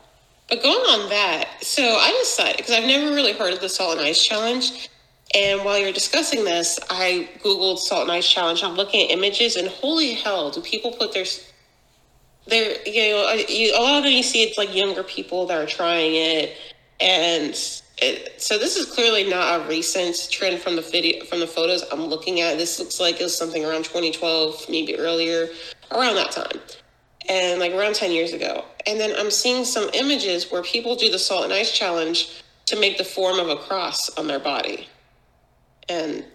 but 0.50 0.64
going 0.64 0.76
on 0.76 1.10
that, 1.10 1.50
so 1.62 1.84
I 1.84 2.16
decided 2.20 2.58
because 2.58 2.74
I've 2.74 2.86
never 2.86 3.14
really 3.14 3.34
heard 3.34 3.54
of 3.54 3.60
the 3.60 3.68
salt 3.68 3.98
and 3.98 4.08
ice 4.08 4.26
challenge. 4.26 4.90
And 5.36 5.66
while 5.66 5.78
you're 5.78 5.92
discussing 5.92 6.46
this, 6.46 6.80
I 6.90 7.28
googled 7.44 7.80
salt 7.80 8.04
and 8.04 8.12
ice 8.12 8.30
challenge. 8.30 8.64
I'm 8.64 8.76
looking 8.76 9.04
at 9.04 9.12
images, 9.12 9.58
and 9.58 9.68
holy 9.68 10.14
hell, 10.14 10.50
do 10.50 10.62
people 10.62 10.92
put 10.92 11.14
their 11.14 11.26
their 12.48 12.82
you 12.88 13.12
know 13.12 13.28
uh, 13.28 13.44
you, 13.50 13.76
a 13.76 13.82
lot 13.82 13.98
of 13.98 14.04
them 14.04 14.14
you 14.14 14.24
see 14.24 14.44
it's 14.44 14.58
like 14.58 14.74
younger 14.74 15.04
people 15.04 15.46
that 15.48 15.62
are 15.62 15.68
trying 15.68 16.16
it, 16.16 16.56
and 17.02 17.50
it, 17.98 18.42
so 18.42 18.58
this 18.58 18.78
is 18.78 18.86
clearly 18.86 19.30
not 19.30 19.60
a 19.60 19.68
recent 19.68 20.16
trend 20.32 20.62
from 20.62 20.78
the 20.78 20.82
video 20.82 21.26
from 21.26 21.42
the 21.42 21.48
photos 21.48 21.84
I'm 21.92 22.06
looking 22.06 22.40
at. 22.40 22.58
This 22.58 22.80
looks 22.80 23.02
like 23.02 23.20
it 23.20 23.24
was 23.24 23.38
something 23.38 23.66
around 23.66 23.84
2012, 23.84 24.68
maybe 24.70 24.98
earlier, 24.98 25.50
around 25.92 26.16
that 26.16 26.32
time 26.32 26.62
and 27.30 27.60
like 27.60 27.74
around 27.74 27.96
10 27.96 28.12
years 28.12 28.34
ago. 28.34 28.66
And 28.86 29.00
then 29.00 29.14
I'm 29.18 29.32
seeing 29.32 29.66
some 29.66 29.90
images 29.94 30.52
where 30.52 30.64
people 30.64 30.96
do 30.96 31.10
the 31.10 31.20
salt 31.20 31.44
and 31.44 31.54
ice 31.54 31.72
challenge 31.72 32.42
to 32.68 32.80
make 32.80 32.98
the 32.98 33.04
form 33.04 33.40
of 33.40 33.50
a 33.50 33.56
cross 33.56 34.10
on 34.18 34.28
their 34.28 34.40
body. 34.40 34.88
And 35.90 36.26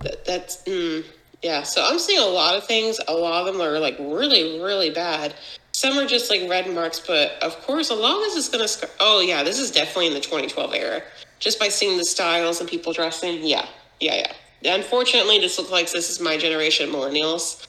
that, 0.00 0.24
that's, 0.24 0.62
mm, 0.64 1.04
yeah. 1.42 1.62
So 1.62 1.84
I'm 1.84 1.98
seeing 1.98 2.20
a 2.20 2.26
lot 2.26 2.56
of 2.56 2.64
things. 2.64 2.98
A 3.08 3.12
lot 3.12 3.46
of 3.46 3.52
them 3.52 3.62
are 3.62 3.78
like 3.78 3.96
really, 3.98 4.60
really 4.60 4.90
bad. 4.90 5.34
Some 5.72 5.96
are 5.98 6.06
just 6.06 6.30
like 6.30 6.48
red 6.48 6.72
marks, 6.72 6.98
but 6.98 7.40
of 7.42 7.60
course, 7.62 7.90
a 7.90 7.94
lot 7.94 8.16
of 8.16 8.22
this 8.22 8.36
is 8.36 8.48
going 8.48 8.62
to, 8.62 8.68
sc- 8.68 8.90
oh, 8.98 9.20
yeah, 9.20 9.44
this 9.44 9.60
is 9.60 9.70
definitely 9.70 10.08
in 10.08 10.14
the 10.14 10.20
2012 10.20 10.74
era. 10.74 11.02
Just 11.38 11.60
by 11.60 11.68
seeing 11.68 11.96
the 11.96 12.04
styles 12.04 12.58
and 12.60 12.68
people 12.68 12.92
dressing. 12.92 13.44
Yeah, 13.44 13.66
yeah, 14.00 14.32
yeah. 14.60 14.74
Unfortunately, 14.74 15.38
this 15.38 15.56
looks 15.56 15.70
like 15.70 15.90
this 15.92 16.10
is 16.10 16.20
my 16.20 16.36
generation, 16.36 16.90
millennials, 16.90 17.64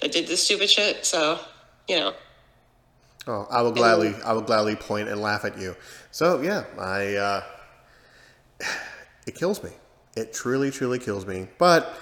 that 0.00 0.12
did 0.12 0.28
this 0.28 0.44
stupid 0.44 0.70
shit. 0.70 1.04
So 1.04 1.40
you 1.88 1.98
know. 1.98 2.14
Oh, 3.26 3.46
I 3.50 3.62
will 3.62 3.72
gladly, 3.72 4.14
I 4.24 4.32
will 4.32 4.42
gladly 4.42 4.76
point 4.76 5.08
and 5.08 5.20
laugh 5.20 5.44
at 5.44 5.58
you. 5.58 5.76
So 6.10 6.40
yeah, 6.40 6.64
I, 6.78 7.16
uh, 7.16 7.42
it 9.26 9.34
kills 9.34 9.62
me. 9.62 9.70
It 10.16 10.32
truly, 10.32 10.70
truly 10.70 10.98
kills 10.98 11.26
me. 11.26 11.48
But 11.58 11.94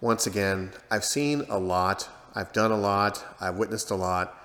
once 0.00 0.26
again, 0.26 0.72
I've 0.90 1.04
seen 1.04 1.44
a 1.48 1.58
lot. 1.58 2.08
I've 2.34 2.52
done 2.52 2.72
a 2.72 2.76
lot. 2.76 3.24
I've 3.40 3.56
witnessed 3.56 3.90
a 3.90 3.94
lot. 3.94 4.38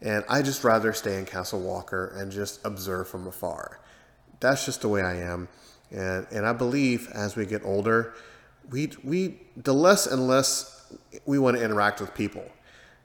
And 0.00 0.24
I 0.28 0.42
just 0.42 0.62
rather 0.62 0.92
stay 0.92 1.18
in 1.18 1.26
Castle 1.26 1.60
Walker 1.60 2.14
and 2.16 2.30
just 2.30 2.64
observe 2.64 3.08
from 3.08 3.26
afar. 3.26 3.80
That's 4.40 4.64
just 4.64 4.82
the 4.82 4.88
way 4.88 5.02
I 5.02 5.16
am. 5.16 5.48
And, 5.90 6.26
and 6.30 6.46
I 6.46 6.52
believe 6.52 7.10
as 7.12 7.34
we 7.34 7.44
get 7.46 7.64
older, 7.64 8.14
we, 8.70 8.92
we 9.02 9.40
the 9.56 9.74
less 9.74 10.06
and 10.06 10.28
less 10.28 10.92
we 11.26 11.38
want 11.38 11.56
to 11.56 11.64
interact 11.64 12.00
with 12.00 12.14
people. 12.14 12.44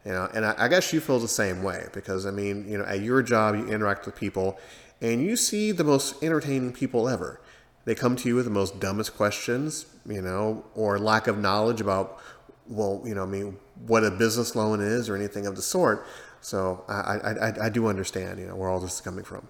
You 0.06 0.12
know, 0.12 0.30
and 0.34 0.46
I, 0.46 0.56
I 0.58 0.68
guess 0.68 0.92
you 0.92 1.00
feel 1.00 1.20
the 1.20 1.28
same 1.28 1.64
way 1.64 1.88
because 1.94 2.26
I 2.26 2.32
mean, 2.32 2.70
you 2.70 2.78
know, 2.78 2.84
at 2.84 3.02
your 3.02 3.22
job 3.22 3.56
you 3.56 3.68
interact 3.68 4.06
with 4.06 4.16
people 4.16 4.60
and 5.02 5.24
you 5.24 5.36
see 5.36 5.72
the 5.72 5.84
most 5.84 6.22
entertaining 6.24 6.74
people 6.74 7.08
ever. 7.08 7.40
They 7.86 7.96
come 7.96 8.16
to 8.18 8.28
you 8.28 8.36
with 8.36 8.46
the 8.46 8.52
most 8.52 8.80
dumbest 8.80 9.16
questions, 9.16 9.86
you 10.06 10.22
know, 10.22 10.66
or 10.76 10.98
lack 11.00 11.28
of 11.28 11.38
knowledge 11.38 11.82
about, 11.82 12.22
well, 12.68 13.02
you 13.06 13.14
know, 13.14 13.24
I 13.24 13.26
mean, 13.26 13.58
what 13.88 14.06
a 14.06 14.12
business 14.12 14.56
loan 14.56 14.82
is 14.82 15.10
or 15.10 15.16
anything 15.16 15.46
of 15.46 15.56
the 15.56 15.62
sort. 15.62 16.06
So 16.40 16.84
I, 16.88 16.94
I, 16.94 17.66
I 17.66 17.70
do 17.70 17.88
understand, 17.88 18.40
you 18.40 18.48
know, 18.48 18.56
where 18.56 18.70
all 18.70 18.80
this 18.80 18.96
is 18.96 19.02
coming 19.02 19.24
from. 19.26 19.48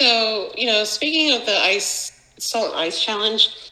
So, 0.00 0.52
you 0.56 0.66
know, 0.66 0.84
speaking 0.84 1.36
of 1.38 1.46
the 1.46 1.56
ice, 1.58 2.12
salt 2.38 2.74
ice 2.74 3.02
challenge, 3.02 3.69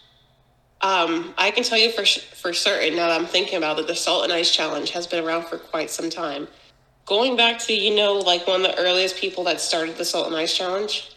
um, 0.80 1.34
I 1.36 1.50
can 1.50 1.64
tell 1.64 1.78
you 1.78 1.90
for 1.90 2.04
for 2.04 2.52
certain 2.52 2.94
now 2.96 3.08
that 3.08 3.20
I'm 3.20 3.26
thinking 3.26 3.58
about 3.58 3.78
it, 3.80 3.88
the 3.88 3.96
salt 3.96 4.24
and 4.24 4.32
ice 4.32 4.54
challenge 4.54 4.90
has 4.90 5.06
been 5.06 5.24
around 5.24 5.46
for 5.46 5.58
quite 5.58 5.90
some 5.90 6.08
time. 6.08 6.46
Going 7.04 7.36
back 7.36 7.58
to 7.60 7.74
you 7.74 7.96
know 7.96 8.14
like 8.14 8.46
one 8.46 8.64
of 8.64 8.70
the 8.70 8.78
earliest 8.78 9.16
people 9.16 9.42
that 9.44 9.60
started 9.60 9.96
the 9.96 10.04
salt 10.04 10.28
and 10.28 10.36
ice 10.36 10.56
challenge. 10.56 11.10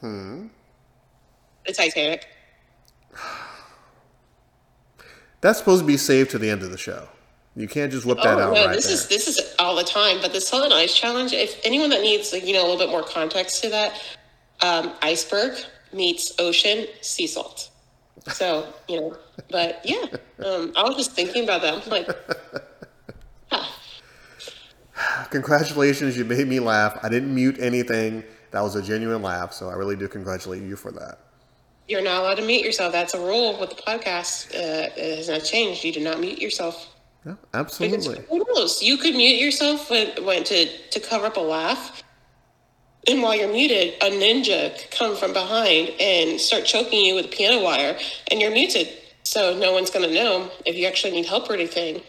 Hmm. 0.00 0.46
The 1.66 1.72
Titanic. 1.74 2.26
That's 5.42 5.58
supposed 5.58 5.82
to 5.82 5.86
be 5.86 5.96
saved 5.96 6.30
to 6.30 6.38
the 6.38 6.48
end 6.48 6.62
of 6.62 6.70
the 6.70 6.78
show. 6.78 7.08
You 7.56 7.68
can't 7.68 7.92
just 7.92 8.06
whip 8.06 8.18
that 8.18 8.38
oh, 8.38 8.40
out 8.40 8.54
no, 8.54 8.66
right 8.66 8.76
this 8.76 8.86
there. 8.86 8.94
is 8.94 9.08
this 9.08 9.28
is 9.28 9.54
all 9.58 9.76
the 9.76 9.84
time. 9.84 10.18
But 10.22 10.32
the 10.32 10.40
salt 10.40 10.64
and 10.64 10.72
ice 10.72 10.94
challenge. 10.94 11.34
If 11.34 11.60
anyone 11.64 11.90
that 11.90 12.00
needs 12.00 12.32
like 12.32 12.46
you 12.46 12.54
know 12.54 12.62
a 12.62 12.66
little 12.66 12.78
bit 12.78 12.88
more 12.88 13.02
context 13.02 13.62
to 13.64 13.68
that, 13.70 14.02
um, 14.62 14.94
iceberg 15.02 15.58
meets 15.92 16.32
ocean 16.38 16.86
sea 17.02 17.26
salt. 17.26 17.69
So, 18.32 18.72
you 18.88 19.00
know, 19.00 19.16
but 19.50 19.80
yeah, 19.84 20.06
um, 20.44 20.72
I 20.76 20.82
was 20.82 20.96
just 20.96 21.12
thinking 21.12 21.44
about 21.44 21.62
that. 21.62 21.82
I'm 21.82 21.90
like, 21.90 22.08
Congratulations, 25.30 26.16
you 26.16 26.24
made 26.24 26.46
me 26.46 26.60
laugh. 26.60 26.98
I 27.02 27.08
didn't 27.08 27.34
mute 27.34 27.56
anything. 27.60 28.24
That 28.50 28.62
was 28.62 28.74
a 28.74 28.82
genuine 28.82 29.22
laugh. 29.22 29.52
So 29.52 29.68
I 29.68 29.74
really 29.74 29.96
do 29.96 30.08
congratulate 30.08 30.62
you 30.62 30.76
for 30.76 30.90
that. 30.92 31.18
You're 31.88 32.02
not 32.02 32.22
allowed 32.22 32.34
to 32.36 32.42
mute 32.42 32.64
yourself. 32.64 32.92
That's 32.92 33.14
a 33.14 33.20
rule 33.20 33.58
with 33.58 33.70
the 33.70 33.82
podcast. 33.82 34.54
Uh, 34.54 34.90
it 34.96 35.16
has 35.16 35.28
not 35.28 35.44
changed. 35.44 35.84
You 35.84 35.92
do 35.92 36.00
not 36.00 36.20
mute 36.20 36.38
yourself. 36.38 36.94
Yeah, 37.26 37.34
absolutely. 37.54 38.14
Because 38.14 38.24
who 38.28 38.44
knows? 38.54 38.82
You 38.82 38.96
could 38.96 39.14
mute 39.14 39.40
yourself 39.40 39.90
when, 39.90 40.24
when 40.24 40.44
to, 40.44 40.66
to 40.66 41.00
cover 41.00 41.26
up 41.26 41.36
a 41.36 41.40
laugh 41.40 42.02
and 43.08 43.22
while 43.22 43.34
you're 43.34 43.52
muted, 43.52 43.94
a 44.02 44.10
ninja 44.10 44.78
could 44.78 44.90
come 44.90 45.16
from 45.16 45.32
behind 45.32 45.90
and 46.00 46.40
start 46.40 46.64
choking 46.64 47.04
you 47.04 47.14
with 47.14 47.26
a 47.26 47.28
piano 47.28 47.62
wire, 47.62 47.98
and 48.30 48.40
you're 48.40 48.50
muted. 48.50 48.88
So 49.22 49.56
no 49.56 49.72
one's 49.72 49.90
going 49.90 50.08
to 50.08 50.14
know 50.14 50.50
if 50.66 50.76
you 50.76 50.86
actually 50.86 51.12
need 51.12 51.26
help 51.26 51.48
or 51.48 51.54
anything. 51.54 52.02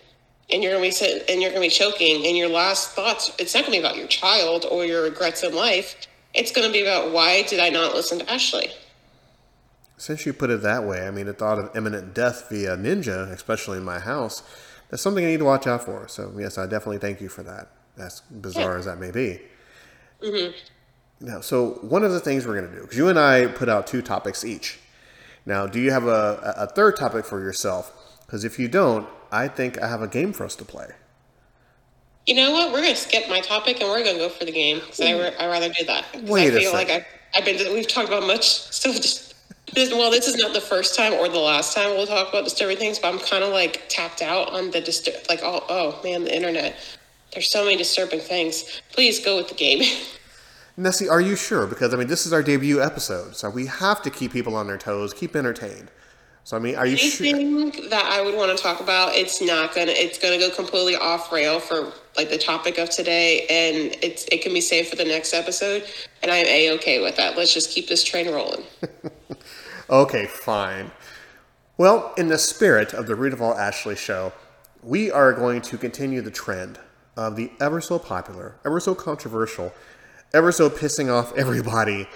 And 0.52 0.62
you're 0.62 0.74
going 0.74 0.84
to 0.84 0.88
be 0.89 0.92
sitting, 0.92 1.24
and 1.30 1.42
you're 1.42 1.52
going 1.52 1.62
to 1.62 1.74
be 1.74 1.74
choking. 1.74 2.26
And 2.26 2.36
your 2.36 2.50
last 2.50 2.89
thoughts, 2.89 3.32
it's 3.39 3.54
not 3.54 3.66
going 3.66 3.74
to 3.74 3.82
be 3.82 3.86
about 3.86 3.96
your 3.96 4.08
child 4.08 4.66
or 4.70 4.84
your 4.84 5.04
regrets 5.04 5.44
in 5.44 5.56
life. 5.56 5.96
It's 6.34 6.52
going 6.52 6.68
to 6.68 6.74
be 6.74 6.82
about 6.82 7.14
why 7.14 7.44
did 7.44 7.62
I 7.62 7.70
not 7.70 7.94
listen 7.94 8.20
to 8.20 8.30
Ashley? 8.30 8.70
Since 9.96 10.26
you 10.26 10.34
put 10.34 10.50
it 10.50 10.62
that 10.64 10.84
way, 10.84 11.08
I 11.08 11.12
mean, 11.12 11.28
the 11.28 11.34
thought 11.34 11.58
of 11.58 11.74
imminent 11.76 12.14
death 12.14 12.50
via 12.50 12.76
ninja, 12.76 13.32
especially 13.32 13.78
in 13.78 13.86
my 13.86 14.00
house, 14.00 14.44
that's 14.89 15.02
something 15.02 15.24
I 15.24 15.30
need 15.30 15.39
to 15.39 15.46
watch 15.46 15.68
out 15.68 15.86
for. 15.86 16.08
So, 16.10 16.34
yes, 16.38 16.58
I 16.58 16.66
definitely 16.66 16.98
thank 16.98 17.22
you 17.22 17.30
for 17.30 17.44
that, 17.44 17.70
as 17.98 18.22
bizarre 18.22 18.74
yeah. 18.74 18.80
as 18.80 18.86
that 18.86 19.00
may 19.00 19.12
be. 19.12 19.42
Mm-hmm. 20.22 20.52
Now, 21.22 21.39
so 21.39 21.80
one 21.82 22.03
of 22.03 22.11
the 22.11 22.19
things 22.19 22.47
we're 22.47 22.59
going 22.59 22.69
to 22.72 22.76
do, 22.76 22.82
because 22.82 22.97
you 22.97 23.07
and 23.07 23.19
I 23.19 23.45
put 23.47 23.69
out 23.69 23.86
two 23.86 24.01
topics 24.01 24.43
each. 24.43 24.80
Now, 25.45 25.67
do 25.67 25.80
you 25.80 25.91
have 25.91 26.05
a, 26.05 26.53
a 26.57 26.67
third 26.67 26.97
topic 26.97 27.26
for 27.26 27.39
yourself? 27.39 27.93
Because 28.26 28.43
if 28.43 28.57
you 28.57 28.67
don't, 28.67 29.07
I 29.32 29.47
think 29.47 29.82
I 29.82 29.88
have 29.88 30.01
a 30.01 30.07
game 30.07 30.34
for 30.34 30.45
us 30.45 30.55
to 30.57 30.65
play. 30.65 30.88
You 32.26 32.36
know 32.36 32.51
what? 32.51 32.72
We're 32.72 32.82
going 32.82 32.93
to 32.93 32.99
skip 32.99 33.30
my 33.30 33.39
topic 33.39 33.82
and 33.82 33.89
we're 33.89 34.03
going 34.03 34.15
to 34.15 34.22
go 34.22 34.30
for 34.30 34.45
the 34.45 34.51
game 34.51 34.80
because 34.80 35.01
I 35.01 35.11
I 35.11 35.47
rather 35.47 35.69
do 35.69 35.86
that. 35.86 36.05
Wait 36.24 36.53
I 36.53 36.59
feel 36.59 36.74
like 36.74 36.89
I've, 36.89 37.05
I've 37.36 37.45
been 37.45 37.74
we've 37.74 37.88
talked 37.88 38.09
about 38.09 38.28
much 38.28 38.47
so 38.47 38.93
just 38.93 39.32
this, 39.74 39.91
well, 39.91 40.11
this 40.11 40.28
is 40.28 40.36
not 40.36 40.53
the 40.53 40.61
first 40.61 40.95
time 40.95 41.13
or 41.13 41.30
the 41.30 41.39
last 41.39 41.74
time 41.74 41.91
we'll 41.91 42.05
talk 42.05 42.30
about 42.30 42.43
disturbing 42.43 42.78
things, 42.78 42.99
but 42.99 43.13
I'm 43.13 43.19
kind 43.19 43.43
of 43.43 43.51
like 43.51 43.82
tapped 43.88 44.22
out 44.22 44.51
on 44.51 44.72
the 44.72 44.82
disturb. 44.82 45.15
Like, 45.30 45.39
oh, 45.43 45.63
oh 45.69 45.99
man, 46.03 46.26
the 46.26 46.36
internet. 46.36 46.76
There's 47.34 47.49
so 47.49 47.63
many 47.63 47.78
disturbing 47.78 48.19
things. 48.19 48.82
Please 48.91 49.24
go 49.24 49.38
with 49.38 49.47
the 49.47 49.55
game. 49.55 49.82
Nessie, 50.78 51.09
are 51.09 51.22
you 51.22 51.36
sure? 51.36 51.67
Because 51.67 51.93
I 51.93 51.97
mean, 51.97 52.07
this 52.07 52.26
is 52.26 52.34
our 52.34 52.41
debut 52.41 52.82
episode, 52.82 53.36
so 53.36 53.49
we 53.49 53.65
have 53.65 54.01
to 54.03 54.09
keep 54.09 54.32
people 54.32 54.55
on 54.55 54.67
their 54.67 54.78
toes, 54.78 55.13
keep 55.13 55.36
entertained. 55.36 55.91
So 56.43 56.57
I 56.57 56.59
mean, 56.59 56.76
are 56.76 56.88
you 56.88 56.97
sure? 56.97 57.28
Anything 57.28 57.72
sure? 57.72 57.89
that 57.89 58.05
I 58.05 58.22
would 58.22 58.36
want 58.36 58.55
to 58.55 58.61
talk 58.61 58.80
about, 58.80 59.13
it's 59.13 59.41
not 59.41 59.76
gonna. 59.76 59.91
It's 59.91 60.17
gonna 60.17 60.39
go 60.39 60.49
completely 60.49 60.95
off 60.95 61.32
rail 61.32 61.59
for 61.59 61.91
like 62.17 62.30
the 62.30 62.38
topic 62.38 62.78
of 62.78 62.89
today, 62.89 63.41
and 63.41 63.95
it's 64.01 64.26
it 64.32 64.41
can 64.41 64.53
be 64.53 64.61
saved 64.61 64.89
for 64.89 64.95
the 64.95 65.05
next 65.05 65.34
episode, 65.34 65.84
and 66.24 66.32
I'm 66.32 66.45
a 66.45 66.72
okay 66.76 67.01
with 67.01 67.15
that. 67.17 67.38
Let's 67.38 67.53
just 67.53 67.69
keep 67.69 67.88
this 67.88 68.03
train 68.03 68.32
rolling. 68.32 68.63
okay, 69.89 70.26
fine. 70.26 70.91
Well, 71.78 72.13
in 72.17 72.28
the 72.28 72.38
spirit 72.38 72.93
of 72.93 73.07
the 73.07 73.15
Root 73.15 73.34
of 73.34 73.41
All 73.41 73.55
Ashley 73.55 73.95
show, 73.95 74.34
we 74.84 75.11
are 75.11 75.34
going 75.34 75.61
to 75.63 75.78
continue 75.78 76.22
the 76.22 76.32
trend 76.32 76.80
of 77.15 77.36
the 77.36 77.51
ever 77.59 77.82
so 77.82 77.99
popular, 77.99 78.55
ever 78.65 78.80
so 78.80 78.95
controversial 78.95 79.74
ever 80.34 80.51
so 80.51 80.69
pissing 80.69 81.11
off 81.11 81.36
everybody 81.36 82.07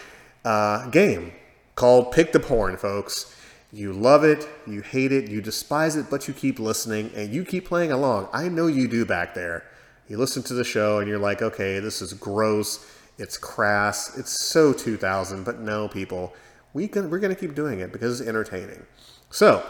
uh, 0.46 0.88
game 0.88 1.34
called 1.76 2.12
Pick 2.12 2.32
the 2.32 2.40
Porn, 2.40 2.78
folks. 2.78 3.36
You 3.74 3.92
love 3.92 4.24
it, 4.24 4.48
you 4.66 4.82
hate 4.82 5.12
it, 5.12 5.30
you 5.30 5.42
despise 5.42 5.98
it, 5.98 6.10
but 6.10 6.28
you 6.28 6.34
keep 6.34 6.60
listening 6.60 7.12
and 7.14 7.34
you 7.34 7.44
keep 7.44 7.66
playing 7.66 7.92
along. 7.92 8.30
I 8.32 8.48
know 8.48 8.68
you 8.68 8.88
do 8.88 9.06
back 9.06 9.34
there. 9.34 9.66
You 10.08 10.18
listen 10.18 10.44
to 10.44 10.54
the 10.54 10.64
show 10.64 11.00
and 11.00 11.10
you're 11.10 11.20
like, 11.20 11.42
okay, 11.42 11.80
this 11.80 12.02
is 12.02 12.14
gross, 12.14 12.90
it's 13.18 13.38
crass, 13.38 14.18
it's 14.18 14.46
so 14.46 14.72
2000, 14.72 15.44
but 15.44 15.60
no, 15.60 15.90
people, 15.90 16.34
we 16.74 16.88
can, 16.88 17.10
we're 17.10 17.20
going 17.20 17.36
to 17.36 17.40
keep 17.40 17.56
doing 17.56 17.80
it 17.80 17.92
because 17.92 18.22
it's 18.22 18.30
entertaining. 18.30 18.86
So, 19.30 19.66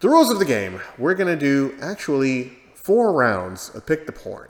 the 0.00 0.08
rules 0.08 0.30
of 0.30 0.38
the 0.38 0.44
game 0.44 0.80
we're 0.96 1.14
going 1.14 1.28
to 1.28 1.38
do 1.38 1.76
actually 1.82 2.52
four 2.74 3.12
rounds 3.12 3.74
of 3.74 3.84
Pick 3.84 4.06
the 4.06 4.12
Porn 4.12 4.48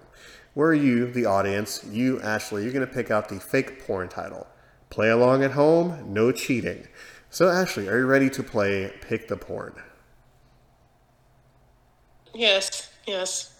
where 0.55 0.69
are 0.69 0.75
you, 0.75 1.11
the 1.11 1.27
audience, 1.27 1.85
you, 1.91 2.21
Ashley, 2.21 2.63
you're 2.63 2.73
going 2.73 2.87
to 2.87 2.93
pick 2.93 3.11
out 3.11 3.29
the 3.29 3.41
fake 3.41 3.85
porn 3.87 4.09
title. 4.09 4.47
Play 4.89 5.11
along 5.11 5.43
at 5.43 5.51
home, 5.53 6.13
no 6.13 6.31
cheating. 6.31 6.87
So, 7.35 7.49
Ashley, 7.49 7.89
are 7.89 7.99
you 7.99 8.07
ready 8.07 8.31
to 8.31 8.45
play 8.45 8.93
Pick 9.01 9.27
the 9.27 9.37
Porn? 9.37 9.75
Yes, 12.33 12.91
yes. 13.09 13.59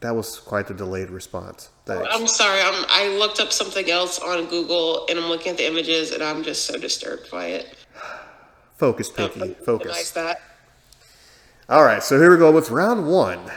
That 0.00 0.16
was 0.16 0.40
quite 0.40 0.66
the 0.66 0.74
delayed 0.74 1.08
response. 1.08 1.68
Thanks. 1.86 2.08
I'm 2.10 2.26
sorry. 2.26 2.60
I'm, 2.60 2.84
I 2.88 3.16
looked 3.16 3.38
up 3.38 3.52
something 3.52 3.88
else 3.88 4.18
on 4.18 4.46
Google 4.46 5.06
and 5.08 5.20
I'm 5.20 5.26
looking 5.26 5.52
at 5.52 5.58
the 5.58 5.66
images 5.68 6.10
and 6.10 6.20
I'm 6.20 6.42
just 6.42 6.64
so 6.64 6.76
disturbed 6.76 7.30
by 7.30 7.46
it. 7.46 7.76
Focus, 8.76 9.08
oh, 9.16 9.28
Picky. 9.28 9.54
Focus. 9.54 10.10
That. 10.10 10.40
All 11.68 11.84
right, 11.84 12.02
so 12.02 12.18
here 12.18 12.32
we 12.32 12.38
go 12.38 12.50
with 12.50 12.70
round 12.70 13.06
one. 13.06 13.52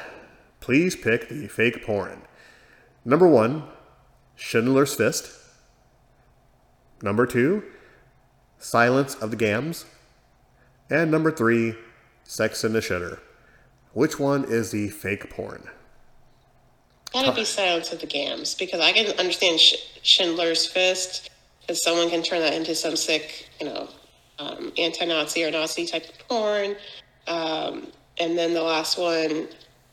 Please 0.59 0.95
pick 0.95 1.27
the 1.27 1.47
fake 1.47 1.83
porn. 1.83 2.21
Number 3.05 3.27
one, 3.27 3.63
Schindler's 4.35 4.95
Fist. 4.95 5.31
Number 7.03 7.27
two, 7.27 7.63
Silence 8.57 9.13
of 9.15 9.29
the 9.29 9.37
Gams. 9.37 9.85
And 10.89 11.11
number 11.11 11.31
three, 11.31 11.75
Sex 12.23 12.63
in 12.63 12.73
the 12.73 12.79
Shitter. 12.79 13.19
Which 13.93 14.19
one 14.19 14.43
is 14.45 14.71
the 14.71 14.89
fake 14.89 15.29
porn? 15.29 15.69
Gotta 17.13 17.31
be 17.31 17.45
Silence 17.45 17.93
of 17.93 18.01
the 18.01 18.07
Gams 18.07 18.55
because 18.55 18.81
I 18.81 18.91
can 18.91 19.17
understand 19.19 19.59
Sch- 19.59 19.75
Schindler's 20.01 20.65
Fist 20.65 21.29
because 21.61 21.81
someone 21.83 22.09
can 22.09 22.23
turn 22.23 22.41
that 22.41 22.53
into 22.53 22.75
some 22.75 22.95
sick, 22.95 23.49
you 23.59 23.67
know, 23.67 23.87
um, 24.39 24.73
anti-Nazi 24.77 25.43
or 25.43 25.51
Nazi 25.51 25.85
type 25.85 26.09
of 26.09 26.27
porn. 26.27 26.75
Um, 27.27 27.87
and 28.19 28.37
then 28.37 28.53
the 28.53 28.61
last 28.61 28.97
one, 28.97 29.47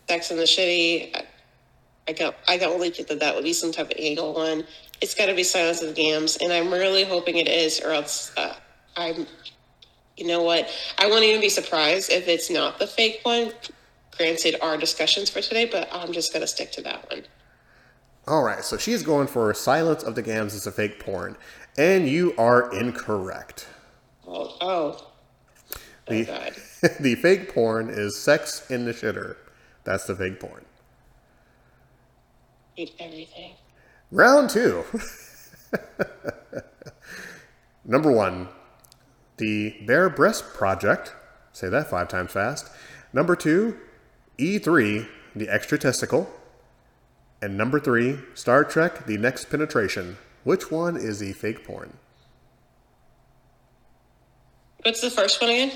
Sex 0.08 0.30
in 0.30 0.36
the 0.36 0.44
Shitty. 0.44 1.24
I 2.08 2.12
got 2.12 2.34
I 2.48 2.58
got 2.58 2.70
only 2.70 2.90
think 2.90 3.08
that 3.08 3.20
that 3.20 3.34
would 3.34 3.44
be 3.44 3.52
some 3.52 3.72
type 3.72 3.86
of 3.86 3.96
anal 3.96 4.34
one. 4.34 4.64
It's 5.00 5.14
got 5.14 5.26
to 5.26 5.34
be 5.34 5.42
Silence 5.42 5.82
of 5.82 5.88
the 5.88 5.94
Gams, 5.94 6.36
and 6.36 6.52
I'm 6.52 6.72
really 6.72 7.04
hoping 7.04 7.36
it 7.36 7.48
is, 7.48 7.80
or 7.80 7.90
else 7.90 8.32
uh, 8.36 8.54
I'm. 8.96 9.26
You 10.16 10.26
know 10.26 10.42
what? 10.42 10.68
I 10.98 11.08
won't 11.08 11.24
even 11.24 11.40
be 11.40 11.48
surprised 11.48 12.10
if 12.12 12.28
it's 12.28 12.50
not 12.50 12.78
the 12.78 12.86
fake 12.86 13.20
one. 13.22 13.52
Granted, 14.16 14.56
our 14.60 14.76
discussions 14.76 15.30
for 15.30 15.40
today, 15.40 15.64
but 15.64 15.88
I'm 15.90 16.12
just 16.12 16.32
gonna 16.32 16.46
stick 16.46 16.70
to 16.72 16.82
that 16.82 17.10
one. 17.10 17.22
All 18.26 18.42
right, 18.44 18.62
so 18.62 18.76
she's 18.76 19.02
going 19.02 19.26
for 19.26 19.52
Silence 19.54 20.02
of 20.04 20.14
the 20.14 20.22
Gams 20.22 20.54
is 20.54 20.66
a 20.66 20.72
fake 20.72 21.00
porn, 21.00 21.36
and 21.76 22.08
you 22.08 22.34
are 22.36 22.72
incorrect. 22.72 23.66
Oh, 24.26 24.56
oh. 24.60 25.08
The, 26.06 26.28
oh 26.30 26.88
the 27.00 27.14
fake 27.16 27.52
porn 27.52 27.90
is 27.90 28.16
Sex 28.16 28.70
in 28.70 28.84
the 28.84 28.92
Shitter. 28.92 29.36
That's 29.84 30.04
the 30.04 30.14
fake 30.14 30.38
porn. 30.38 30.64
Everything. 32.78 33.52
Round 34.10 34.50
two. 34.50 34.84
Number 37.84 38.10
one, 38.12 38.48
the 39.38 39.76
Bare 39.86 40.08
Breast 40.08 40.54
Project. 40.54 41.14
Say 41.52 41.68
that 41.68 41.90
five 41.90 42.08
times 42.08 42.32
fast. 42.32 42.70
Number 43.12 43.36
two, 43.36 43.78
E.T., 44.38 45.06
the 45.34 45.48
extra 45.48 45.78
testicle. 45.78 46.30
And 47.42 47.58
number 47.58 47.80
three, 47.80 48.18
Star 48.34 48.64
Trek, 48.64 49.06
the 49.06 49.18
next 49.18 49.50
penetration. 49.50 50.16
Which 50.44 50.70
one 50.70 50.96
is 50.96 51.18
the 51.18 51.32
fake 51.32 51.66
porn? 51.66 51.98
What's 54.84 55.00
the 55.00 55.10
first 55.10 55.40
one 55.40 55.50
again? 55.50 55.72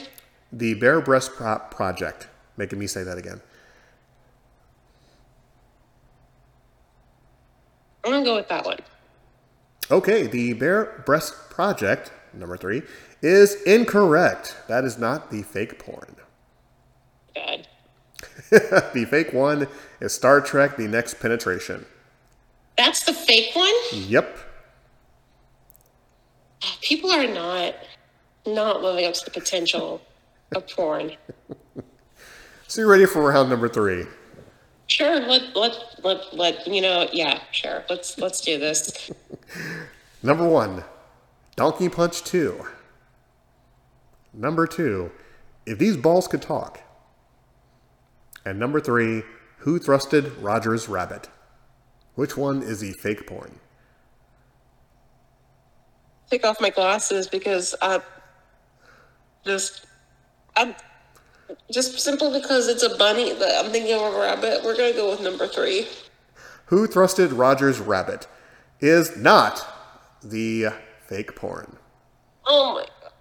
The 0.53 0.75
Bare 0.75 1.01
Breast 1.01 1.33
Pro- 1.35 1.59
Project. 1.71 2.29
Making 2.57 2.79
me 2.79 2.87
say 2.87 3.03
that 3.03 3.19
again. 3.19 3.41
I'm 8.07 8.13
gonna 8.13 8.25
go 8.25 8.37
with 8.37 8.49
that 8.49 8.65
one. 8.65 8.79
Okay, 9.91 10.29
the 10.29 10.53
Bare 10.53 11.03
Breast 11.05 11.35
Project, 11.51 12.13
number 12.33 12.57
three, 12.57 12.83
is 13.21 13.61
incorrect. 13.63 14.57
That 14.69 14.85
is 14.85 14.97
not 14.97 15.33
the 15.33 15.43
fake 15.43 15.81
porn. 15.81 16.15
God. 17.35 17.67
the 18.51 19.07
fake 19.11 19.33
one 19.33 19.67
is 20.01 20.15
Star 20.15 20.41
Trek 20.41 20.77
The 20.77 20.87
Next 20.87 21.15
Penetration. 21.19 21.85
That's 22.79 23.05
the 23.05 23.13
fake 23.13 23.57
one? 23.57 23.75
Yep. 23.93 24.39
Uh, 26.63 26.67
people 26.81 27.11
are 27.11 27.27
not 27.27 27.75
not 28.47 28.83
living 28.83 29.05
up 29.05 29.15
to 29.15 29.25
the 29.25 29.31
potential 29.33 30.01
of 30.55 30.69
porn. 30.69 31.13
So 32.69 32.81
you're 32.81 32.91
ready 32.91 33.07
for 33.07 33.23
round 33.23 33.49
number 33.49 33.69
three. 33.69 34.07
Sure, 34.87 35.21
let 35.21 35.57
let 35.57 35.77
let 36.05 36.35
let 36.35 36.67
you 36.67 36.81
know, 36.81 37.09
yeah, 37.13 37.41
sure. 37.51 37.85
Let's 37.91 38.19
let's 38.19 38.41
do 38.41 38.59
this. 38.59 39.11
Number 40.23 40.49
one, 40.49 40.85
Donkey 41.57 41.89
Punch 41.89 42.23
2. 42.25 42.67
Number 44.33 44.67
two, 44.67 45.11
If 45.65 45.79
These 45.79 45.97
Balls 45.97 46.29
Could 46.29 46.43
Talk. 46.43 46.81
And 48.45 48.59
number 48.59 48.81
three, 48.81 49.23
Who 49.59 49.81
Thrusted 49.81 50.33
Roger's 50.41 50.89
Rabbit? 50.89 51.29
Which 52.15 52.37
one 52.37 52.63
is 52.63 52.81
the 52.81 52.93
fake 52.93 53.27
porn? 53.27 53.59
Take 56.31 56.45
off 56.45 56.61
my 56.61 56.71
glasses 56.71 57.29
because 57.29 57.75
I 57.81 58.01
just 59.45 59.87
I'm 60.57 60.75
just 61.71 61.99
simply 61.99 62.41
because 62.41 62.69
it's 62.69 62.83
a 62.83 62.97
bunny 62.97 63.33
that 63.33 63.65
I'm 63.65 63.71
thinking 63.71 63.95
of 63.95 64.15
a 64.15 64.19
rabbit. 64.19 64.63
We're 64.65 64.77
gonna 64.77 64.93
go 64.93 65.11
with 65.11 65.21
number 65.21 65.47
three. 65.47 65.89
Who 66.67 66.89
Thrusted 66.89 67.37
Roger's 67.37 67.79
Rabbit 67.79 68.27
is 68.81 69.17
not 69.17 69.67
the 70.23 70.69
fake 71.07 71.37
porn. 71.37 71.77
Oh 72.47 72.75
my 72.75 72.87
god. 73.03 73.13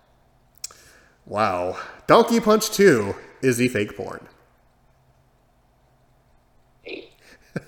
Wow. 1.26 1.78
Donkey 2.08 2.40
Punch 2.40 2.70
2 2.72 3.16
is 3.42 3.58
the 3.58 3.68
fake 3.68 3.98
porn. 3.98 4.28
Hey. 6.84 7.10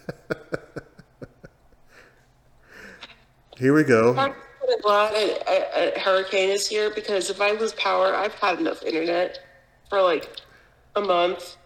Here 3.57 3.73
we 3.73 3.83
go. 3.83 4.15
I'm 4.15 4.33
glad 4.81 5.13
a, 5.13 5.49
a, 5.49 5.95
a 5.95 5.99
hurricane 5.99 6.49
is 6.49 6.67
here 6.67 6.91
because 6.93 7.29
if 7.31 7.41
I 7.41 7.51
lose 7.51 7.73
power, 7.73 8.13
I've 8.13 8.35
had 8.35 8.59
enough 8.59 8.83
internet 8.83 9.39
for 9.89 10.01
like 10.01 10.29
a 10.95 11.01
month. 11.01 11.57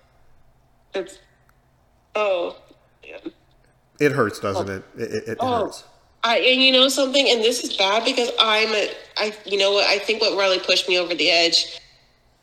It's 0.94 1.20
oh, 2.16 2.58
man. 3.04 3.34
It 4.00 4.12
hurts, 4.12 4.40
doesn't 4.40 4.70
it? 4.70 4.84
It, 4.98 5.12
it, 5.14 5.28
it 5.30 5.38
Oh. 5.40 5.66
hurts. 5.66 5.84
I 6.24 6.38
and 6.38 6.62
you 6.62 6.72
know 6.72 6.88
something, 6.88 7.28
and 7.28 7.42
this 7.42 7.64
is 7.64 7.76
bad 7.76 8.06
because 8.06 8.30
I'm 8.40 8.70
a 8.70 8.92
I 9.18 9.34
you 9.46 9.58
know 9.58 9.72
what 9.72 9.88
I 9.88 9.98
think 9.98 10.22
what 10.22 10.38
really 10.38 10.60
pushed 10.60 10.88
me 10.88 11.00
over 11.00 11.16
the 11.16 11.32
edge 11.32 11.80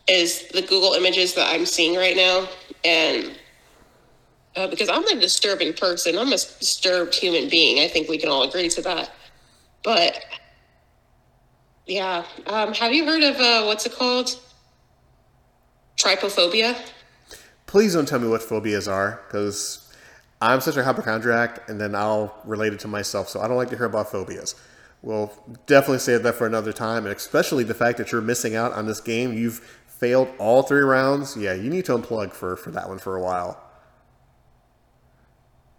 is 0.09 0.49
the 0.49 0.63
Google 0.63 0.95
images 0.95 1.35
that 1.35 1.53
I'm 1.53 1.65
seeing 1.65 1.97
right 1.97 2.17
now, 2.17 2.49
and 2.85 3.39
uh, 4.57 4.67
because 4.67 4.89
I'm 4.89 5.05
a 5.07 5.21
disturbing 5.21 5.75
person, 5.75 6.19
I'm 6.19 6.29
a 6.29 6.31
disturbed 6.33 7.15
human 7.15 7.49
being. 7.49 7.79
I 7.85 7.87
think 7.89 8.09
we 8.09 8.19
can 8.19 8.29
all 8.29 8.43
agree 8.43 8.69
to 8.71 8.83
that. 8.83 9.13
But 9.85 10.25
yeah, 11.87 12.25
um, 12.47 12.75
have 12.75 12.93
you 12.93 13.05
heard 13.05 13.23
of 13.23 13.37
uh, 13.37 13.65
what's 13.65 13.87
it 13.87 13.93
called? 13.93 14.41
Trypophobia. 15.99 16.81
Please 17.67 17.93
don't 17.95 18.09
tell 18.09 18.19
me 18.19 18.29
what 18.29 18.43
phobias 18.43 18.89
are, 18.89 19.21
because 19.27 19.93
I'm 20.41 20.61
such 20.61 20.77
a 20.77 20.85
hypochondriac, 20.85 21.69
and 21.69 21.81
then 21.81 21.95
I'll 21.95 22.41
relate 22.45 22.73
it 22.73 22.81
to 22.81 22.89
myself. 22.89 23.29
So 23.29 23.41
I 23.41 23.49
don't 23.49 23.57
like 23.57 23.71
to 23.71 23.77
hear 23.77 23.87
about 23.87 24.11
phobias. 24.11 24.55
We'll 25.03 25.33
definitely 25.67 25.99
save 25.99 26.23
that 26.23 26.37
for 26.37 26.47
another 26.47 26.73
time, 26.73 27.05
and 27.05 27.15
especially 27.15 27.65
the 27.65 27.75
fact 27.75 27.99
that 27.99 28.11
you're 28.11 28.23
missing 28.23 28.57
out 28.57 28.73
on 28.73 28.87
this 28.87 29.01
game. 29.01 29.33
You've 29.37 29.59
failed 29.87 30.29
all 30.39 30.63
three 30.63 30.81
rounds. 30.81 31.37
Yeah, 31.37 31.55
you 31.55 31.69
need 31.69 31.85
to 31.87 31.99
unplug 31.99 32.33
for, 32.33 32.57
for 32.57 32.71
that 32.71 32.89
one 32.89 32.99
for 32.99 33.17
a 33.17 33.23
while. 33.23 33.61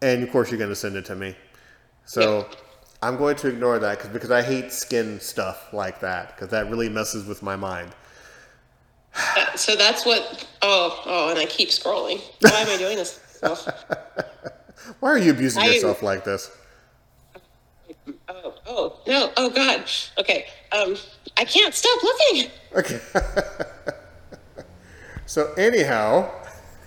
And 0.02 0.22
of 0.24 0.32
course, 0.32 0.52
you're 0.52 0.58
going 0.58 0.70
to 0.70 0.76
send 0.76 0.96
it 0.96 1.06
to 1.06 1.16
me. 1.16 1.36
So 2.06 2.48
I'm 3.02 3.18
going 3.18 3.36
to 3.38 3.48
ignore 3.48 3.80
that 3.80 4.00
cause, 4.00 4.10
because 4.10 4.32
I 4.32 4.42
hate 4.42 4.72
skin 4.74 5.20
stuff 5.20 5.74
like 5.74 6.02
that, 6.02 6.36
because 6.36 6.50
that 6.50 6.70
really 6.70 6.90
messes 6.90 7.26
with 7.26 7.42
my 7.42 7.56
mind. 7.56 7.92
Uh, 9.38 9.56
So 9.56 9.76
that's 9.76 10.06
what. 10.06 10.48
Oh, 10.62 11.02
oh, 11.06 11.30
and 11.30 11.40
I 11.40 11.46
keep 11.46 11.70
scrolling. 11.70 12.22
Why 12.42 12.60
am 12.62 12.70
I 12.70 12.78
doing 12.78 12.98
this? 12.98 13.20
Why 15.00 15.10
are 15.12 15.18
you 15.18 15.32
abusing 15.32 15.64
I- 15.64 15.68
yourself 15.68 16.04
like 16.04 16.24
this? 16.24 16.52
Oh, 18.28 18.54
oh, 18.68 19.00
no, 19.08 19.32
oh 19.38 19.50
God. 19.50 19.84
Okay, 20.18 20.46
um, 20.72 20.96
I 21.38 21.46
can't 21.46 21.74
stop 21.74 22.04
looking. 22.04 22.52
Okay. 22.76 23.00
so 25.26 25.54
anyhow, 25.54 26.30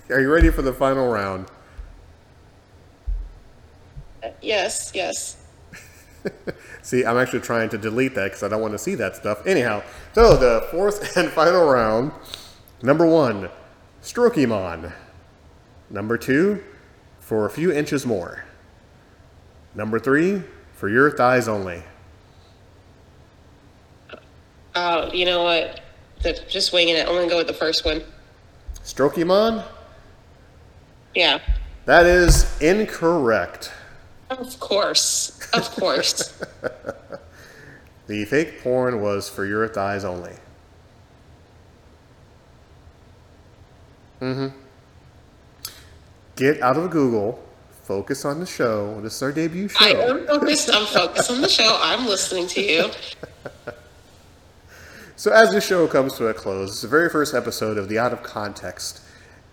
are 0.09 0.19
you 0.21 0.31
ready 0.31 0.49
for 0.49 0.61
the 0.61 0.73
final 0.73 1.11
round? 1.11 1.47
Uh, 4.23 4.29
Yes, 4.41 4.91
yes. 4.93 5.42
See, 6.81 7.05
I'm 7.05 7.17
actually 7.17 7.41
trying 7.41 7.69
to 7.69 7.77
delete 7.77 8.15
that 8.15 8.25
because 8.25 8.43
I 8.43 8.47
don't 8.47 8.61
want 8.61 8.73
to 8.73 8.77
see 8.77 8.95
that 8.95 9.15
stuff. 9.15 9.45
Anyhow, 9.45 9.83
so 10.13 10.35
the 10.35 10.67
fourth 10.71 11.17
and 11.17 11.29
final 11.29 11.65
round. 11.65 12.11
Number 12.81 13.05
one, 13.05 13.49
Strokemon. 14.01 14.91
Number 15.89 16.17
two, 16.17 16.63
for 17.19 17.45
a 17.45 17.49
few 17.49 17.71
inches 17.71 18.05
more. 18.05 18.43
Number 19.75 19.99
three, 19.99 20.43
for 20.73 20.89
your 20.89 21.11
thighs 21.11 21.47
only. 21.47 21.83
Uh, 24.75 25.09
you 25.13 25.25
know 25.25 25.43
what? 25.43 25.81
Just 26.49 26.73
winging 26.73 26.95
it. 26.95 27.07
I'm 27.07 27.13
gonna 27.13 27.29
go 27.29 27.37
with 27.37 27.47
the 27.47 27.53
first 27.53 27.85
one. 27.85 28.01
Strokemon? 28.83 29.65
Yeah. 31.15 31.39
That 31.85 32.05
is 32.05 32.59
incorrect. 32.61 33.71
Of 34.39 34.59
course. 34.59 35.39
Of 35.53 35.69
course. 35.71 36.33
The 38.05 38.25
fake 38.25 38.61
porn 38.61 39.01
was 39.01 39.29
for 39.29 39.45
your 39.45 39.65
thighs 39.67 40.03
only. 40.03 40.33
Mm-hmm. 44.21 44.47
Get 46.35 46.61
out 46.61 46.77
of 46.77 46.89
Google. 46.91 47.41
Focus 47.83 48.25
on 48.25 48.39
the 48.39 48.45
show. 48.45 48.99
This 49.01 49.15
is 49.15 49.23
our 49.23 49.31
debut 49.31 49.67
show. 49.67 49.85
I 49.85 49.89
am 49.89 50.27
focused. 50.27 50.69
I'm 50.73 50.85
focused 50.93 51.31
on 51.31 51.41
the 51.41 51.49
show. 51.49 51.77
I'm 51.81 52.05
listening 52.05 52.47
to 52.47 52.61
you. 52.61 52.89
So 55.15 55.31
as 55.31 55.51
this 55.51 55.65
show 55.65 55.87
comes 55.87 56.15
to 56.15 56.27
a 56.27 56.33
close, 56.33 56.71
it's 56.71 56.81
the 56.81 56.87
very 56.89 57.07
first 57.07 57.33
episode 57.33 57.77
of 57.77 57.87
the 57.87 57.97
Out 57.97 58.11
of 58.11 58.23
Context 58.23 58.99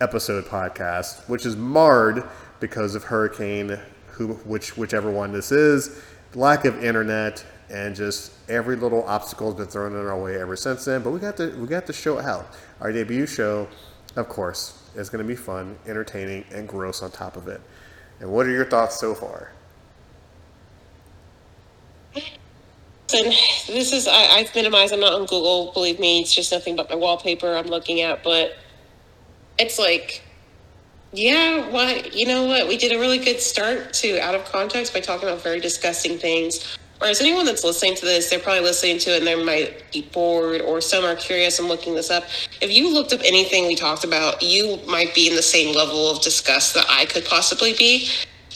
episode 0.00 0.46
podcast, 0.46 1.28
which 1.28 1.46
is 1.46 1.54
marred 1.54 2.24
because 2.58 2.96
of 2.96 3.04
hurricane, 3.04 3.78
who, 4.20 4.34
which 4.44 4.76
whichever 4.76 5.10
one 5.10 5.32
this 5.32 5.50
is, 5.50 6.02
lack 6.34 6.66
of 6.66 6.84
internet, 6.84 7.42
and 7.70 7.96
just 7.96 8.32
every 8.50 8.76
little 8.76 9.02
obstacle 9.04 9.46
has 9.46 9.56
been 9.56 9.66
thrown 9.66 9.92
in 9.92 10.06
our 10.06 10.20
way 10.20 10.38
ever 10.38 10.56
since 10.56 10.84
then. 10.84 11.02
But 11.02 11.12
we 11.12 11.20
got 11.20 11.38
the 11.38 11.56
we 11.58 11.66
got 11.66 11.86
the 11.86 11.94
show 11.94 12.18
out. 12.20 12.54
Our 12.82 12.92
debut 12.92 13.26
show, 13.26 13.66
of 14.16 14.28
course, 14.28 14.78
is 14.94 15.08
going 15.08 15.24
to 15.24 15.28
be 15.28 15.36
fun, 15.36 15.78
entertaining, 15.86 16.44
and 16.52 16.68
gross 16.68 17.02
on 17.02 17.10
top 17.10 17.36
of 17.36 17.48
it. 17.48 17.62
And 18.20 18.30
what 18.30 18.46
are 18.46 18.50
your 18.50 18.66
thoughts 18.66 19.00
so 19.00 19.14
far? 19.14 19.52
And 22.14 23.32
this 23.66 23.92
is 23.92 24.06
I, 24.06 24.36
I've 24.36 24.54
minimized. 24.54 24.92
I'm 24.92 25.00
not 25.00 25.14
on 25.14 25.22
Google. 25.22 25.72
Believe 25.72 25.98
me, 25.98 26.20
it's 26.20 26.34
just 26.34 26.52
nothing 26.52 26.76
but 26.76 26.90
my 26.90 26.96
wallpaper 26.96 27.56
I'm 27.56 27.68
looking 27.68 28.02
at. 28.02 28.22
But 28.22 28.56
it's 29.58 29.78
like, 29.78 30.22
yeah, 31.12 31.68
what 31.70 32.14
you 32.14 32.26
know 32.26 32.44
what? 32.46 32.68
We 32.68 32.76
did 32.76 32.92
a 32.92 32.98
really 33.00 33.18
good 33.18 33.40
start 33.40 33.92
to 33.94 34.20
out 34.20 34.34
of 34.34 34.44
context 34.46 34.94
by 34.94 35.00
talking 35.00 35.28
about 35.28 35.42
very 35.42 35.60
disgusting 35.60 36.18
things. 36.18 36.78
Whereas 36.98 37.20
anyone 37.20 37.46
that's 37.46 37.64
listening 37.64 37.94
to 37.96 38.04
this, 38.04 38.28
they're 38.30 38.38
probably 38.38 38.60
listening 38.62 38.98
to 39.00 39.10
it 39.14 39.18
and 39.18 39.26
they 39.26 39.42
might 39.42 39.90
be 39.90 40.02
bored, 40.12 40.60
or 40.60 40.80
some 40.82 41.04
are 41.04 41.16
curious 41.16 41.58
and 41.58 41.66
looking 41.68 41.94
this 41.94 42.10
up. 42.10 42.24
If 42.60 42.70
you 42.72 42.92
looked 42.92 43.12
up 43.14 43.20
anything 43.24 43.66
we 43.66 43.74
talked 43.74 44.04
about, 44.04 44.42
you 44.42 44.78
might 44.86 45.14
be 45.14 45.28
in 45.28 45.34
the 45.34 45.42
same 45.42 45.74
level 45.74 46.10
of 46.10 46.20
disgust 46.22 46.74
that 46.74 46.84
I 46.90 47.06
could 47.06 47.24
possibly 47.24 47.72
be. 47.74 48.08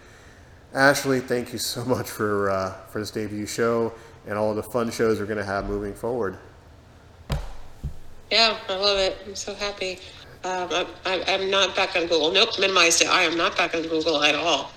Ashley, 0.74 1.20
thank 1.20 1.52
you 1.52 1.58
so 1.58 1.84
much 1.86 2.08
for 2.08 2.50
uh, 2.50 2.72
for 2.88 3.00
this 3.00 3.10
debut 3.10 3.46
show 3.46 3.92
and 4.26 4.38
all 4.38 4.54
the 4.54 4.62
fun 4.62 4.90
shows 4.90 5.18
we're 5.18 5.26
going 5.26 5.38
to 5.38 5.44
have 5.44 5.68
moving 5.68 5.94
forward. 5.94 6.38
Yeah, 8.30 8.56
I 8.68 8.76
love 8.76 8.98
it. 8.98 9.18
I'm 9.26 9.34
so 9.34 9.54
happy. 9.54 9.98
Um, 10.44 10.86
I, 11.04 11.22
am 11.26 11.50
not 11.50 11.76
back 11.76 11.96
on 11.96 12.02
Google. 12.02 12.32
Nope, 12.32 12.58
minimized 12.58 13.02
it. 13.02 13.08
I 13.08 13.22
am 13.22 13.36
not 13.36 13.56
back 13.56 13.74
on 13.74 13.82
Google 13.82 14.22
at 14.22 14.34
all. 14.34 14.70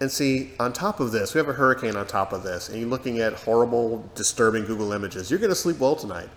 And 0.00 0.10
see, 0.10 0.50
on 0.58 0.72
top 0.72 1.00
of 1.00 1.12
this, 1.12 1.32
we 1.32 1.38
have 1.38 1.48
a 1.48 1.52
hurricane 1.52 1.96
on 1.96 2.06
top 2.06 2.32
of 2.32 2.42
this, 2.42 2.68
and 2.68 2.80
you're 2.80 2.88
looking 2.88 3.20
at 3.20 3.34
horrible, 3.34 4.04
disturbing 4.16 4.64
Google 4.64 4.92
images. 4.92 5.30
You're 5.30 5.38
going 5.38 5.50
to 5.50 5.56
sleep 5.56 5.78
well 5.78 5.94
tonight. 5.94 6.28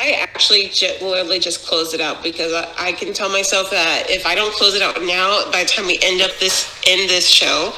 I 0.00 0.12
actually 0.12 0.70
literally 1.00 1.40
just 1.40 1.66
closed 1.66 1.94
it 1.94 2.00
out 2.00 2.22
because 2.22 2.52
I, 2.52 2.72
I, 2.78 2.92
can 2.92 3.12
tell 3.12 3.28
myself 3.28 3.70
that 3.72 4.04
if 4.08 4.26
I 4.26 4.34
don't 4.34 4.54
close 4.54 4.74
it 4.74 4.82
out 4.82 5.02
now, 5.02 5.50
by 5.50 5.64
the 5.64 5.68
time 5.68 5.86
we 5.86 5.98
end 6.02 6.20
up 6.22 6.30
this 6.38 6.72
in 6.86 7.08
this 7.08 7.26
show, 7.26 7.72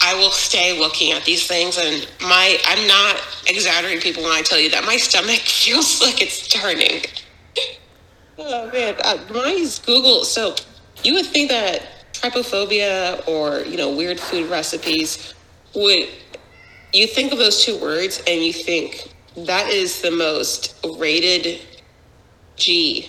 I 0.00 0.14
will 0.14 0.32
stay 0.32 0.78
looking 0.78 1.12
at 1.12 1.24
these 1.24 1.46
things. 1.46 1.78
And 1.78 2.08
my 2.22 2.58
I'm 2.66 2.86
not 2.88 3.22
exaggerating 3.46 4.00
people 4.00 4.24
when 4.24 4.32
I 4.32 4.42
tell 4.42 4.58
you 4.58 4.70
that 4.70 4.84
my 4.84 4.96
stomach 4.96 5.40
feels 5.40 6.00
like 6.00 6.20
it's 6.20 6.48
turning. 6.48 7.02
Oh 8.36 8.68
man, 8.72 8.96
uh, 9.04 9.16
mine's 9.32 9.78
Google. 9.78 10.24
So 10.24 10.56
you 11.04 11.14
would 11.14 11.26
think 11.26 11.50
that 11.50 11.86
trypophobia 12.14 13.26
or 13.28 13.60
you 13.60 13.76
know 13.76 13.94
weird 13.94 14.18
food 14.18 14.50
recipes 14.50 15.34
would 15.76 16.08
you 16.92 17.06
think 17.06 17.32
of 17.32 17.38
those 17.38 17.64
two 17.64 17.78
words 17.80 18.20
and 18.26 18.42
you 18.42 18.52
think 18.52 19.13
that 19.36 19.68
is 19.68 20.00
the 20.00 20.10
most 20.10 20.74
rated 20.98 21.60
G, 22.56 23.08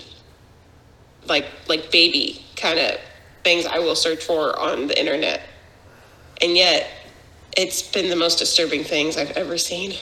like 1.28 1.46
like 1.68 1.92
baby 1.92 2.44
kind 2.56 2.80
of 2.80 3.00
things 3.44 3.66
I 3.66 3.80
will 3.80 3.96
search 3.96 4.24
for 4.24 4.58
on 4.60 4.88
the 4.88 5.00
internet, 5.00 5.42
and 6.42 6.56
yet 6.56 6.90
it's 7.56 7.82
been 7.82 8.10
the 8.10 8.16
most 8.16 8.40
disturbing 8.40 8.84
things 8.84 9.18
I've 9.18 9.32
ever 9.32 9.58
seen. 9.58 9.94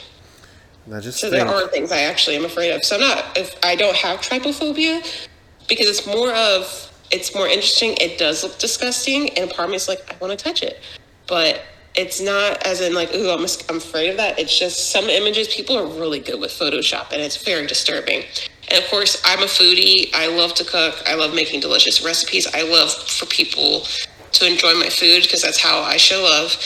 I 0.91 0.99
just 0.99 1.19
so 1.19 1.29
think... 1.29 1.47
there 1.47 1.55
are 1.55 1.67
things 1.67 1.91
I 1.91 2.01
actually 2.01 2.35
am 2.35 2.45
afraid 2.45 2.71
of. 2.71 2.83
So 2.83 2.95
I'm 2.95 3.01
not 3.01 3.37
if 3.37 3.55
I 3.63 3.75
don't 3.75 3.95
have 3.95 4.19
trypophobia 4.19 5.27
because 5.67 5.87
it's 5.87 6.05
more 6.05 6.33
of 6.33 6.91
it's 7.11 7.35
more 7.35 7.47
interesting. 7.47 7.95
It 7.99 8.17
does 8.17 8.43
look 8.43 8.57
disgusting, 8.59 9.29
and 9.37 9.49
part 9.49 9.65
of 9.65 9.69
me 9.71 9.75
is 9.75 9.87
like 9.87 10.09
I 10.09 10.17
want 10.19 10.37
to 10.37 10.41
touch 10.41 10.63
it, 10.63 10.79
but 11.27 11.61
it's 11.95 12.19
not 12.19 12.65
as 12.65 12.81
in 12.81 12.93
like 12.93 13.13
ooh 13.13 13.29
I'm 13.29 13.45
I'm 13.69 13.77
afraid 13.77 14.09
of 14.09 14.17
that. 14.17 14.39
It's 14.39 14.57
just 14.57 14.91
some 14.91 15.05
images 15.05 15.53
people 15.53 15.77
are 15.77 15.85
really 15.85 16.19
good 16.19 16.39
with 16.39 16.51
Photoshop, 16.51 17.11
and 17.11 17.21
it's 17.21 17.43
very 17.43 17.67
disturbing. 17.67 18.23
And 18.69 18.83
of 18.83 18.89
course, 18.89 19.21
I'm 19.25 19.39
a 19.39 19.47
foodie. 19.47 20.09
I 20.13 20.27
love 20.27 20.53
to 20.55 20.63
cook. 20.63 21.01
I 21.05 21.15
love 21.15 21.33
making 21.35 21.59
delicious 21.59 22.03
recipes. 22.03 22.47
I 22.53 22.63
love 22.63 22.91
for 22.91 23.25
people 23.25 23.85
to 24.33 24.47
enjoy 24.47 24.73
my 24.75 24.89
food 24.89 25.23
because 25.23 25.41
that's 25.41 25.61
how 25.61 25.81
I 25.81 25.97
show 25.97 26.23
love. 26.23 26.57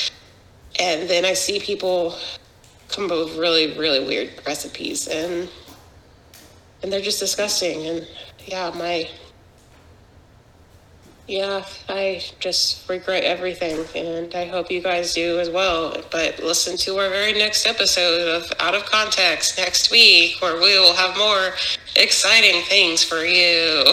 And 0.80 1.10
then 1.10 1.26
I 1.26 1.34
see 1.34 1.60
people 1.60 2.18
come 2.88 3.06
up 3.06 3.12
with 3.12 3.38
really, 3.38 3.78
really 3.78 4.06
weird 4.06 4.32
recipes 4.46 5.08
and 5.08 5.50
and 6.82 6.94
they're 6.94 7.02
just 7.02 7.20
disgusting. 7.20 7.86
And 7.88 8.08
yeah, 8.46 8.72
my 8.76 9.10
yeah, 11.28 11.66
I 11.90 12.24
just 12.40 12.88
regret 12.90 13.24
everything, 13.24 13.86
and 13.96 14.34
I 14.34 14.46
hope 14.46 14.72
you 14.72 14.82
guys 14.82 15.14
do 15.14 15.40
as 15.40 15.50
well. 15.50 16.02
But 16.10 16.40
listen 16.40 16.78
to 16.78 16.98
our 16.98 17.10
very 17.10 17.34
next 17.34 17.68
episode 17.68 18.36
of 18.36 18.52
Out 18.60 18.76
of 18.76 18.86
Context 18.86 19.58
next 19.58 19.92
week, 19.92 20.42
where 20.42 20.56
we 20.56 20.80
will 20.80 20.96
have 20.96 21.18
more 21.18 21.52
exciting 21.98 22.62
things 22.64 23.04
for 23.04 23.26
you. 23.26 23.92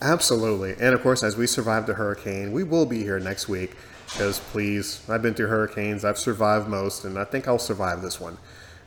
Absolutely. 0.00 0.74
And 0.78 0.94
of 0.94 1.02
course, 1.02 1.22
as 1.22 1.36
we 1.36 1.46
survive 1.46 1.86
the 1.86 1.94
hurricane, 1.94 2.52
we 2.52 2.62
will 2.62 2.86
be 2.86 3.02
here 3.02 3.18
next 3.18 3.48
week 3.48 3.76
because 4.04 4.38
please, 4.38 5.02
I've 5.08 5.22
been 5.22 5.34
through 5.34 5.48
hurricanes, 5.48 6.04
I've 6.04 6.18
survived 6.18 6.68
most, 6.68 7.04
and 7.04 7.18
I 7.18 7.24
think 7.24 7.48
I'll 7.48 7.58
survive 7.58 8.02
this 8.02 8.20
one. 8.20 8.38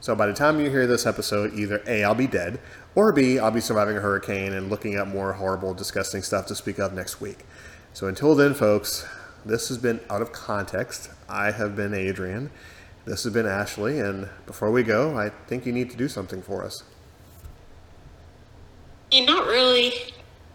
So 0.02 0.16
by 0.16 0.28
the 0.28 0.34
time 0.34 0.62
you 0.62 0.70
hear 0.70 0.88
this 0.88 1.06
episode, 1.06 1.54
either 1.56 1.84
A, 1.86 2.06
I'll 2.06 2.16
be 2.16 2.28
dead, 2.28 2.60
or 2.96 3.12
B, 3.12 3.38
I'll 3.38 3.52
be 3.52 3.60
surviving 3.60 3.98
a 3.98 4.00
hurricane 4.00 4.54
and 4.54 4.70
looking 4.70 4.96
at 4.96 5.08
more 5.08 5.34
horrible, 5.34 5.74
disgusting 5.74 6.22
stuff 6.22 6.46
to 6.48 6.56
speak 6.56 6.80
of 6.80 6.94
next 6.94 7.20
week. 7.20 7.40
So 8.00 8.08
until 8.08 8.34
then, 8.34 8.54
folks, 8.54 9.06
this 9.46 9.68
has 9.68 9.78
been 9.78 10.00
Out 10.10 10.22
of 10.22 10.32
Context. 10.32 11.10
I 11.28 11.52
have 11.52 11.76
been 11.76 11.94
Adrian. 11.94 12.50
This 13.04 13.26
has 13.26 13.34
been 13.34 13.46
Ashley, 13.46 14.00
and 14.00 14.30
before 14.46 14.72
we 14.72 14.84
go, 14.84 15.18
I 15.18 15.32
think 15.48 15.66
you 15.66 15.74
need 15.74 15.90
to 15.90 15.98
do 15.98 16.08
something 16.08 16.42
for 16.42 16.64
us. 16.64 16.82
Not 19.12 19.48
really. 19.48 19.92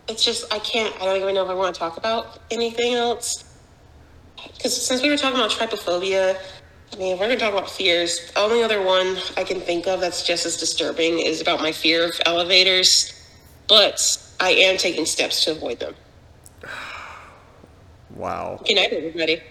It's 0.09 0.24
just 0.24 0.51
I 0.55 0.59
can't. 0.59 0.97
I 1.03 1.05
don't 1.05 1.20
even 1.20 1.34
know 1.34 1.45
if 1.45 1.51
I 1.51 1.55
want 1.55 1.74
to 1.74 1.78
talk 1.78 1.99
about 1.99 2.38
anything 2.51 2.95
else. 2.95 3.45
Because 4.57 4.74
since 4.74 5.03
we 5.03 5.11
were 5.11 5.18
talking 5.18 5.38
about 5.38 5.51
trypophobia, 5.51 6.38
I 6.95 6.97
mean, 6.97 7.12
if 7.12 7.20
we're 7.20 7.26
going 7.26 7.38
to 7.38 7.45
talk 7.45 7.53
about 7.53 7.68
fears, 7.70 8.32
the 8.32 8.40
only 8.40 8.62
other 8.62 8.80
one 8.80 9.18
I 9.36 9.45
can 9.45 9.61
think 9.61 9.86
of 9.86 10.01
that's 10.01 10.26
just 10.26 10.47
as 10.47 10.57
disturbing 10.57 11.18
is 11.18 11.42
about 11.42 11.61
my 11.61 11.72
fear 11.72 12.07
of 12.07 12.18
elevators. 12.24 13.12
But 13.68 14.01
I 14.40 14.53
am 14.53 14.78
taking 14.78 15.05
steps 15.05 15.45
to 15.45 15.51
avoid 15.51 15.78
them. 15.78 15.95
Wow. 18.15 18.61
Good 18.67 18.77
night, 18.77 18.93
everybody. 18.93 19.43